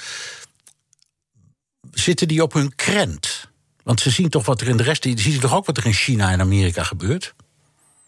Zitten 1.91 2.29
die 2.29 2.43
op 2.43 2.53
hun 2.53 2.75
krent? 2.75 3.49
Want 3.83 4.01
ze 4.01 4.11
zien 4.11 4.29
toch 4.29 4.47
wat 4.47 4.61
er 4.61 4.69
in 4.69 4.77
de 4.77 4.83
rest, 4.83 5.03
ze 5.03 5.13
zien 5.17 5.41
toch 5.41 5.55
ook 5.55 5.67
wat 5.67 5.77
er 5.77 5.87
in 5.87 5.93
China 5.93 6.31
en 6.31 6.41
Amerika 6.41 6.83
gebeurt? 6.83 7.35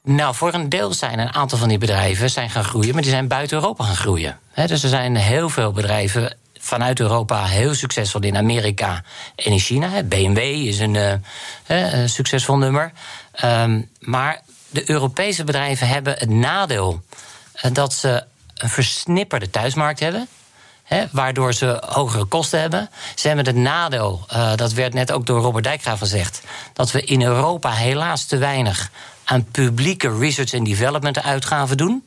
Nou, 0.04 0.34
voor 0.34 0.54
een 0.54 0.68
deel 0.68 0.92
zijn 0.92 1.18
een 1.18 1.34
aantal 1.34 1.58
van 1.58 1.68
die 1.68 1.78
bedrijven 1.78 2.30
zijn 2.30 2.50
gaan 2.50 2.64
groeien, 2.64 2.92
maar 2.92 3.02
die 3.02 3.10
zijn 3.10 3.28
buiten 3.28 3.56
Europa 3.56 3.84
gaan 3.84 3.96
groeien. 3.96 4.38
dus 4.54 4.82
er 4.82 4.88
zijn 4.88 5.16
heel 5.16 5.48
veel 5.48 5.72
bedrijven 5.72 6.36
vanuit 6.58 7.00
Europa 7.00 7.44
heel 7.44 7.74
succesvol 7.74 8.20
in 8.20 8.36
Amerika 8.36 9.02
en 9.36 9.52
in 9.52 9.58
China. 9.58 10.02
BMW 10.02 10.38
is 10.38 10.78
een, 10.78 10.94
uh, 10.94 11.12
een 11.66 12.08
succesvol 12.08 12.56
nummer. 12.56 12.92
Ehm, 13.32 13.82
maar 13.98 14.40
de 14.70 14.90
Europese 14.90 15.44
bedrijven 15.44 15.88
hebben 15.88 16.14
het 16.18 16.30
nadeel 16.30 17.02
uh, 17.64 17.72
dat 17.72 17.92
ze 17.92 18.24
een 18.54 18.68
versnipperde 18.68 19.50
thuismarkt 19.50 20.00
hebben. 20.00 20.28
waardoor 21.10 21.52
ze 21.52 21.82
hogere 21.86 22.24
kosten 22.24 22.60
hebben. 22.60 22.90
Ze 23.14 23.26
hebben 23.26 23.46
het 23.46 23.56
nadeel, 23.56 24.26
uh, 24.32 24.54
dat 24.54 24.72
werd 24.72 24.94
net 24.94 25.12
ook 25.12 25.26
door 25.26 25.40
Robert 25.40 25.64
Dijkgraaf 25.64 25.98
gezegd, 25.98 26.42
dat 26.72 26.90
we 26.90 27.02
in 27.02 27.22
Europa 27.22 27.70
helaas 27.70 28.24
te 28.24 28.36
weinig 28.36 28.90
aan 29.24 29.44
publieke 29.44 30.18
research 30.18 30.52
en 30.52 30.64
development 30.64 31.22
uitgaven 31.22 31.76
doen. 31.76 32.04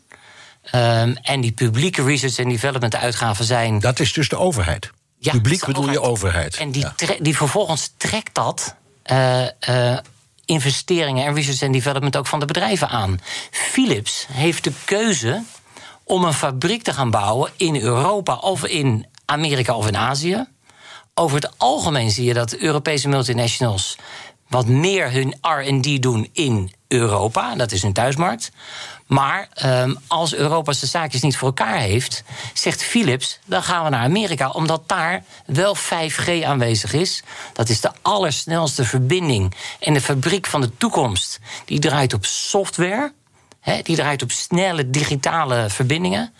Um, 0.76 1.18
en 1.22 1.42
die 1.42 1.52
publieke 1.52 2.04
research 2.04 2.38
en 2.38 2.50
development 2.50 2.96
uitgaven 2.96 3.46
zijn. 3.46 3.80
Dat 3.80 4.00
is 4.00 4.14
dus 4.14 4.30
de 4.30 4.38
overheid. 4.38 4.92
Ja, 5.20 5.32
Publiek 5.32 5.66
bedoel 5.66 5.84
overheid. 5.84 6.04
je 6.04 6.10
overheid. 6.10 6.56
En 6.56 6.72
die, 6.72 6.86
ja. 6.98 7.16
die 7.20 7.38
vervolgens 7.38 7.92
trekt 7.98 8.36
dat. 8.36 8.76
Uh, 9.12 9.42
uh, 9.70 9.98
investeringen 10.46 11.26
en 11.26 11.34
research 11.34 11.62
en 11.62 11.72
development 11.72 12.18
ook 12.18 12.28
van 12.28 12.40
de 12.40 12.46
bedrijven 12.46 12.90
aan. 12.90 13.20
Philips 13.52 14.28
heeft 14.32 14.64
de 14.64 14.72
keuze 14.86 15.44
om 16.04 16.24
een 16.24 16.34
fabriek 16.34 16.84
te 16.84 16.94
gaan 16.94 17.12
bouwen 17.12 17.52
in 17.56 17.82
Europa 17.82 18.36
of 18.36 18.66
in 18.66 19.06
Amerika 19.26 19.76
of 19.76 19.88
in 19.88 19.98
Azië. 19.98 20.46
Over 21.14 21.36
het 21.36 21.52
algemeen 21.58 22.12
zie 22.12 22.26
je 22.26 22.34
dat 22.34 22.56
Europese 22.56 23.08
multinationals 23.08 23.98
wat 24.48 24.68
meer 24.68 25.12
hun 25.12 25.36
RD 25.42 26.02
doen 26.02 26.30
in 26.34 26.72
Europa. 26.88 27.56
Dat 27.56 27.72
is 27.72 27.82
hun 27.82 27.94
thuismarkt. 27.94 28.52
Maar 29.08 29.48
um, 29.66 29.98
als 30.08 30.36
Europa 30.36 30.74
zaakjes 30.74 31.22
niet 31.22 31.38
voor 31.38 31.48
elkaar 31.48 31.78
heeft, 31.78 32.24
zegt 32.54 32.84
Philips, 32.84 33.40
dan 33.46 33.64
gaan 33.64 33.84
we 33.84 33.90
naar 33.90 34.04
Amerika, 34.04 34.50
omdat 34.50 34.84
daar 34.86 35.24
wel 35.46 35.76
5G 35.78 36.44
aanwezig 36.44 36.94
is. 36.94 37.24
Dat 37.54 37.70
is 37.70 37.82
de 37.82 37.92
allersnelste 38.02 38.86
verbinding. 38.86 39.56
En 39.80 39.94
de 39.94 40.02
fabriek 40.02 40.48
van 40.48 40.62
de 40.62 40.78
toekomst, 40.78 41.40
die 41.66 41.80
draait 41.80 42.14
op 42.14 42.26
software. 42.26 43.14
Die 43.84 43.96
draait 43.96 44.22
op 44.22 44.32
snelle 44.32 44.90
digitale 44.90 45.66
verbindingen. 45.70 46.34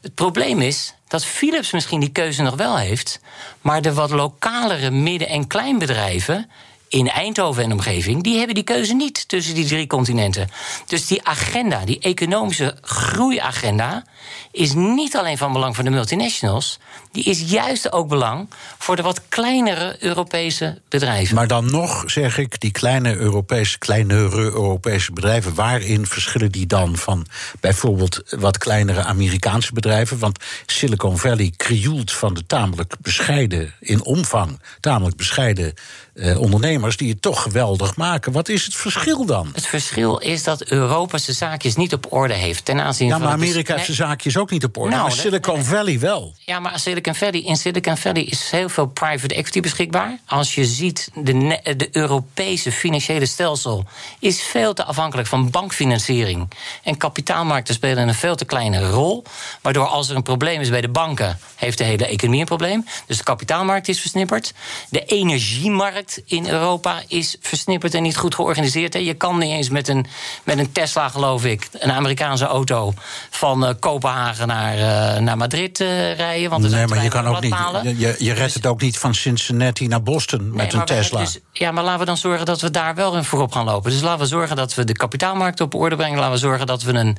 Het 0.00 0.14
probleem 0.14 0.60
is 0.60 0.94
dat 1.06 1.24
Philips 1.24 1.70
misschien 1.70 2.00
die 2.00 2.12
keuze 2.12 2.42
nog 2.42 2.54
wel 2.54 2.78
heeft, 2.78 3.20
maar 3.60 3.82
de 3.82 3.94
wat 3.94 4.10
lokalere 4.10 4.90
midden- 4.90 5.28
en 5.28 5.46
kleinbedrijven 5.46 6.50
in 6.88 7.08
Eindhoven 7.08 7.62
en 7.62 7.72
omgeving, 7.72 8.22
die 8.22 8.36
hebben 8.36 8.54
die 8.54 8.64
keuze 8.64 8.94
niet 8.94 9.28
tussen 9.28 9.54
die 9.54 9.66
drie 9.66 9.86
continenten. 9.86 10.48
Dus 10.86 11.06
die 11.06 11.24
agenda, 11.24 11.84
die 11.84 11.98
economische 11.98 12.76
groeiagenda, 12.80 14.04
is 14.50 14.74
niet 14.74 15.16
alleen 15.16 15.38
van 15.38 15.52
belang 15.52 15.74
voor 15.74 15.84
de 15.84 15.90
multinationals, 15.90 16.78
die 17.12 17.24
is 17.24 17.40
juist 17.40 17.92
ook 17.92 18.08
belang 18.08 18.48
voor 18.78 18.96
de 18.96 19.02
wat 19.02 19.20
kleinere 19.28 19.96
Europese 19.98 20.80
bedrijven. 20.88 21.34
Maar 21.34 21.46
dan 21.46 21.70
nog 21.70 22.02
zeg 22.06 22.38
ik, 22.38 22.60
die 22.60 22.70
kleine 22.70 23.16
Europese, 23.16 23.78
kleinere 23.78 24.40
Europese 24.40 25.12
bedrijven, 25.12 25.54
waarin 25.54 26.06
verschillen 26.06 26.52
die 26.52 26.66
dan 26.66 26.96
van 26.96 27.26
bijvoorbeeld 27.60 28.22
wat 28.38 28.58
kleinere 28.58 29.02
Amerikaanse 29.02 29.72
bedrijven? 29.72 30.18
Want 30.18 30.44
Silicon 30.66 31.18
Valley 31.18 31.52
krioelt 31.56 32.12
van 32.12 32.34
de 32.34 32.46
tamelijk 32.46 32.94
bescheiden 33.00 33.74
in 33.80 34.04
omvang, 34.04 34.60
tamelijk 34.80 35.16
bescheiden 35.16 35.74
eh, 36.14 36.40
ondernemers 36.40 36.96
die 36.96 37.10
het 37.10 37.22
toch 37.22 37.42
geweldig 37.42 37.96
maken. 37.96 38.32
Wat 38.32 38.48
is 38.48 38.64
het 38.64 38.74
verschil 38.74 39.24
dan? 39.24 39.50
Het 39.54 39.66
verschil 39.66 40.18
is 40.18 40.42
dat 40.42 40.62
Europa 40.62 41.18
zijn 41.18 41.36
zaakjes 41.36 41.76
niet 41.76 41.92
op 41.92 42.12
orde 42.12 42.34
heeft 42.34 42.64
ten 42.64 42.80
aanzien 42.80 43.06
ja, 43.06 43.12
van. 43.12 43.22
maar 43.22 43.32
Amerika 43.32 43.74
heeft 43.74 43.84
zijn 43.84 43.96
zaakjes 44.08 44.36
ook 44.36 44.50
niet 44.50 44.64
op 44.64 44.76
orde. 44.76 44.90
Nou, 44.90 45.02
maar 45.02 45.12
Silicon 45.12 45.64
Valley 45.64 45.98
wel. 45.98 46.34
Ja, 46.38 46.60
maar 46.60 46.78
Silicon 46.78 47.14
Valley, 47.14 47.40
in 47.40 47.56
Silicon 47.56 47.96
Valley 47.96 48.22
is 48.22 48.50
heel 48.50 48.68
veel 48.68 48.86
private 48.86 49.34
equity 49.34 49.60
beschikbaar. 49.60 50.18
Als 50.26 50.54
je 50.54 50.64
ziet, 50.64 51.10
de, 51.14 51.60
de 51.76 51.88
Europese 51.92 52.72
financiële 52.72 53.26
stelsel 53.26 53.84
is 54.18 54.42
veel 54.42 54.74
te 54.74 54.84
afhankelijk 54.84 55.28
van 55.28 55.50
bankfinanciering. 55.50 56.48
En 56.82 56.96
kapitaalmarkten 56.96 57.74
spelen 57.74 58.08
een 58.08 58.14
veel 58.14 58.36
te 58.36 58.44
kleine 58.44 58.90
rol. 58.90 59.24
Waardoor 59.62 59.86
als 59.86 60.08
er 60.08 60.16
een 60.16 60.22
probleem 60.22 60.60
is 60.60 60.70
bij 60.70 60.80
de 60.80 60.88
banken, 60.88 61.38
heeft 61.56 61.78
de 61.78 61.84
hele 61.84 62.06
economie 62.06 62.40
een 62.40 62.46
probleem. 62.46 62.86
Dus 63.06 63.16
de 63.16 63.24
kapitaalmarkt 63.24 63.88
is 63.88 64.00
versnipperd. 64.00 64.54
De 64.90 65.04
energiemarkt 65.04 66.22
in 66.26 66.48
Europa 66.48 67.02
is 67.08 67.36
versnipperd 67.40 67.94
en 67.94 68.02
niet 68.02 68.16
goed 68.16 68.34
georganiseerd. 68.34 68.94
Je 68.94 69.14
kan 69.14 69.38
niet 69.38 69.50
eens 69.50 69.68
met 69.68 69.88
een, 69.88 70.06
met 70.44 70.58
een 70.58 70.72
Tesla, 70.72 71.08
geloof 71.08 71.44
ik, 71.44 71.68
een 71.72 71.92
Amerikaanse 71.92 72.46
auto 72.46 72.94
van 73.30 73.64
uh, 73.64 73.70
Kopenhagen 74.00 74.46
naar, 74.46 74.76
uh, 74.76 75.20
naar 75.20 75.36
Madrid 75.36 75.80
uh, 75.80 76.16
rijden. 76.16 76.50
Want 76.50 76.64
er 76.64 76.70
nee, 76.70 76.86
maar 76.86 77.02
je 77.02 77.08
kan 77.08 77.26
ook 77.26 77.40
niet. 77.40 77.54
Je, 77.82 78.14
je 78.18 78.32
redt 78.32 78.44
dus, 78.44 78.54
het 78.54 78.66
ook 78.66 78.80
niet 78.80 78.98
van 78.98 79.14
Cincinnati 79.14 79.86
naar 79.86 80.02
Boston 80.02 80.54
met 80.54 80.72
een 80.72 80.84
Tesla. 80.84 81.20
Dus, 81.20 81.38
ja, 81.52 81.70
maar 81.70 81.84
laten 81.84 82.00
we 82.00 82.06
dan 82.06 82.16
zorgen 82.16 82.46
dat 82.46 82.60
we 82.60 82.70
daar 82.70 82.94
wel 82.94 83.16
in 83.16 83.24
voorop 83.24 83.52
gaan 83.52 83.64
lopen. 83.64 83.90
Dus 83.90 84.00
laten 84.00 84.20
we 84.20 84.26
zorgen 84.26 84.56
dat 84.56 84.74
we 84.74 84.84
de 84.84 84.92
kapitaalmarkt 84.92 85.60
op 85.60 85.74
orde 85.74 85.96
brengen. 85.96 86.18
Laten 86.18 86.32
we 86.32 86.38
zorgen 86.38 86.66
dat 86.66 86.82
we 86.82 86.92
een 86.92 87.18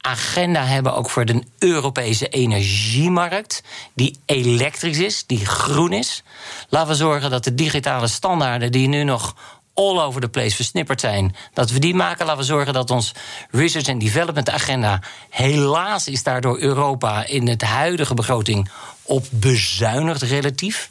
agenda 0.00 0.64
hebben 0.64 0.94
ook 0.94 1.10
voor 1.10 1.24
de 1.24 1.42
Europese 1.58 2.28
energiemarkt, 2.28 3.62
die 3.94 4.18
elektrisch 4.26 4.98
is, 4.98 5.24
die 5.26 5.46
groen 5.46 5.92
is. 5.92 6.22
Laten 6.68 6.88
we 6.88 6.94
zorgen 6.94 7.30
dat 7.30 7.44
de 7.44 7.54
digitale 7.54 8.06
standaarden 8.06 8.72
die 8.72 8.88
nu 8.88 9.04
nog 9.04 9.34
all 9.76 10.00
over 10.00 10.20
the 10.20 10.28
place 10.28 10.56
versnipperd 10.56 11.00
zijn, 11.00 11.36
dat 11.52 11.70
we 11.70 11.78
die 11.78 11.94
maken. 11.94 12.26
Laten 12.26 12.40
we 12.40 12.46
zorgen 12.46 12.72
dat 12.72 12.90
ons 12.90 13.12
research 13.50 13.88
and 13.88 14.00
development 14.00 14.50
agenda, 14.50 15.00
helaas 15.30 16.08
is 16.08 16.22
daardoor 16.22 16.58
Europa 16.58 17.26
in 17.26 17.48
het 17.48 17.62
huidige 17.62 18.14
begroting 18.14 18.70
op 19.02 19.26
bezuinigd 19.30 20.22
relatief. 20.22 20.90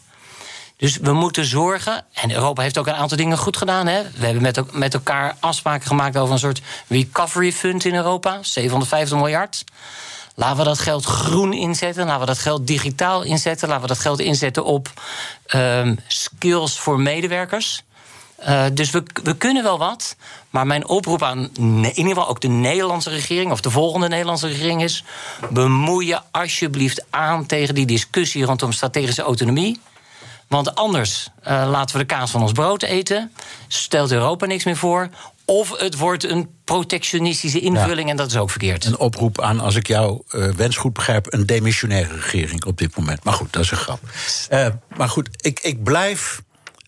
Dus 0.77 0.97
we 0.97 1.13
moeten 1.13 1.45
zorgen, 1.45 2.05
en 2.13 2.31
Europa 2.31 2.61
heeft 2.61 2.77
ook 2.77 2.87
een 2.87 2.93
aantal 2.93 3.17
dingen 3.17 3.37
goed 3.37 3.57
gedaan. 3.57 3.87
Hè? 3.87 4.03
We 4.03 4.25
hebben 4.25 4.41
met, 4.43 4.73
met 4.73 4.93
elkaar 4.93 5.35
afspraken 5.39 5.87
gemaakt 5.87 6.17
over 6.17 6.33
een 6.33 6.39
soort 6.39 6.61
recovery 6.87 7.51
fund 7.51 7.85
in 7.85 7.95
Europa, 7.95 8.43
750 8.43 9.17
miljard. 9.17 9.63
Laten 10.35 10.57
we 10.57 10.63
dat 10.63 10.79
geld 10.79 11.05
groen 11.05 11.53
inzetten, 11.53 12.05
laten 12.05 12.19
we 12.19 12.25
dat 12.25 12.39
geld 12.39 12.67
digitaal 12.67 13.23
inzetten, 13.23 13.67
laten 13.67 13.81
we 13.83 13.93
dat 13.93 13.99
geld 13.99 14.19
inzetten 14.19 14.65
op 14.65 14.89
um, 15.55 15.99
skills 16.07 16.79
voor 16.79 16.99
medewerkers. 16.99 17.83
Uh, 18.39 18.65
dus 18.73 18.89
we, 18.89 19.03
we 19.23 19.37
kunnen 19.37 19.63
wel 19.63 19.77
wat. 19.77 20.15
Maar 20.49 20.67
mijn 20.67 20.87
oproep 20.87 21.23
aan 21.23 21.49
in 21.53 21.83
ieder 21.83 22.07
geval 22.07 22.27
ook 22.27 22.41
de 22.41 22.47
Nederlandse 22.47 23.09
regering, 23.09 23.51
of 23.51 23.61
de 23.61 23.69
volgende 23.69 24.07
Nederlandse 24.07 24.47
regering 24.47 24.83
is: 24.83 25.03
bemoei 25.49 26.07
je 26.07 26.19
alsjeblieft 26.31 27.05
aan 27.09 27.45
tegen 27.45 27.75
die 27.75 27.85
discussie 27.85 28.45
rondom 28.45 28.71
strategische 28.71 29.21
autonomie. 29.21 29.79
Want 30.47 30.75
anders 30.75 31.29
uh, 31.47 31.67
laten 31.69 31.95
we 31.95 32.01
de 32.01 32.13
kaas 32.13 32.31
van 32.31 32.41
ons 32.41 32.51
brood 32.51 32.83
eten. 32.83 33.31
Stelt 33.67 34.11
Europa 34.11 34.45
niks 34.45 34.63
meer 34.63 34.77
voor. 34.77 35.09
Of 35.45 35.79
het 35.79 35.97
wordt 35.97 36.23
een 36.23 36.49
protectionistische 36.63 37.59
invulling 37.59 38.09
en 38.09 38.15
dat 38.15 38.27
is 38.27 38.37
ook 38.37 38.49
verkeerd. 38.49 38.85
Een 38.85 38.97
oproep 38.97 39.41
aan, 39.41 39.59
als 39.59 39.75
ik 39.75 39.87
jouw 39.87 40.23
uh, 40.31 40.49
wens 40.49 40.77
goed 40.77 40.93
begrijp, 40.93 41.33
een 41.33 41.45
demissionaire 41.45 42.13
regering 42.13 42.65
op 42.65 42.77
dit 42.77 42.97
moment. 42.97 43.23
Maar 43.23 43.33
goed, 43.33 43.53
dat 43.53 43.63
is 43.63 43.71
een 43.71 43.77
grap. 43.77 43.99
Uh, 44.51 44.67
maar 44.97 45.09
goed, 45.09 45.29
ik, 45.41 45.59
ik 45.59 45.83
blijf 45.83 46.41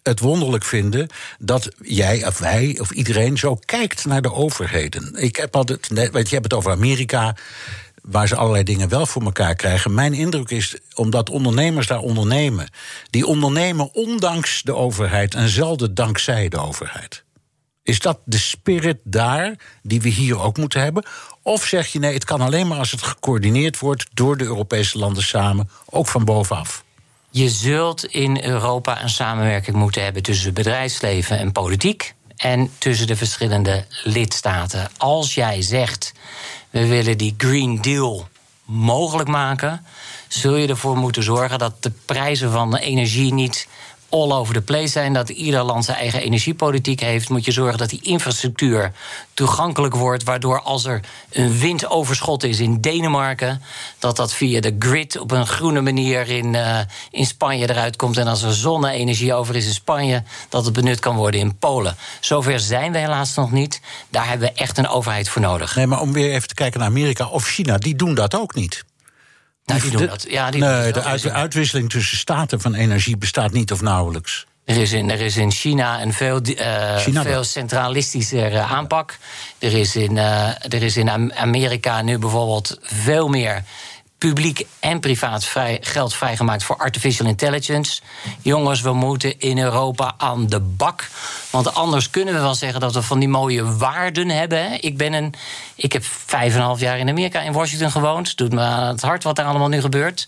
het 0.08 0.20
wonderlijk 0.20 0.64
vinden 0.64 1.08
dat 1.40 1.70
jij 1.82 2.28
of 2.28 2.38
wij 2.38 2.78
of 2.80 2.92
iedereen 2.92 3.38
zo 3.38 3.56
kijkt 3.56 4.06
naar 4.06 4.22
de 4.22 4.34
overheden. 4.34 5.16
Ik 5.16 5.36
heb 5.36 5.56
altijd, 5.56 5.88
weet 5.88 6.30
je, 6.30 6.36
hebt 6.36 6.44
het 6.44 6.54
over 6.54 6.72
Amerika 6.72 7.36
waar 8.02 8.28
ze 8.28 8.36
allerlei 8.36 8.64
dingen 8.64 8.90
wel 8.90 9.06
voor 9.06 9.22
elkaar 9.22 9.56
krijgen. 9.56 9.94
Mijn 9.94 10.14
indruk 10.14 10.50
is, 10.50 10.78
omdat 10.96 11.30
ondernemers 11.30 11.88
daar 11.88 12.00
ondernemen, 12.00 12.70
die 13.10 13.26
ondernemen 13.26 13.94
ondanks 13.94 14.62
de 14.64 14.76
overheid 14.76 15.36
en 15.36 15.50
zelden 15.50 15.96
dankzij 15.96 16.50
de 16.50 16.58
overheid. 16.58 17.24
Is 17.84 18.00
dat 18.00 18.20
de 18.26 18.38
spirit 18.38 18.98
daar 19.04 19.56
die 19.82 20.02
we 20.02 20.10
hier 20.10 20.40
ook 20.40 20.58
moeten 20.58 20.82
hebben? 20.82 21.06
Of 21.42 21.66
zeg 21.66 21.88
je 21.88 22.00
nee, 22.00 22.14
het 22.14 22.26
kan 22.26 22.42
alleen 22.42 22.68
maar 22.68 22.78
als 22.78 22.92
het 22.92 23.02
gecoördineerd 23.02 23.80
wordt 23.80 24.06
door 24.14 24.38
de 24.38 24.44
Europese 24.44 24.98
landen 24.98 25.24
samen, 25.24 25.70
ook 25.86 26.08
van 26.08 26.26
bovenaf? 26.26 26.84
Je 27.30 27.50
zult 27.50 28.06
in 28.06 28.44
Europa 28.44 29.02
een 29.02 29.10
samenwerking 29.10 29.76
moeten 29.76 30.04
hebben 30.04 30.24
tussen 30.24 30.54
bedrijfsleven 30.54 31.40
en 31.40 31.52
politiek 31.52 32.14
en 32.36 32.72
tussen 32.78 33.08
de 33.08 33.16
verschillende 33.16 33.86
lidstaten. 34.04 34.90
Als 34.98 35.34
jij 35.34 35.62
zegt 35.62 36.14
we 36.70 36.88
willen 36.88 37.18
die 37.18 37.36
Green 37.38 37.82
Deal 37.82 38.28
mogelijk 38.66 39.30
maken, 39.30 39.86
zul 40.28 40.56
je 40.56 40.68
ervoor 40.68 40.98
moeten 40.98 41.24
zorgen 41.24 41.60
dat 41.60 41.84
de 41.84 41.92
prijzen 42.06 42.52
van 42.52 42.72
de 42.72 42.80
energie 42.80 43.34
niet 43.34 43.68
all 44.10 44.32
over 44.32 44.54
the 44.54 44.62
place 44.62 44.88
zijn. 44.88 45.14
Dat 45.14 45.30
ieder 45.30 45.64
land 45.64 45.86
zijn 45.86 45.98
eigen 45.98 46.22
energiepolitiek 46.22 47.00
heeft. 47.00 47.30
Moet 47.30 47.46
je 47.46 47.52
zorgen 47.52 47.78
dat 47.78 47.90
die 47.90 48.02
infrastructuur 48.02 48.92
toegankelijk 49.34 49.96
wordt. 49.96 50.24
Waardoor 50.24 50.62
als 50.62 50.86
er 50.86 51.02
een 51.32 51.58
windoverschot 51.60 52.44
is 52.44 52.60
in 52.60 52.82
Denemarken. 52.82 53.62
dat 54.00 54.16
dat 54.16 54.34
via 54.34 54.62
de 54.62 54.76
grid 54.80 55.20
op 55.20 55.32
een 55.32 55.48
groene 55.48 55.82
manier 55.82 56.30
in, 56.30 56.54
uh, 56.54 56.80
in 57.12 57.26
Spanje 57.26 57.70
eruit 57.70 57.96
komt. 57.96 58.18
En 58.18 58.28
als 58.28 58.42
er 58.42 58.54
zonne-energie 58.54 59.34
over 59.34 59.56
is 59.56 59.66
in 59.66 59.74
Spanje. 59.74 60.24
dat 60.50 60.66
het 60.66 60.74
benut 60.74 61.00
kan 61.00 61.16
worden 61.16 61.40
in 61.40 61.58
Polen. 61.58 61.96
Zover 62.20 62.60
zijn 62.60 62.92
we 62.92 62.98
helaas 62.98 63.36
nog 63.36 63.52
niet. 63.52 63.82
Daar 64.10 64.28
hebben 64.28 64.48
we 64.48 64.54
echt 64.54 64.78
een 64.78 64.88
overheid 64.88 65.30
voor 65.30 65.42
nodig. 65.42 65.76
Nee, 65.76 65.88
maar 65.88 66.02
om 66.02 66.14
weer 66.14 66.32
even 66.32 66.48
te 66.48 66.54
kijken 66.54 66.80
naar 66.80 66.90
Amerika 66.90 67.28
of 67.28 67.46
China, 67.46 67.78
die 67.78 67.96
doen 67.96 68.16
dat 68.16 68.36
ook 68.36 68.56
niet. 68.56 68.86
Nou, 69.68 69.90
doen 69.90 70.06
dat. 70.06 70.26
Ja, 70.30 70.52
die 70.52 70.62
nee, 70.62 70.84
doen 70.84 70.92
de 70.92 71.04
uit, 71.04 71.30
uitwisseling 71.30 71.90
tussen 71.90 72.18
staten 72.18 72.62
van 72.62 72.74
energie 72.74 73.18
bestaat 73.18 73.52
niet 73.52 73.72
of 73.72 73.82
nauwelijks. 73.82 74.46
Er 74.66 74.78
is 74.78 74.92
in, 74.92 75.12
er 75.12 75.22
is 75.22 75.38
in 75.38 75.52
China 75.52 76.02
een 76.02 76.14
veel, 76.14 76.42
uh, 76.44 76.98
China 76.98 77.24
veel 77.24 77.44
centralistischer 77.44 78.52
uh, 78.52 78.72
aanpak. 78.72 79.18
Er 79.60 79.74
is, 79.74 79.96
in, 79.96 80.16
uh, 80.16 80.48
er 80.74 80.84
is 80.84 80.98
in 80.98 81.36
Amerika 81.36 82.02
nu 82.02 82.18
bijvoorbeeld 82.18 82.78
veel 82.82 83.28
meer 83.28 83.64
publiek 84.18 84.66
en 84.80 85.00
privaat 85.00 85.46
vrij, 85.46 85.78
geld 85.82 86.14
vrijgemaakt 86.14 86.64
voor 86.64 86.78
artificial 86.78 87.28
intelligence. 87.28 88.02
Jongens, 88.42 88.82
we 88.82 88.94
moeten 88.94 89.40
in 89.40 89.58
Europa 89.58 90.14
aan 90.18 90.48
de 90.48 90.60
bak. 90.60 91.10
Want 91.50 91.74
anders 91.74 92.10
kunnen 92.10 92.34
we 92.34 92.40
wel 92.40 92.56
zeggen 92.56 92.80
dat 92.80 92.94
we 92.94 93.02
van 93.02 93.20
die 93.20 93.30
mooie 93.30 93.76
waarden 93.78 94.30
hebben. 94.30 94.84
Ik, 94.84 94.98
ben 94.98 95.14
een, 95.14 95.34
ik 95.76 95.94
heb 95.94 96.06
vijf 96.06 96.54
en 96.54 96.60
een 96.60 96.66
half 96.66 96.80
jaar 96.80 96.98
in 96.98 97.10
Amerika, 97.10 97.42
in 97.42 97.54
Washington 97.54 97.92
gewoond. 97.92 98.38
Doet 98.38 98.54
me 98.54 98.62
aan 98.62 98.88
het 98.88 99.02
hart 99.02 99.24
wat 99.24 99.38
er 99.38 99.46
allemaal 99.46 99.68
nu 99.68 99.82
gebeurt. 99.82 100.28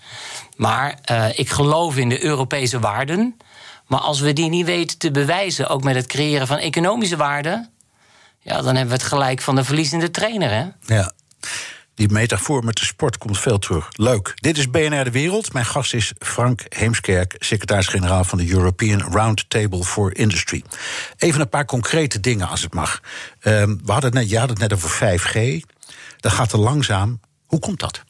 Maar 0.56 1.00
uh, 1.12 1.40
ik 1.40 1.50
geloof 1.50 1.98
in 1.98 2.10
de 2.10 2.24
Europese 2.24 2.80
waarden. 2.80 3.38
Maar 3.88 4.00
als 4.00 4.20
we 4.20 4.34
die 4.34 4.50
niet 4.50 4.66
weten 4.66 4.98
te 4.98 5.12
bewijzen, 5.12 5.68
ook 5.70 5.84
met 5.84 5.96
het 5.96 6.08
creëren 6.08 6.48
van 6.48 6.58
economische 6.58 7.18
waarden. 7.18 7.70
Ja, 8.40 8.56
dan 8.56 8.76
hebben 8.76 8.88
we 8.88 9.02
het 9.02 9.12
gelijk 9.12 9.42
van 9.42 9.56
de 9.56 9.64
verliezende 9.64 10.12
trainer, 10.12 10.50
hè? 10.50 10.96
Ja. 10.96 11.12
Die 12.00 12.12
metafoor 12.12 12.64
met 12.64 12.78
de 12.78 12.86
sport 12.86 13.18
komt 13.18 13.39
veel 13.39 13.60
terug. 13.60 13.88
Leuk. 13.91 14.34
Dit 14.36 14.58
is 14.58 14.70
BNR 14.70 15.04
De 15.04 15.12
Wereld. 15.12 15.54
Mijn 15.54 15.66
gast 15.66 15.93
is 15.93 16.14
Frank 16.20 16.66
Heemskerk, 16.70 17.36
secretaris-generaal 17.39 18.24
van 18.24 18.38
de 18.38 18.50
European 18.50 19.02
Roundtable 19.02 19.84
for 19.84 20.18
Industry. 20.18 20.64
Even 21.18 21.41
een 21.41 21.50
paar 21.50 21.66
concrete 21.66 22.20
dingen, 22.20 22.47
als 22.47 22.62
het 22.62 22.74
mag. 22.74 23.02
Um, 23.43 23.80
we 23.86 23.91
hadden 23.91 24.10
het 24.10 24.20
net, 24.20 24.30
je 24.30 24.39
had 24.39 24.50
het 24.50 24.60
net 24.60 24.74
over 24.74 25.20
5G. 25.20 25.60
Dat 26.20 26.32
gaat 26.32 26.50
te 26.50 26.58
langzaam. 26.58 27.20
Hoe 27.45 27.60
komt 27.60 27.80
dat? 27.80 28.04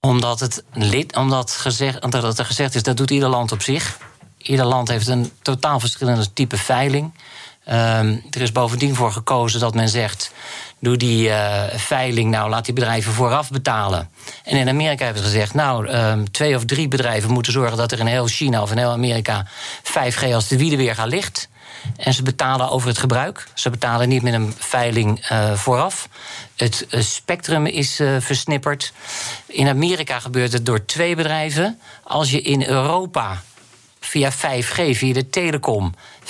Omdat, 0.00 0.40
het 0.40 0.64
lid, 0.72 1.16
omdat, 1.16 1.50
gezegd, 1.50 2.02
omdat 2.02 2.38
er 2.38 2.44
gezegd 2.44 2.74
is 2.74 2.82
dat 2.82 2.96
doet 2.96 3.10
ieder 3.10 3.28
land 3.28 3.52
op 3.52 3.62
zich. 3.62 3.98
Ieder 4.36 4.64
land 4.64 4.88
heeft 4.88 5.08
een 5.08 5.32
totaal 5.42 5.80
verschillende 5.80 6.32
type 6.32 6.56
veiling. 6.56 7.12
Um, 7.68 8.24
er 8.30 8.40
is 8.40 8.52
bovendien 8.52 8.94
voor 8.94 9.12
gekozen 9.12 9.60
dat 9.60 9.74
men 9.74 9.88
zegt 9.88 10.32
doe 10.80 10.96
die 10.96 11.28
uh, 11.28 11.62
veiling, 11.74 12.30
nou 12.30 12.50
laat 12.50 12.64
die 12.64 12.74
bedrijven 12.74 13.12
vooraf 13.12 13.50
betalen. 13.50 14.10
En 14.44 14.56
in 14.56 14.68
Amerika 14.68 15.04
hebben 15.04 15.22
ze 15.22 15.28
gezegd, 15.28 15.54
nou, 15.54 15.88
um, 15.88 16.30
twee 16.30 16.56
of 16.56 16.64
drie 16.64 16.88
bedrijven 16.88 17.30
moeten 17.30 17.52
zorgen 17.52 17.76
dat 17.76 17.92
er 17.92 17.98
in 17.98 18.06
heel 18.06 18.26
China 18.26 18.62
of 18.62 18.70
in 18.70 18.78
heel 18.78 18.90
Amerika 18.90 19.46
5G 19.82 20.32
als 20.32 20.48
de 20.48 20.58
wielen 20.58 20.78
weer 20.78 20.94
gaat 20.94 21.08
licht. 21.08 21.48
En 21.96 22.14
ze 22.14 22.22
betalen 22.22 22.70
over 22.70 22.88
het 22.88 22.98
gebruik. 22.98 23.48
Ze 23.54 23.70
betalen 23.70 24.08
niet 24.08 24.22
met 24.22 24.34
een 24.34 24.54
veiling 24.58 25.30
uh, 25.32 25.52
vooraf. 25.52 26.08
Het 26.56 26.86
uh, 26.90 27.00
spectrum 27.00 27.66
is 27.66 28.00
versnipperd. 28.18 28.92
In 29.46 29.68
Amerika 29.68 30.20
gebeurt 30.20 30.52
het 30.52 30.66
door 30.66 30.84
twee 30.84 31.16
bedrijven. 31.16 31.78
Als 32.02 32.30
je 32.30 32.40
in 32.40 32.64
Europa 32.64 33.42
via 34.00 34.32
5G, 34.32 34.90
via 34.90 35.12
de 35.12 35.30
telecom, 35.30 35.94
95% 36.24 36.26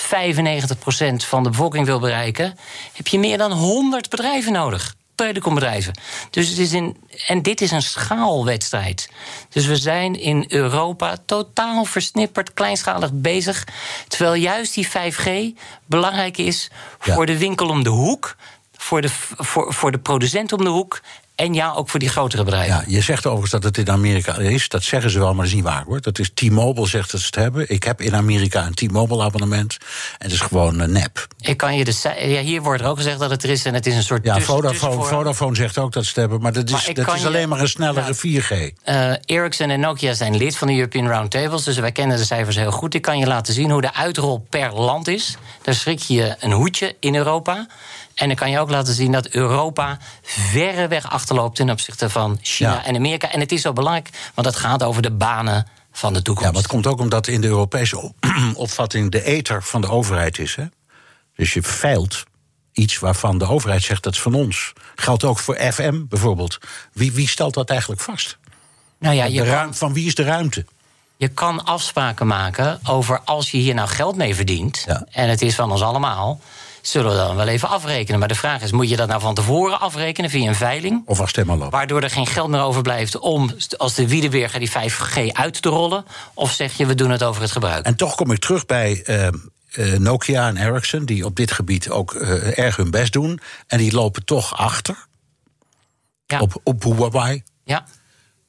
van 1.16 1.43
de 1.43 1.51
bevolking 1.51 1.87
wil 1.87 2.01
bereiken, 2.01 2.59
heb 2.93 3.07
je 3.07 3.18
meer 3.18 3.39
dan 3.39 3.53
100 3.53 4.11
bedrijven 4.11 4.53
nodig. 4.53 4.95
Telecombedrijven. 5.14 5.95
Dus 6.31 6.49
het 6.49 6.59
is 6.59 6.73
in, 6.73 6.97
en 7.27 7.43
dit 7.43 7.61
is 7.61 7.71
een 7.71 7.83
schaalwedstrijd. 7.83 9.09
Dus 9.49 9.66
we 9.66 9.77
zijn 9.77 10.21
in 10.21 10.45
Europa 10.49 11.16
totaal 11.27 11.85
versnipperd, 11.85 12.55
kleinschalig 12.55 13.11
bezig. 13.12 13.66
Terwijl 14.09 14.35
juist 14.35 14.75
die 14.75 14.89
5G 14.89 15.59
belangrijk 15.87 16.39
is 16.39 16.71
voor 16.99 17.27
de 17.27 17.39
winkel 17.39 17.68
om 17.68 17.83
de 17.83 17.91
hoek 17.91 18.37
voor 18.81 19.01
de, 19.01 19.09
voor, 19.37 19.75
voor 19.75 19.93
de 19.93 19.99
producent 19.99 20.53
om 20.53 20.64
de 20.64 20.71
hoek 20.71 21.01
en 21.41 21.55
ja, 21.55 21.72
ook 21.72 21.88
voor 21.88 22.01
die 22.01 22.09
grotere 22.09 22.45
bedrijven. 22.45 22.74
Ja, 22.74 22.84
je 22.86 23.01
zegt 23.01 23.26
overigens 23.26 23.51
dat 23.51 23.64
het 23.64 23.78
in 23.78 23.91
Amerika 23.91 24.36
is. 24.36 24.68
Dat 24.68 24.82
zeggen 24.82 25.11
ze 25.11 25.18
wel, 25.18 25.28
maar 25.28 25.36
dat 25.36 25.47
is 25.47 25.55
niet 25.55 25.64
waar 25.64 25.84
hoor. 25.86 26.01
Dat 26.01 26.18
is 26.18 26.30
T-Mobile 26.34 26.86
zegt 26.86 27.11
dat 27.11 27.20
ze 27.20 27.26
het 27.26 27.34
hebben. 27.34 27.64
Ik 27.68 27.82
heb 27.82 28.01
in 28.01 28.14
Amerika 28.14 28.66
een 28.66 28.74
T-Mobile 28.74 29.22
abonnement. 29.22 29.76
En 30.18 30.24
het 30.24 30.32
is 30.32 30.41
gewoon 30.41 30.80
uh, 30.80 30.86
nep. 30.86 31.26
Ik 31.41 31.57
kan 31.57 31.76
je 31.76 31.84
de, 31.84 32.14
ja, 32.18 32.41
hier 32.41 32.62
wordt 32.62 32.82
er 32.82 32.88
ook 32.88 32.97
gezegd 32.97 33.18
dat 33.18 33.30
het 33.30 33.43
er 33.43 33.51
is. 33.51 33.64
En 33.64 33.74
het 33.74 33.86
is 33.86 33.95
een 33.95 34.03
soort. 34.03 34.24
Ja, 34.24 34.41
Vodafone, 34.41 35.03
Vodafone 35.03 35.55
zegt 35.55 35.78
ook 35.78 35.93
dat 35.93 36.03
ze 36.03 36.09
het 36.09 36.18
hebben. 36.18 36.41
Maar 36.41 36.53
dat 36.53 36.68
is, 36.68 36.72
maar 36.72 36.95
dat 36.95 37.14
is 37.14 37.26
alleen 37.26 37.49
maar 37.49 37.61
een 37.61 37.68
snellere 37.68 38.14
4G. 38.14 38.51
Uh, 38.88 39.12
Ericsson 39.24 39.70
en 39.70 39.80
Nokia 39.80 40.12
zijn 40.14 40.36
lid 40.36 40.57
van 40.57 40.66
de 40.66 40.74
European 40.74 41.09
Roundtables. 41.09 41.64
Dus 41.64 41.78
wij 41.78 41.93
kennen 41.93 42.16
de 42.16 42.24
cijfers 42.24 42.57
heel 42.57 42.70
goed. 42.70 42.95
Ik 42.95 43.03
kan 43.03 43.18
je 43.18 43.26
laten 43.26 43.55
zien 43.55 43.70
hoe 43.70 43.80
de 43.80 43.95
uitrol 43.95 44.47
per 44.51 44.74
land 44.74 45.09
is. 45.09 45.36
Daar 45.62 45.74
schrik 45.74 45.99
je 45.99 46.36
een 46.41 46.53
hoedje 46.53 46.97
in 47.01 47.14
Europa. 47.14 47.66
En 48.21 48.27
dan 48.27 48.37
kan 48.37 48.51
je 48.51 48.59
ook 48.59 48.71
laten 48.71 48.95
zien 48.95 49.12
dat 49.12 49.29
Europa 49.29 49.99
verreweg 50.23 51.11
achterloopt 51.11 51.57
ten 51.57 51.71
opzichte 51.71 52.11
van 52.11 52.39
China 52.43 52.85
en 52.85 52.97
Amerika. 52.97 53.33
En 53.33 53.41
het 53.41 53.53
is 53.53 53.62
zo 53.62 53.73
belangrijk, 53.73 54.11
want 54.35 54.47
het 54.47 54.57
gaat 54.57 54.83
over 54.83 55.03
de 55.03 55.11
banen 55.11 55.66
van 55.93 56.12
de 56.12 56.23
toekomst. 56.23 56.49
Ja, 56.49 56.53
maar 56.53 56.62
het 56.62 56.71
komt 56.71 56.87
ook 56.87 57.01
omdat 57.01 57.27
in 57.27 57.41
de 57.41 57.47
Europese 57.47 58.12
opvatting 58.55 59.11
de 59.11 59.23
ether 59.23 59.62
van 59.62 59.81
de 59.81 59.89
overheid 59.89 60.39
is. 60.39 60.55
Hè? 60.55 60.64
Dus 61.37 61.53
je 61.53 61.62
veilt 61.62 62.25
iets 62.73 62.99
waarvan 62.99 63.39
de 63.39 63.49
overheid 63.49 63.83
zegt 63.83 64.03
dat 64.03 64.12
is 64.12 64.21
van 64.21 64.35
ons. 64.35 64.73
Geldt 64.95 65.25
ook 65.25 65.39
voor 65.39 65.57
FM 65.57 66.03
bijvoorbeeld. 66.09 66.59
Wie, 66.93 67.12
wie 67.12 67.29
stelt 67.29 67.55
dat 67.55 67.71
eigenlijk 67.71 68.01
vast? 68.01 68.39
Nou 68.99 69.14
ja, 69.14 69.25
je 69.25 69.45
kan, 69.45 69.75
van 69.75 69.93
wie 69.93 70.07
is 70.07 70.14
de 70.14 70.23
ruimte? 70.23 70.64
Je 71.16 71.29
kan 71.29 71.64
afspraken 71.64 72.27
maken 72.27 72.81
over 72.85 73.21
als 73.21 73.51
je 73.51 73.59
hier 73.59 73.75
nou 73.75 73.89
geld 73.89 74.16
mee 74.16 74.35
verdient. 74.35 74.87
En 75.11 75.29
het 75.29 75.43
is 75.43 75.55
van 75.55 75.71
ons 75.71 75.83
allemaal 75.83 76.41
zullen 76.83 77.11
we 77.11 77.16
dan 77.16 77.37
wel 77.37 77.47
even 77.47 77.68
afrekenen. 77.68 78.18
Maar 78.18 78.28
de 78.28 78.35
vraag 78.35 78.62
is, 78.62 78.72
moet 78.72 78.89
je 78.89 78.97
dat 78.97 79.09
nou 79.09 79.20
van 79.20 79.35
tevoren 79.35 79.81
afrekenen 79.81 80.31
via 80.31 80.49
een 80.49 80.55
veiling? 80.55 81.03
Of 81.07 81.20
als 81.20 81.37
lopen. 81.37 81.70
Waardoor 81.70 82.03
er 82.03 82.11
geen 82.11 82.26
geld 82.26 82.49
meer 82.49 82.62
overblijft 82.62 83.18
om 83.18 83.51
als 83.76 83.95
de 83.95 84.09
wielen 84.09 84.31
weer 84.31 84.59
die 84.59 84.70
5G 84.70 85.33
uit 85.33 85.62
te 85.62 85.68
rollen? 85.68 86.05
Of 86.35 86.53
zeg 86.53 86.76
je, 86.76 86.87
we 86.87 86.95
doen 86.95 87.11
het 87.11 87.22
over 87.22 87.43
het 87.43 87.53
gebruik? 87.53 87.85
En 87.85 87.97
toch 87.97 88.14
kom 88.14 88.31
ik 88.31 88.39
terug 88.39 88.66
bij... 88.66 89.05
Uh, 89.07 89.28
Nokia 89.99 90.49
en 90.49 90.57
Ericsson, 90.57 91.05
die 91.05 91.24
op 91.24 91.37
dit 91.37 91.53
gebied 91.53 91.91
ook 91.91 92.14
uh, 92.14 92.59
erg 92.59 92.76
hun 92.76 92.91
best 92.91 93.12
doen. 93.12 93.41
En 93.66 93.78
die 93.78 93.93
lopen 93.93 94.24
toch 94.24 94.57
achter 94.57 95.07
ja. 96.26 96.41
op, 96.41 96.61
op 96.62 96.83
Huawei. 96.83 97.43
Ja. 97.64 97.87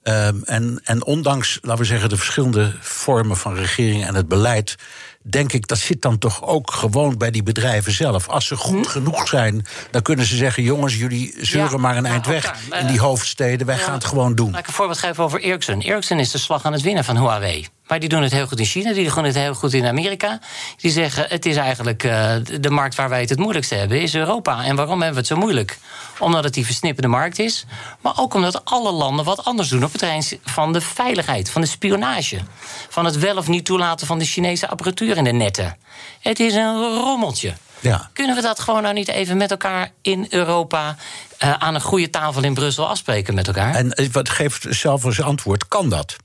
Um, 0.03 0.43
en, 0.43 0.81
en 0.83 1.05
ondanks, 1.05 1.59
laten 1.61 1.81
we 1.81 1.87
zeggen, 1.87 2.09
de 2.09 2.17
verschillende 2.17 2.73
vormen 2.79 3.37
van 3.37 3.55
regering 3.55 4.05
en 4.05 4.15
het 4.15 4.27
beleid 4.27 4.75
denk 5.21 5.53
ik, 5.53 5.67
dat 5.67 5.77
zit 5.77 6.01
dan 6.01 6.17
toch 6.17 6.43
ook 6.43 6.71
gewoon 6.71 7.17
bij 7.17 7.31
die 7.31 7.43
bedrijven 7.43 7.91
zelf. 7.91 8.27
Als 8.27 8.45
ze 8.45 8.55
goed 8.55 8.85
hm? 8.85 8.91
genoeg 8.91 9.27
zijn, 9.27 9.65
dan 9.91 10.01
kunnen 10.01 10.25
ze 10.25 10.35
zeggen: 10.35 10.63
jongens, 10.63 10.95
jullie 10.95 11.33
zeuren 11.41 11.79
maar 11.79 11.97
een 11.97 12.05
eind 12.05 12.25
weg 12.25 12.55
in 12.79 12.87
die 12.87 12.99
hoofdsteden. 12.99 13.67
Wij 13.67 13.77
gaan 13.77 13.93
het 13.93 14.05
gewoon 14.05 14.35
doen. 14.35 14.51
Laat 14.51 14.59
ik 14.59 14.67
een 14.67 14.73
voorbeeld 14.73 14.99
geven 14.99 15.23
over 15.23 15.39
Ericsson. 15.39 15.79
Ericsson 15.79 16.19
is 16.19 16.31
de 16.31 16.37
slag 16.37 16.65
aan 16.65 16.73
het 16.73 16.81
winnen 16.81 17.03
van 17.03 17.17
Huawei. 17.17 17.67
Maar 17.91 17.99
die 17.99 18.09
doen 18.09 18.21
het 18.21 18.31
heel 18.31 18.47
goed 18.47 18.59
in 18.59 18.65
China, 18.65 18.93
die 18.93 19.13
doen 19.13 19.23
het 19.23 19.35
heel 19.35 19.53
goed 19.53 19.73
in 19.73 19.85
Amerika. 19.85 20.39
Die 20.77 20.91
zeggen, 20.91 21.25
het 21.29 21.45
is 21.45 21.55
eigenlijk 21.55 22.03
uh, 22.03 22.33
de 22.59 22.69
markt 22.69 22.95
waar 22.95 23.09
wij 23.09 23.19
het 23.19 23.29
het 23.29 23.39
moeilijkste 23.39 23.75
hebben, 23.75 24.01
is 24.01 24.15
Europa. 24.15 24.63
En 24.63 24.75
waarom 24.75 25.01
hebben 25.01 25.13
we 25.13 25.17
het 25.19 25.27
zo 25.27 25.35
moeilijk? 25.35 25.77
Omdat 26.19 26.43
het 26.43 26.53
die 26.53 26.65
versnippende 26.65 27.09
markt 27.09 27.39
is. 27.39 27.65
Maar 28.01 28.13
ook 28.15 28.33
omdat 28.33 28.65
alle 28.65 28.91
landen 28.91 29.25
wat 29.25 29.43
anders 29.43 29.69
doen 29.69 29.83
op 29.83 29.91
het 29.91 29.99
terrein 29.99 30.23
van 30.43 30.73
de 30.73 30.81
veiligheid, 30.81 31.49
van 31.49 31.61
de 31.61 31.67
spionage. 31.67 32.39
Van 32.89 33.05
het 33.05 33.17
wel 33.17 33.37
of 33.37 33.47
niet 33.47 33.65
toelaten 33.65 34.07
van 34.07 34.19
de 34.19 34.25
Chinese 34.25 34.67
apparatuur 34.67 35.10
in 35.17 35.23
de 35.23 35.31
netten. 35.31 35.77
Het 36.19 36.39
is 36.39 36.53
een 36.53 36.75
rommeltje. 36.77 37.53
Ja. 37.79 38.09
Kunnen 38.13 38.35
we 38.35 38.41
dat 38.41 38.59
gewoon 38.59 38.81
nou 38.81 38.93
niet 38.93 39.07
even 39.07 39.37
met 39.37 39.51
elkaar 39.51 39.91
in 40.01 40.27
Europa 40.29 40.95
uh, 41.43 41.53
aan 41.53 41.75
een 41.75 41.81
goede 41.81 42.09
tafel 42.09 42.43
in 42.43 42.53
Brussel 42.53 42.87
afspreken 42.87 43.33
met 43.33 43.47
elkaar? 43.47 43.75
En 43.75 43.91
eh, 43.91 44.07
wat 44.11 44.29
geeft 44.29 44.65
zelf 44.69 45.05
als 45.05 45.21
antwoord? 45.21 45.67
Kan 45.67 45.89
dat? 45.89 46.15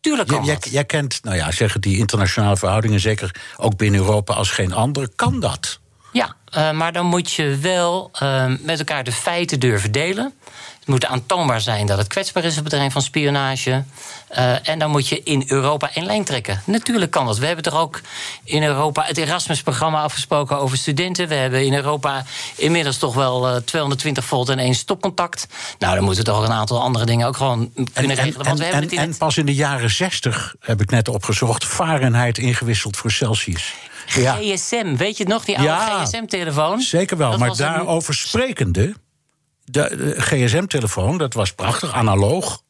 Tuurlijk 0.00 0.28
kan 0.28 0.44
jij, 0.44 0.58
jij, 0.60 0.84
kent, 0.84 1.18
nou 1.22 1.36
ja, 1.36 1.50
zeggen 1.50 1.80
die 1.80 1.98
internationale 1.98 2.56
verhoudingen, 2.56 3.00
zeker 3.00 3.34
ook 3.56 3.76
binnen 3.76 4.00
Europa 4.00 4.34
als 4.34 4.50
geen 4.50 4.72
ander. 4.72 5.08
Kan 5.14 5.40
dat? 5.40 5.78
Ja, 6.12 6.34
uh, 6.56 6.70
maar 6.70 6.92
dan 6.92 7.06
moet 7.06 7.32
je 7.32 7.56
wel 7.56 8.10
uh, 8.22 8.52
met 8.60 8.78
elkaar 8.78 9.04
de 9.04 9.12
feiten 9.12 9.60
durven 9.60 9.92
delen. 9.92 10.32
Het 10.86 10.94
moet 10.94 11.06
aantoonbaar 11.06 11.60
zijn 11.60 11.86
dat 11.86 11.98
het 11.98 12.06
kwetsbaar 12.06 12.44
is 12.44 12.52
op 12.56 12.60
het 12.60 12.68
terrein 12.68 12.90
van 12.90 13.02
spionage. 13.02 13.84
Uh, 14.38 14.68
en 14.68 14.78
dan 14.78 14.90
moet 14.90 15.08
je 15.08 15.22
in 15.22 15.44
Europa 15.46 15.90
één 15.94 16.04
lijn 16.06 16.24
trekken. 16.24 16.62
Natuurlijk 16.64 17.10
kan 17.10 17.26
dat. 17.26 17.38
We 17.38 17.46
hebben 17.46 17.64
toch 17.64 17.80
ook 17.80 18.00
in 18.44 18.62
Europa 18.62 19.02
het 19.04 19.16
Erasmus-programma 19.18 20.02
afgesproken 20.02 20.58
over 20.58 20.76
studenten. 20.76 21.28
We 21.28 21.34
hebben 21.34 21.64
in 21.64 21.74
Europa 21.74 22.24
inmiddels 22.56 22.98
toch 22.98 23.14
wel 23.14 23.48
uh, 23.50 23.56
220 23.56 24.24
volt 24.24 24.48
en 24.48 24.58
één 24.58 24.74
stopcontact. 24.74 25.46
Nou, 25.78 25.94
dan 25.94 26.04
moeten 26.04 26.24
toch 26.24 26.42
een 26.44 26.52
aantal 26.52 26.80
andere 26.80 27.04
dingen 27.06 27.26
ook 27.26 27.36
gewoon 27.36 27.72
kunnen 27.74 27.90
En, 27.94 28.06
regelen. 28.24 28.34
en, 28.38 28.44
Want 28.44 28.58
we 28.58 28.64
hebben 28.64 28.82
en, 28.82 28.88
het 28.88 28.92
in 28.92 28.98
en 28.98 29.08
het 29.08 29.18
pas 29.18 29.36
in 29.36 29.46
de 29.46 29.54
jaren 29.54 29.90
60, 29.90 30.54
heb 30.60 30.80
ik 30.80 30.90
net 30.90 31.08
opgezocht, 31.08 31.64
Fahrenheit 31.64 32.38
ingewisseld 32.38 32.96
voor 32.96 33.10
Celsius. 33.10 33.74
Ja, 34.06 34.34
GSM, 34.40 34.96
weet 34.96 35.16
je 35.16 35.22
het 35.22 35.32
nog, 35.32 35.44
die 35.44 35.56
oude 35.58 35.70
Ja, 35.72 36.04
GSM-telefoon? 36.04 36.80
zeker 36.80 37.16
wel. 37.16 37.30
Dat 37.30 37.38
maar 37.38 37.48
was 37.48 37.58
een- 37.58 37.64
daarover 37.66 38.14
sprekende, 38.14 38.94
de, 39.70 39.96
de 39.96 40.14
GSM-telefoon, 40.22 41.18
dat 41.18 41.34
was 41.34 41.52
prachtig, 41.52 41.92
analoog. 41.92 42.62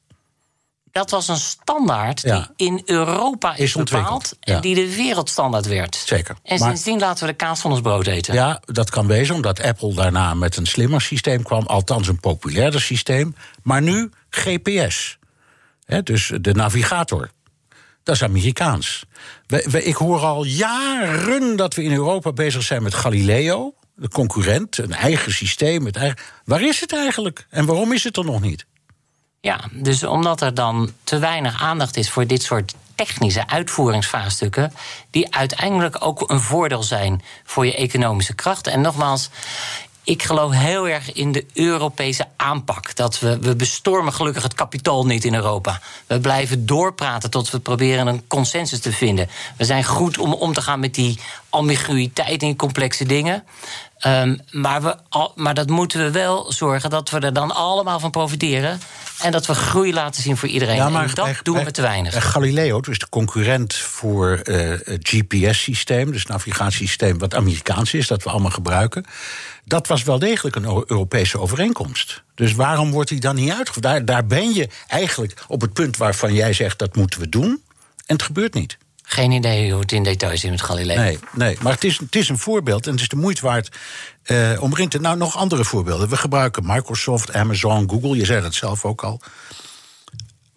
Dat 0.93 1.11
was 1.11 1.29
een 1.29 1.37
standaard 1.37 2.21
Ja. 2.21 2.51
die 2.57 2.69
in 2.69 2.83
Europa 2.85 3.53
is, 3.55 3.59
Is 3.59 3.77
ontwikkeld, 3.77 4.35
bepaald 4.41 4.57
en 4.57 4.61
die 4.61 4.75
de 4.75 4.95
wereldstandaard 4.97 5.67
werd. 5.67 5.95
Zeker. 6.07 6.37
En 6.43 6.59
Maar- 6.59 6.69
sindsdien 6.69 6.99
laten 6.99 7.27
we 7.27 7.31
de 7.31 7.37
kaas 7.37 7.61
van 7.61 7.71
ons 7.71 7.81
brood 7.81 8.07
eten. 8.07 8.35
Ja, 8.35 8.61
dat 8.65 8.91
kan 8.91 9.07
wezen, 9.07 9.35
omdat 9.35 9.63
Apple 9.63 9.95
daarna 9.95 10.35
met 10.35 10.57
een 10.57 10.67
slimmer 10.67 11.01
systeem 11.01 11.43
kwam, 11.43 11.67
althans 11.67 12.09
een 12.09 12.21
populairder 12.21 12.81
systeem. 12.81 13.35
Maar 13.63 13.83
nu 13.83 14.11
GPS. 14.31 15.19
Hè, 15.85 16.03
dus 16.03 16.33
de 16.41 16.55
navigator. 16.55 17.31
Dat 18.03 18.15
is 18.15 18.23
Amerikaans. 18.23 19.05
We, 19.47 19.67
we- 19.71 19.85
ik 19.85 19.95
hoor 19.97 20.21
al 20.21 20.45
jaren 20.45 21.57
dat 21.57 21.75
we 21.75 21.83
in 21.83 21.93
Europa 21.93 22.33
bezig 22.33 22.63
zijn 22.63 22.83
met 22.83 22.95
Galileo, 22.95 23.75
de 23.97 24.09
concurrent, 24.09 24.79
een 24.79 24.93
eigen 24.93 25.33
systeem. 25.33 25.89
Waar 26.45 26.63
is 26.63 26.81
het 26.81 26.95
eigenlijk? 26.95 27.47
En 27.51 27.67
waarom 27.67 27.93
is 27.93 28.05
het 28.05 28.17
er 28.17 28.25
nog 28.25 28.41
niet? 28.41 28.67
Ja, 29.41 29.61
dus 29.73 30.05
omdat 30.05 30.41
er 30.41 30.55
dan 30.55 30.93
te 31.05 31.19
weinig 31.19 31.61
aandacht 31.61 31.97
is 31.97 32.11
voor 32.11 32.27
dit 32.27 32.43
soort 32.43 32.75
technische 32.95 33.49
uitvoeringsvraagstukken, 33.49 34.73
die 35.11 35.35
uiteindelijk 35.35 36.05
ook 36.05 36.31
een 36.31 36.41
voordeel 36.41 36.83
zijn 36.83 37.23
voor 37.45 37.67
je 37.67 37.75
economische 37.75 38.35
kracht. 38.35 38.67
En 38.67 38.81
nogmaals. 38.81 39.31
Ik 40.07 40.23
geloof 40.23 40.53
heel 40.53 40.89
erg 40.89 41.13
in 41.13 41.33
de 41.33 41.47
Europese 41.53 42.27
aanpak. 42.37 42.97
Dat 42.97 43.19
we, 43.19 43.39
we 43.39 43.57
bestormen 43.57 44.13
gelukkig 44.13 44.43
het 44.43 44.55
kapitaal 44.55 45.07
niet 45.07 45.25
in 45.25 45.35
Europa. 45.35 45.81
We 46.07 46.21
blijven 46.21 46.67
doorpraten 46.67 47.31
tot 47.31 47.51
we 47.51 47.59
proberen 47.59 48.07
een 48.07 48.27
consensus 48.27 48.81
te 48.81 48.93
vinden. 48.93 49.29
We 49.57 49.65
zijn 49.65 49.85
goed 49.85 50.19
om 50.19 50.33
om 50.33 50.53
te 50.53 50.63
gaan 50.63 50.81
met 50.81 50.95
die 50.95 51.19
ambiguïteit 51.51 52.41
die 52.41 52.57
complexe 52.57 53.05
dingen. 53.05 53.45
Ehm, 53.99 54.37
maar, 54.51 54.83
we, 54.83 54.97
al- 55.09 55.33
maar 55.37 55.55
dat 55.55 55.69
moeten 55.69 56.03
we 56.05 56.11
wel 56.11 56.53
zorgen 56.53 56.91
dat 56.91 57.11
we 57.11 57.19
er 57.19 57.33
dan 57.33 57.55
allemaal 57.55 58.01
van 58.01 58.11
profiteren. 58.11 58.81
En 59.21 59.33
dat 59.33 59.47
we 59.47 59.55
groei 59.55 59.93
laten 59.93 60.23
zien 60.23 60.37
voor 60.37 60.49
iedereen. 60.49 60.81
en 60.81 60.93
dat 61.15 61.25
bij- 61.25 61.39
doen 61.43 61.55
bij- 61.55 61.65
we 61.65 61.71
te 61.71 61.83
weinig. 61.83 62.13
bij 62.13 62.21
Galileo, 62.21 62.81
dus 62.81 62.99
de 62.99 63.09
concurrent 63.09 63.75
voor 63.75 64.33
eh, 64.39 64.69
het 64.85 65.09
GPS-systeem, 65.09 66.11
dus 66.13 66.21
het 66.21 66.29
navigatiesysteem 66.29 67.19
wat 67.19 67.35
Amerikaans 67.35 67.95
is, 67.95 68.07
dat 68.07 68.23
we 68.23 68.31
allemaal 68.31 68.51
gebruiken. 68.51 69.05
Dat 69.65 69.87
was 69.87 70.03
wel 70.03 70.19
degelijk 70.19 70.57
een 70.57 70.65
Eu- 70.65 70.85
Europese 70.87 71.41
overeenkomst. 71.41 72.23
Dus 72.35 72.55
waarom 72.55 72.91
wordt 72.91 73.09
die 73.09 73.21
dan 73.21 73.35
niet 73.35 73.51
uitgevoerd? 73.53 73.85
Daar, 73.85 74.05
daar 74.05 74.27
ben 74.27 74.55
je 74.55 74.69
eigenlijk 74.87 75.45
op 75.49 75.61
het 75.61 75.73
punt 75.73 75.97
waarvan 75.97 76.35
jij 76.35 76.53
zegt 76.53 76.79
dat 76.79 76.97
moeten 76.97 77.21
we 77.21 77.29
doen. 77.29 77.63
En 78.07 78.15
het 78.17 78.23
gebeurt 78.23 78.55
niet. 78.55 78.77
Geen 79.09 79.31
idee 79.33 79.71
hoe 79.71 79.81
het 79.81 79.93
in 79.93 80.03
detail 80.03 80.37
zit 80.37 80.51
met 80.51 80.63
Galileo. 80.63 80.97
Nee, 80.97 81.19
nee. 81.33 81.57
maar 81.63 81.73
het 81.73 81.85
is, 81.85 81.99
het 81.99 82.17
is 82.17 82.29
een 82.29 82.39
voorbeeld 82.39 82.87
en 82.87 82.93
het 82.93 83.01
is 83.01 83.09
de 83.09 83.17
moeite 83.17 83.41
waard 83.43 83.77
eh, 84.23 84.63
om 84.63 84.73
erin 84.73 84.89
te. 84.89 84.99
Nou, 84.99 85.17
nog 85.17 85.37
andere 85.37 85.65
voorbeelden. 85.65 86.09
We 86.09 86.17
gebruiken 86.17 86.67
Microsoft, 86.67 87.33
Amazon, 87.33 87.91
Google. 87.91 88.17
Je 88.17 88.25
zei 88.25 88.41
dat 88.43 88.55
zelf 88.55 88.85
ook 88.85 89.05
al. 89.05 89.21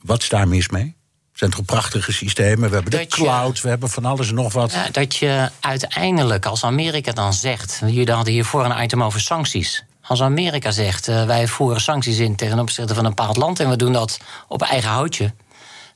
Wat 0.02 0.22
is 0.22 0.30
daar 0.30 0.48
mis 0.48 0.70
mee? 0.70 0.96
Het 1.30 1.40
zijn 1.40 1.52
toch 1.52 1.66
prachtige 1.66 2.12
systemen? 2.12 2.70
We 2.70 2.76
hebben 2.76 2.92
de 2.92 3.00
je- 3.00 3.08
cloud, 3.08 3.62
we 3.62 3.70
hebben 3.70 3.90
van 3.90 4.06
alles 4.06 4.30
en 4.30 4.36
nog 4.36 4.54
wat. 4.54 4.72
Ja, 4.72 4.88
dat 4.92 5.16
je 5.16 5.50
uiteindelijk, 5.60 6.46
als 6.46 6.64
Amerika 6.64 7.12
dan 7.12 7.34
zegt. 7.34 7.80
Jullie 7.86 8.12
hadden 8.12 8.34
hiervoor 8.34 8.66
een 8.66 8.84
item 8.84 9.04
over 9.04 9.22
sancties. 9.22 9.84
Als 10.02 10.22
Amerika 10.22 10.72
zegt, 10.72 11.08
eh, 11.08 11.26
wij 11.26 11.48
voeren 11.48 11.82
sancties 11.82 12.18
in 12.18 12.36
ten 12.36 12.60
opzichte 12.60 12.96
van 12.96 13.04
een 13.06 13.14
bepaald 13.16 13.38
land. 13.38 13.60
en 13.60 13.70
we 13.70 13.76
doen 13.76 13.94
dat 13.94 14.20
op 14.48 14.62
eigen 14.62 14.90
houtje. 14.90 15.34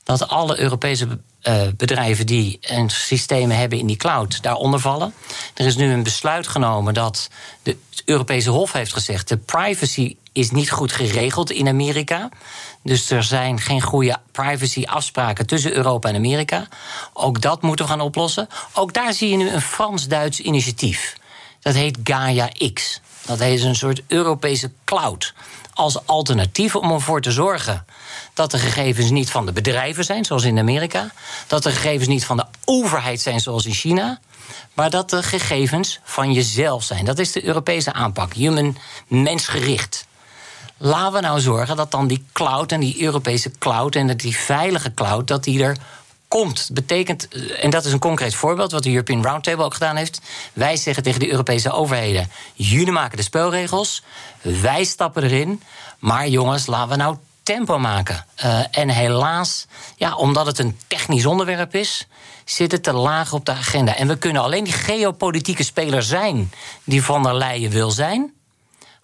dat 0.02 0.28
alle 0.28 0.60
Europese 0.60 1.06
eh, 1.44 1.62
bedrijven 1.76 2.26
die 2.26 2.58
een 2.60 2.90
systemen 2.90 3.56
hebben 3.56 3.78
in 3.78 3.86
die 3.86 3.96
cloud 3.96 4.42
daaronder 4.42 4.80
vallen. 4.80 5.14
Er 5.54 5.66
is 5.66 5.76
nu 5.76 5.92
een 5.92 6.02
besluit 6.02 6.46
genomen 6.46 6.94
dat 6.94 7.28
de 7.62 7.76
het 7.90 8.02
Europese 8.04 8.50
Hof 8.50 8.72
heeft 8.72 8.92
gezegd: 8.92 9.28
de 9.28 9.36
privacy 9.36 10.16
is 10.32 10.50
niet 10.50 10.70
goed 10.70 10.92
geregeld 10.92 11.50
in 11.50 11.68
Amerika. 11.68 12.28
Dus 12.82 13.10
er 13.10 13.22
zijn 13.22 13.60
geen 13.60 13.82
goede 13.82 14.16
privacy-afspraken 14.32 15.46
tussen 15.46 15.72
Europa 15.72 16.08
en 16.08 16.14
Amerika. 16.14 16.68
Ook 17.12 17.40
dat 17.40 17.62
moeten 17.62 17.84
we 17.84 17.90
gaan 17.90 18.00
oplossen. 18.00 18.48
Ook 18.72 18.92
daar 18.92 19.12
zie 19.12 19.30
je 19.30 19.36
nu 19.36 19.48
een 19.48 19.60
Frans-Duits 19.60 20.40
initiatief. 20.40 21.16
Dat 21.60 21.74
heet 21.74 21.98
Gaia 22.04 22.48
X. 22.72 23.00
Dat 23.26 23.40
is 23.40 23.62
een 23.62 23.76
soort 23.76 24.02
Europese 24.06 24.70
cloud. 24.84 25.34
Als 25.74 26.06
alternatief 26.06 26.76
om 26.76 26.90
ervoor 26.90 27.20
te 27.20 27.32
zorgen 27.32 27.84
dat 28.34 28.50
de 28.50 28.58
gegevens 28.58 29.10
niet 29.10 29.30
van 29.30 29.46
de 29.46 29.52
bedrijven 29.52 30.04
zijn, 30.04 30.24
zoals 30.24 30.44
in 30.44 30.58
Amerika. 30.58 31.12
Dat 31.46 31.62
de 31.62 31.70
gegevens 31.70 32.08
niet 32.08 32.24
van 32.24 32.36
de 32.36 32.46
overheid 32.64 33.20
zijn, 33.20 33.40
zoals 33.40 33.66
in 33.66 33.72
China. 33.72 34.20
Maar 34.74 34.90
dat 34.90 35.10
de 35.10 35.22
gegevens 35.22 36.00
van 36.04 36.32
jezelf 36.32 36.84
zijn. 36.84 37.04
Dat 37.04 37.18
is 37.18 37.32
de 37.32 37.44
Europese 37.44 37.92
aanpak. 37.92 38.32
Human, 38.32 38.76
mensgericht. 39.08 40.06
Laten 40.76 41.12
we 41.12 41.20
nou 41.20 41.40
zorgen 41.40 41.76
dat 41.76 41.90
dan 41.90 42.06
die 42.06 42.24
cloud 42.32 42.72
en 42.72 42.80
die 42.80 43.02
Europese 43.02 43.50
cloud 43.58 43.94
en 43.94 44.16
die 44.16 44.36
veilige 44.36 44.94
cloud, 44.94 45.28
dat 45.28 45.44
die 45.44 45.62
er 45.62 45.76
komt. 46.28 46.70
Betekent, 46.72 47.28
en 47.60 47.70
dat 47.70 47.84
is 47.84 47.92
een 47.92 47.98
concreet 47.98 48.34
voorbeeld 48.34 48.72
wat 48.72 48.82
de 48.82 48.90
European 48.90 49.22
Roundtable 49.22 49.64
ook 49.64 49.72
gedaan 49.72 49.96
heeft. 49.96 50.20
Wij 50.52 50.76
zeggen 50.76 51.02
tegen 51.02 51.20
de 51.20 51.30
Europese 51.30 51.70
overheden: 51.70 52.30
jullie 52.54 52.92
maken 52.92 53.16
de 53.16 53.22
spelregels, 53.22 54.02
wij 54.40 54.84
stappen 54.84 55.22
erin. 55.22 55.62
Maar 55.98 56.28
jongens, 56.28 56.66
laten 56.66 56.88
we 56.88 56.96
nou 56.96 57.16
tempo 57.44 57.78
maken. 57.78 58.26
Eh, 58.34 58.60
en 58.70 58.88
helaas, 58.88 59.66
ja, 59.96 60.14
omdat 60.14 60.46
het 60.46 60.58
een 60.58 60.78
technisch 60.86 61.26
onderwerp 61.26 61.74
is, 61.74 62.06
zit 62.44 62.72
het 62.72 62.82
te 62.82 62.92
laag 62.92 63.32
op 63.32 63.44
de 63.44 63.52
agenda. 63.52 63.96
En 63.96 64.08
we 64.08 64.18
kunnen 64.18 64.42
alleen 64.42 64.64
die 64.64 64.72
geopolitieke 64.72 65.62
speler 65.62 66.02
zijn 66.02 66.52
die 66.84 67.02
van 67.02 67.22
der 67.22 67.34
Leyen 67.34 67.70
wil 67.70 67.90
zijn 67.90 68.32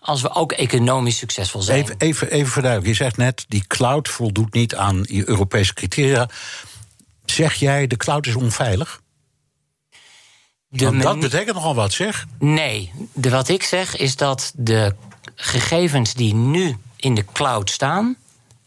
als 0.00 0.22
we 0.22 0.34
ook 0.34 0.52
economisch 0.52 1.16
succesvol 1.16 1.62
zijn. 1.62 1.82
Even, 1.82 1.94
even, 1.98 2.30
even 2.30 2.52
verduidelijken. 2.52 2.98
Je 2.98 3.04
zegt 3.04 3.16
net, 3.16 3.44
die 3.48 3.66
cloud 3.66 4.08
voldoet 4.08 4.52
niet 4.52 4.74
aan 4.74 5.04
je 5.08 5.28
Europese 5.28 5.74
criteria. 5.74 6.28
Zeg 7.24 7.54
jij, 7.54 7.86
de 7.86 7.96
cloud 7.96 8.26
is 8.26 8.34
onveilig? 8.34 9.00
Dat 10.68 11.20
betekent 11.20 11.54
nogal 11.54 11.74
wat, 11.74 11.92
zeg. 11.92 12.26
Nee, 12.38 12.92
de, 13.12 13.30
wat 13.30 13.48
ik 13.48 13.62
zeg 13.62 13.96
is 13.96 14.16
dat 14.16 14.52
de 14.54 14.94
gegevens 15.34 16.14
die 16.14 16.34
nu 16.34 16.76
in 16.96 17.14
de 17.14 17.24
cloud 17.32 17.70
staan. 17.70 18.16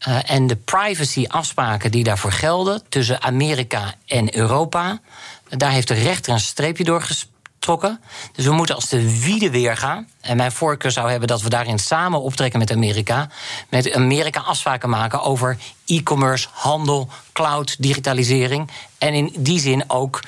Eh, 0.04 0.30
en 0.30 0.46
de 0.46 0.56
privacy-afspraken 0.56 1.90
die 1.90 2.04
daarvoor 2.04 2.32
gelden 2.32 2.82
tussen 2.88 3.22
Amerika 3.22 3.94
en 4.06 4.36
Europa. 4.36 5.00
daar 5.48 5.70
heeft 5.70 5.88
de 5.88 5.94
rechter 5.94 6.32
een 6.32 6.40
streepje 6.40 6.84
door 6.84 7.02
getrokken. 7.02 8.00
Dus 8.32 8.44
we 8.44 8.52
moeten 8.52 8.74
als 8.74 8.88
de 8.88 9.20
wiede 9.20 9.50
weer 9.50 9.76
gaan. 9.76 10.08
En 10.20 10.36
mijn 10.36 10.52
voorkeur 10.52 10.90
zou 10.90 11.10
hebben 11.10 11.28
dat 11.28 11.42
we 11.42 11.48
daarin 11.48 11.78
samen 11.78 12.20
optrekken 12.20 12.58
met 12.58 12.72
Amerika. 12.72 13.28
Met 13.68 13.92
Amerika 13.92 14.40
afspraken 14.40 14.88
maken 14.88 15.22
over 15.22 15.56
e-commerce, 15.86 16.48
handel, 16.50 17.08
cloud, 17.32 17.76
digitalisering. 17.82 18.70
En 18.98 19.14
in 19.14 19.32
die 19.38 19.60
zin 19.60 19.84
ook 19.86 20.20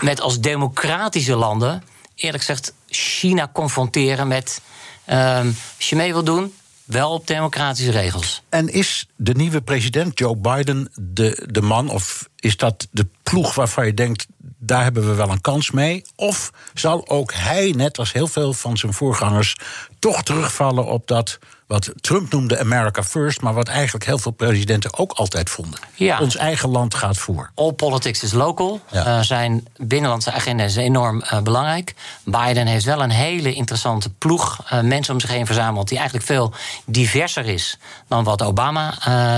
met 0.00 0.20
als 0.20 0.40
democratische 0.40 1.36
landen 1.36 1.82
eerlijk 2.14 2.44
gezegd 2.44 2.72
China 2.88 3.50
confronteren 3.52 4.28
met. 4.28 4.60
ehm, 5.04 5.46
als 5.76 5.88
je 5.88 5.96
mee 5.96 6.12
wil 6.12 6.24
doen, 6.24 6.54
wel 6.92 7.10
op 7.10 7.26
democratische 7.26 7.90
regels. 7.90 8.42
En 8.48 8.68
is 8.68 9.06
de 9.16 9.34
nieuwe 9.34 9.60
president, 9.60 10.18
Joe 10.18 10.36
Biden, 10.36 10.90
de, 11.00 11.48
de 11.50 11.62
man... 11.62 11.90
of 11.90 12.28
is 12.36 12.56
dat 12.56 12.88
de 12.90 13.06
ploeg 13.22 13.54
waarvan 13.54 13.86
je 13.86 13.94
denkt... 13.94 14.26
daar 14.58 14.82
hebben 14.82 15.06
we 15.08 15.14
wel 15.14 15.30
een 15.30 15.40
kans 15.40 15.70
mee? 15.70 16.04
Of 16.16 16.50
zal 16.74 17.08
ook 17.08 17.32
hij, 17.32 17.72
net 17.76 17.98
als 17.98 18.12
heel 18.12 18.26
veel 18.26 18.52
van 18.52 18.76
zijn 18.76 18.92
voorgangers... 18.92 19.56
toch 19.98 20.22
terugvallen 20.22 20.86
op 20.86 21.06
dat 21.06 21.38
wat 21.70 21.92
Trump 22.00 22.32
noemde 22.32 22.58
America 22.58 23.02
First... 23.02 23.40
maar 23.40 23.54
wat 23.54 23.68
eigenlijk 23.68 24.04
heel 24.04 24.18
veel 24.18 24.32
presidenten 24.32 24.98
ook 24.98 25.12
altijd 25.12 25.50
vonden. 25.50 25.80
Ja. 25.94 26.20
Ons 26.20 26.36
eigen 26.36 26.68
land 26.68 26.94
gaat 26.94 27.18
voor. 27.18 27.50
All 27.54 27.72
politics 27.72 28.22
is 28.22 28.32
local. 28.32 28.80
Ja. 28.90 29.04
Eh, 29.04 29.20
zijn 29.22 29.66
binnenlandse 29.76 30.32
agenda 30.32 30.64
is 30.64 30.76
enorm 30.76 31.22
eh, 31.22 31.40
belangrijk. 31.40 31.94
Biden 32.24 32.66
heeft 32.66 32.84
wel 32.84 33.02
een 33.02 33.10
hele 33.10 33.54
interessante 33.54 34.10
ploeg 34.10 34.64
eh, 34.68 34.80
mensen 34.80 35.14
om 35.14 35.20
zich 35.20 35.30
heen 35.30 35.46
verzameld... 35.46 35.88
die 35.88 35.96
eigenlijk 35.98 36.26
veel 36.26 36.52
diverser 36.86 37.46
is 37.46 37.78
dan 38.08 38.24
wat 38.24 38.42
Obama 38.42 38.94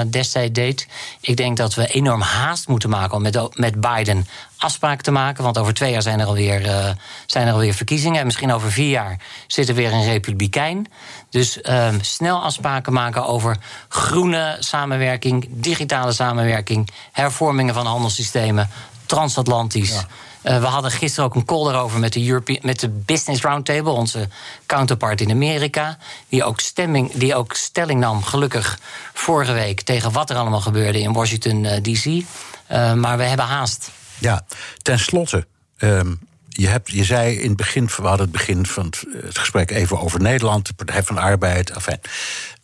destijds 0.07 0.53
deed. 0.53 0.89
Ik 1.21 1.37
denk 1.37 1.57
dat 1.57 1.75
we 1.75 1.87
enorm 1.87 2.21
haast 2.21 2.69
moeten 2.69 2.91
maken 2.91 3.17
om 3.17 3.23
met, 3.23 3.59
met 3.59 3.81
Biden 3.81 4.27
afspraken 4.63 5.03
te 5.03 5.11
maken. 5.11 5.45
Want 5.45 5.59
over 5.59 5.75
twee 5.75 5.93
jaar 5.93 6.03
zijn 6.03 6.21
er 6.21 6.27
alweer, 6.27 6.67
uh, 6.67 6.91
zijn 7.27 7.47
er 7.47 7.53
alweer 7.53 7.75
verkiezingen. 7.75 8.21
En 8.21 8.25
misschien 8.25 8.53
over 8.53 8.73
vier 8.73 8.91
jaar 8.91 9.19
zit 9.47 9.69
er 9.69 9.75
weer 9.75 9.93
een 9.93 10.05
republikein. 10.05 10.87
Dus 11.31 11.59
um, 11.69 11.99
snel 12.03 12.43
afspraken 12.43 12.93
maken 12.93 13.27
over 13.27 13.57
groene 13.89 14.57
samenwerking, 14.59 15.49
digitale 15.51 16.13
samenwerking, 16.13 16.89
hervormingen 17.13 17.75
van 17.75 17.87
handelssystemen, 17.87 18.71
transatlantisch. 19.07 19.93
Ja. 19.93 20.07
Uh, 20.43 20.61
we 20.61 20.67
hadden 20.67 20.91
gisteren 20.91 21.25
ook 21.25 21.35
een 21.35 21.45
call 21.45 21.69
erover 21.69 21.99
met 22.01 22.13
de, 22.13 22.29
European, 22.29 22.59
met 22.63 22.81
de 22.81 22.89
Business 22.89 23.43
Roundtable, 23.43 23.93
onze 23.93 24.29
counterpart 24.67 25.21
in 25.21 25.31
Amerika. 25.31 25.99
Die 26.29 26.45
ook, 26.45 26.61
stemming, 26.61 27.13
die 27.13 27.35
ook 27.35 27.55
stelling 27.55 28.01
nam, 28.01 28.23
gelukkig 28.23 28.79
vorige 29.13 29.53
week, 29.53 29.81
tegen 29.81 30.13
wat 30.13 30.31
er 30.31 30.37
allemaal 30.37 30.61
gebeurde 30.61 31.01
in 31.01 31.13
Washington 31.13 31.65
uh, 31.65 31.73
DC. 31.83 32.05
Uh, 32.05 32.93
maar 32.93 33.17
we 33.17 33.25
hebben 33.25 33.47
haast. 33.47 33.91
Ja, 34.23 34.45
tenslotte. 34.83 35.47
Um, 35.79 36.21
je, 36.49 36.69
hebt, 36.69 36.91
je 36.91 37.05
zei 37.05 37.37
in 37.37 37.49
het 37.49 37.57
begin, 37.57 37.87
we 37.87 38.03
hadden 38.03 38.21
het 38.21 38.31
begin 38.31 38.67
van 38.67 38.85
het, 38.85 39.05
het 39.23 39.39
gesprek 39.39 39.71
even 39.71 40.01
over 40.01 40.21
Nederland, 40.21 40.67
de 40.67 40.75
Partij 40.75 41.03
van 41.03 41.19
Arbeid. 41.19 41.71
Enfin, 41.71 41.99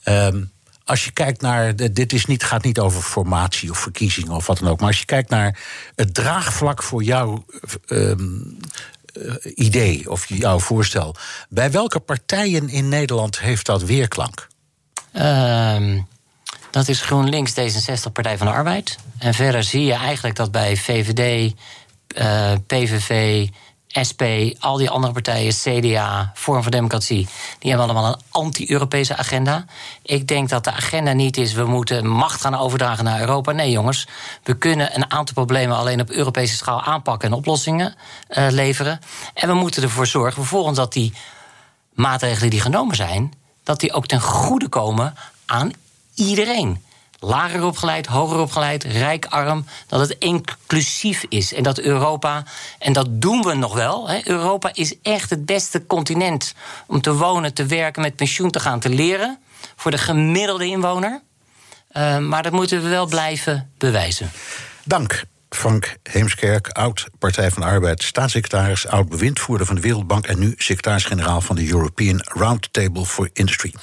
um, 0.04 0.50
als 0.84 1.04
je 1.04 1.10
kijkt 1.10 1.40
naar. 1.40 1.76
Dit 1.76 2.12
is 2.12 2.26
niet, 2.26 2.44
gaat 2.44 2.64
niet 2.64 2.78
over 2.78 3.02
formatie 3.02 3.70
of 3.70 3.78
verkiezingen 3.78 4.32
of 4.32 4.46
wat 4.46 4.58
dan 4.58 4.68
ook. 4.68 4.78
Maar 4.78 4.88
als 4.88 4.98
je 4.98 5.04
kijkt 5.04 5.30
naar 5.30 5.58
het 5.94 6.14
draagvlak 6.14 6.82
voor 6.82 7.02
jouw 7.02 7.44
um, 7.88 8.56
uh, 9.12 9.34
idee 9.54 10.10
of 10.10 10.28
jouw 10.28 10.58
voorstel. 10.58 11.16
Bij 11.48 11.70
welke 11.70 11.98
partijen 11.98 12.68
in 12.68 12.88
Nederland 12.88 13.38
heeft 13.40 13.66
dat 13.66 13.82
weerklank? 13.82 14.48
Um, 15.16 16.06
dat 16.70 16.88
is 16.88 17.00
GroenLinks, 17.00 17.52
D66, 17.52 18.12
Partij 18.12 18.38
van 18.38 18.46
de 18.46 18.52
Arbeid. 18.52 18.98
En 19.18 19.34
verder 19.34 19.62
zie 19.62 19.84
je 19.84 19.94
eigenlijk 19.94 20.36
dat 20.36 20.50
bij 20.50 20.76
VVD, 20.76 21.54
uh, 22.16 22.52
PVV. 22.66 23.46
SP, 24.08 24.22
al 24.58 24.76
die 24.76 24.90
andere 24.90 25.12
partijen, 25.12 25.52
CDA, 25.52 26.30
Vorm 26.34 26.62
voor 26.62 26.70
Democratie, 26.70 27.28
die 27.58 27.70
hebben 27.70 27.88
allemaal 27.88 28.12
een 28.12 28.20
anti-Europese 28.30 29.16
agenda. 29.16 29.64
Ik 30.02 30.26
denk 30.26 30.48
dat 30.48 30.64
de 30.64 30.72
agenda 30.72 31.12
niet 31.12 31.36
is, 31.36 31.52
we 31.52 31.64
moeten 31.64 32.06
macht 32.06 32.40
gaan 32.40 32.54
overdragen 32.54 33.04
naar 33.04 33.20
Europa. 33.20 33.52
Nee, 33.52 33.70
jongens, 33.70 34.06
we 34.42 34.54
kunnen 34.54 34.94
een 34.94 35.10
aantal 35.10 35.34
problemen 35.34 35.76
alleen 35.76 36.00
op 36.00 36.10
Europese 36.10 36.56
schaal 36.56 36.82
aanpakken 36.82 37.28
en 37.28 37.34
oplossingen 37.36 37.94
uh, 38.30 38.46
leveren. 38.50 39.00
En 39.34 39.48
we 39.48 39.54
moeten 39.54 39.82
ervoor 39.82 40.06
zorgen, 40.06 40.32
vervolgens 40.32 40.76
dat 40.76 40.92
die 40.92 41.12
maatregelen 41.92 42.50
die 42.50 42.60
genomen 42.60 42.96
zijn, 42.96 43.32
dat 43.62 43.80
die 43.80 43.92
ook 43.92 44.06
ten 44.06 44.20
goede 44.20 44.68
komen 44.68 45.14
aan 45.46 45.72
iedereen 46.18 46.82
lager 47.20 47.64
opgeleid, 47.64 48.06
hoger 48.06 48.38
opgeleid, 48.38 48.84
rijk, 48.84 49.26
arm, 49.26 49.64
dat 49.86 50.00
het 50.00 50.16
inclusief 50.18 51.24
is. 51.28 51.54
En 51.54 51.62
dat 51.62 51.78
Europa, 51.78 52.44
en 52.78 52.92
dat 52.92 53.06
doen 53.10 53.42
we 53.42 53.54
nog 53.54 53.74
wel, 53.74 54.08
hè, 54.08 54.28
Europa 54.28 54.70
is 54.72 54.94
echt 55.02 55.30
het 55.30 55.46
beste 55.46 55.86
continent 55.86 56.54
om 56.86 57.00
te 57.00 57.14
wonen, 57.14 57.54
te 57.54 57.66
werken, 57.66 58.02
met 58.02 58.16
pensioen 58.16 58.50
te 58.50 58.60
gaan, 58.60 58.80
te 58.80 58.88
leren. 58.88 59.38
Voor 59.76 59.90
de 59.90 59.98
gemiddelde 59.98 60.66
inwoner. 60.66 61.20
Uh, 61.92 62.18
maar 62.18 62.42
dat 62.42 62.52
moeten 62.52 62.82
we 62.82 62.88
wel 62.88 63.06
blijven 63.06 63.70
bewijzen. 63.78 64.30
Dank. 64.84 65.24
Frank 65.50 65.96
Heemskerk, 66.02 66.68
oud 66.68 67.06
Partij 67.18 67.50
van 67.50 67.62
de 67.62 67.68
Arbeid, 67.68 68.02
staatssecretaris, 68.02 68.86
oud 68.86 69.08
bewindvoerder 69.08 69.66
van 69.66 69.74
de 69.74 69.80
Wereldbank 69.80 70.26
en 70.26 70.38
nu 70.38 70.54
secretaris-generaal 70.56 71.40
van 71.40 71.56
de 71.56 71.68
European 71.68 72.20
Roundtable 72.24 73.04
for 73.04 73.30
Industry. 73.32 73.74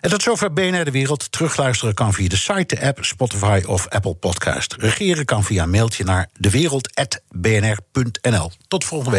En 0.00 0.10
tot 0.10 0.22
zover 0.22 0.52
BNR 0.52 0.84
De 0.84 0.90
Wereld. 0.90 1.32
Terugluisteren 1.32 1.94
kan 1.94 2.12
via 2.12 2.28
de 2.28 2.36
site, 2.36 2.74
de 2.74 2.86
app, 2.86 3.04
Spotify 3.04 3.62
of 3.66 3.88
Apple 3.88 4.14
Podcast. 4.14 4.74
Regeren 4.78 5.24
kan 5.24 5.44
via 5.44 5.66
mailtje 5.66 6.04
naar 6.04 6.28
dewereld.bnr.nl. 6.38 8.50
Tot 8.68 8.84
volgende 8.84 9.10
week. 9.10 9.16